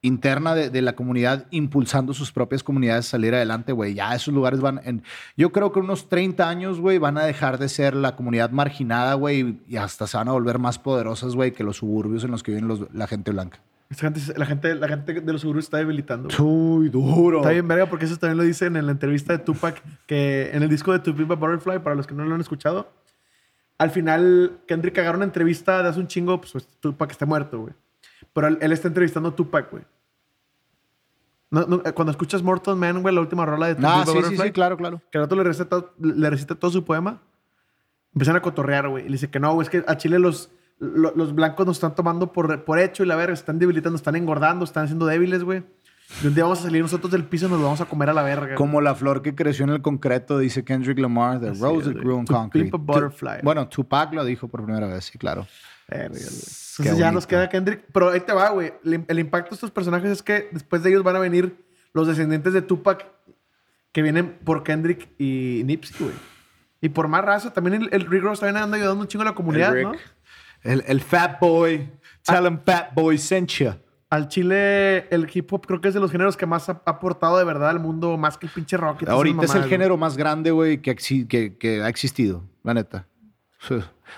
[0.02, 3.94] interna de, de la comunidad impulsando sus propias comunidades a salir adelante, güey.
[3.94, 5.02] Ya esos lugares van en...
[5.36, 9.14] Yo creo que unos 30 años, güey, van a dejar de ser la comunidad marginada,
[9.14, 12.42] güey, y hasta se van a volver más poderosas, güey, que los suburbios en los
[12.42, 13.60] que viven los- la gente blanca.
[14.36, 16.28] La, gente, la gente de los seguros está debilitando.
[16.42, 17.38] Uy, duro.
[17.38, 20.62] Está bien verga porque eso también lo dicen en la entrevista de Tupac, que en
[20.62, 22.88] el disco de a Butterfly, para los que no lo han escuchado,
[23.78, 27.74] al final Kendrick agarra una entrevista de hace un chingo, pues Tupac está muerto, güey.
[28.32, 29.82] Pero él, él está entrevistando a Tupac, güey.
[31.50, 34.22] No, no, eh, cuando escuchas Mortal Man, güey, la última rola de Ah, Pimp a
[34.28, 35.02] sí, sí, sí, claro, claro.
[35.10, 37.20] que al rato le recita, todo- le recita todo su poema,
[38.14, 39.02] empiezan a cotorrear, güey.
[39.04, 41.76] Y le dice que no, güey, es que a Chile los, lo- los blancos nos
[41.78, 45.42] están tomando por, por hecho y la verga, están debilitando, están engordando, están siendo débiles,
[45.42, 45.64] güey.
[46.22, 48.10] Y un día vamos a salir nosotros del piso y nos lo vamos a comer
[48.10, 48.46] a la verga.
[48.46, 48.54] güey.
[48.56, 51.94] Como la flor que creció en el concreto, dice Kendrick Lamar, the Así rose es,
[51.96, 52.70] that grew in To concrete.
[52.70, 55.46] Tu- bueno, Tupac lo dijo por primera vez, sí, claro.
[55.88, 56.22] Verga, güey.
[56.82, 57.84] Qué Entonces ya nos queda Kendrick.
[57.92, 58.72] Pero ahí te va, güey.
[58.84, 61.56] El, el impacto de estos personajes es que después de ellos van a venir
[61.92, 63.06] los descendientes de Tupac
[63.92, 66.14] que vienen por Kendrick y Nipsey, güey.
[66.80, 69.26] Y por más raza, también el, el Rick Ross también anda ayudando un chingo a
[69.26, 69.92] la comunidad, El ¿no?
[70.62, 71.90] El, el Fat Boy.
[72.22, 73.72] Tell him Fat Boy sent you.
[74.08, 77.38] Al Chile, el hip hop creo que es de los géneros que más ha aportado
[77.38, 79.06] de verdad al mundo, más que el pinche rock.
[79.08, 79.70] Ahorita es el güey.
[79.70, 80.96] género más grande, güey, que,
[81.28, 83.06] que, que ha existido, la neta.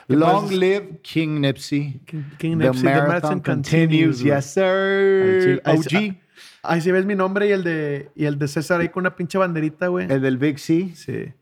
[0.08, 2.00] Long pues, live King Nipsey.
[2.06, 5.60] King- King The Nipsey, the marathon marathon continues, continues, yes sir.
[5.64, 6.18] Ahí OG, sí-
[6.64, 9.16] Ahí sí ves mi nombre y el de, y el de César ahí con una
[9.16, 10.06] pinche banderita, güey.
[10.10, 10.92] el del Big C.
[10.94, 11.32] Sí.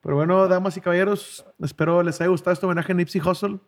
[0.00, 3.58] Pero bueno, damas y caballeros, espero les haya gustado este homenaje a Nipsey Hussle.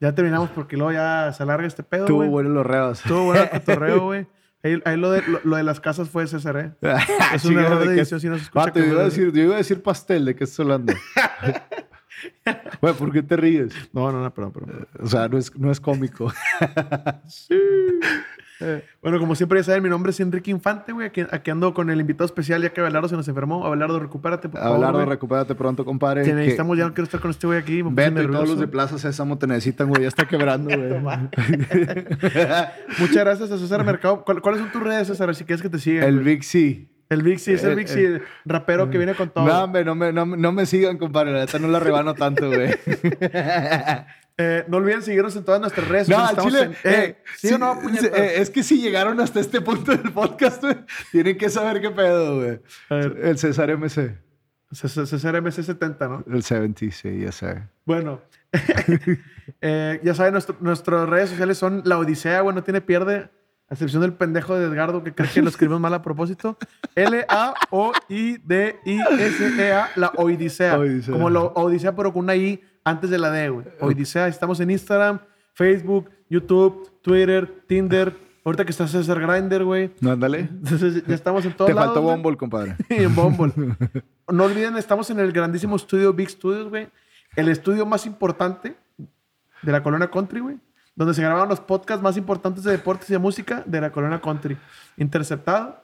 [0.00, 3.00] Ya terminamos porque luego ya se alarga este pedo, Tuvo buenos los reos.
[3.00, 4.26] Estuvo bueno el cotorreo, güey.
[4.62, 6.72] Ahí, ahí lo, de, lo, lo de las casas fue César, ¿eh?
[7.34, 9.54] Es un error de edición si no se escucha que iba a decir, yo iba
[9.54, 10.94] a decir pastel, ¿de qué estás hablando?
[12.98, 13.72] ¿por qué te ríes?
[13.92, 14.88] No, no, no, perdón, perdón.
[15.00, 16.32] O sea, no es, no es cómico.
[19.02, 21.08] Bueno, como siempre ya saben, mi nombre es Enrique Infante, güey.
[21.08, 23.66] Aquí, aquí ando con el invitado especial ya que Abelardo se nos enfermó.
[23.66, 26.22] Abelardo, recupérate, por favor, Abelardo, recupérate pronto, compadre.
[26.22, 27.82] Te que necesitamos, ya no quiero estar con este güey aquí.
[27.82, 30.02] Beto y todos los de Plaza Sésamo te necesitan, güey.
[30.02, 30.98] Ya está quebrando, güey.
[33.00, 34.24] Muchas gracias a César Mercado.
[34.24, 35.34] ¿Cuál- ¿Cuáles son tus redes, César?
[35.34, 36.04] Si quieres que te sigan.
[36.08, 36.20] El?
[36.20, 36.88] Big C.
[37.10, 39.46] El Big C, es el el- Big C, rapero que viene con todo.
[39.46, 41.32] No, hombre, no me, no, me- no me sigan, compadre.
[41.32, 42.70] La neta no la rebano tanto, güey.
[44.36, 46.08] Eh, no olviden seguirnos en todas nuestras redes.
[46.08, 46.62] No, chile.
[46.62, 49.92] en- eh, eh, ¿sí, sí, o no, eh, es que si llegaron hasta este punto
[49.96, 50.74] del podcast, güey,
[51.12, 52.60] tienen que saber qué pedo, güey.
[52.90, 54.18] El César MC.
[54.72, 56.24] César MC70, ¿no?
[56.34, 57.62] El 70, sí, ya sé.
[57.84, 58.22] Bueno,
[59.60, 63.30] eh, ya saben, nuestro- nuestras redes sociales son La Odisea, güey, no tiene pierde.
[63.74, 66.56] Excepción del pendejo de Edgardo que cree que lo escribimos mal a propósito.
[68.54, 70.78] L-A-O-I-D-I-S-E-A, la Odisea.
[70.78, 71.12] Odisea.
[71.12, 73.66] Como la Odisea, pero con una I antes de la D, güey.
[73.80, 74.28] Odisea.
[74.28, 75.18] Estamos en Instagram,
[75.54, 78.12] Facebook, YouTube, Twitter, Tinder.
[78.44, 79.90] Ahorita que está César Grinder, güey.
[80.00, 80.40] No, ándale.
[80.40, 81.94] Entonces ya estamos en todos Te lados.
[81.94, 82.02] faltó.
[82.02, 82.76] Bumble, compadre.
[82.90, 83.52] y en Bumble.
[84.26, 86.88] No olviden, estamos en el grandísimo estudio Big Studios, güey.
[87.36, 88.74] El estudio más importante
[89.60, 90.56] de la Colonia Country, güey.
[90.96, 94.20] Donde se grababan los podcasts más importantes de deportes y de música de la Colonia
[94.20, 94.56] Country.
[94.96, 95.82] Interceptado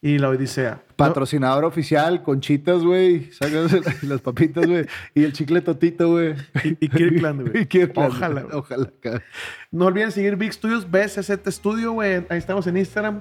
[0.00, 0.82] y La Odisea.
[0.96, 3.30] Patrocinador oficial, conchitas, güey.
[4.02, 4.86] Las papitas, güey.
[5.14, 6.34] Y el chicle totito, güey.
[6.64, 7.68] Y, y Kirkland, güey.
[7.96, 8.56] Ojalá, güey.
[8.56, 8.90] Ojalá.
[9.00, 9.22] cabrón.
[9.70, 12.24] No olviden seguir Big Studios, BSZ Studio, güey.
[12.28, 13.20] Ahí estamos en Instagram.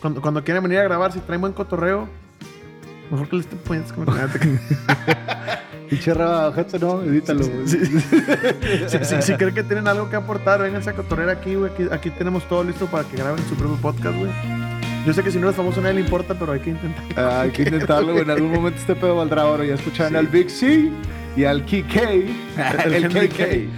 [0.00, 2.08] Cuando, cuando quieran venir a grabar, si traen buen cotorreo,
[3.10, 3.94] mejor que les estén poniendo.
[5.86, 7.66] que- Pinche rabajazo, no, edítalo, güey.
[9.22, 11.70] Si, creen que tienen algo que aportar, vénganse a cotorrear aquí, güey.
[11.72, 14.30] Aquí, aquí tenemos todo listo para que graben su propio podcast, güey.
[15.06, 17.04] Yo sé que si no eres famoso a nadie le importa, pero hay que intentar.
[17.16, 18.24] Ah, hay que intentarlo, güey.
[18.24, 19.62] En algún momento este pedo valdrá oro.
[19.64, 20.90] Ya escucharon al Big C
[21.36, 21.96] y al KK.
[22.84, 23.70] El El KK.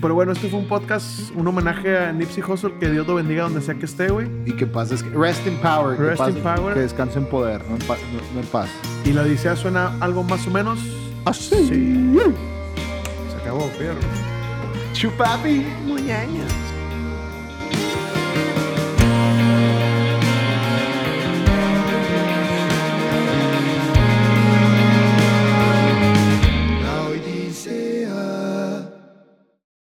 [0.00, 2.74] Pero bueno, este fue un podcast, un homenaje a Nipsey Hussle.
[2.80, 4.26] Que Dios lo bendiga donde sea que esté, güey.
[4.44, 5.96] Y que paz, des- rest in power.
[5.96, 6.74] que Rest paz- in power.
[6.74, 8.68] Que descanse en poder, no en, pa- no- no en paz.
[9.04, 10.80] Y la Odisea suena algo más o menos
[11.26, 11.68] Así.
[11.68, 12.18] Sí.
[13.30, 13.98] Se acabó, fierro.
[14.92, 15.66] Chupapi.
[15.84, 16.52] Muñeñas.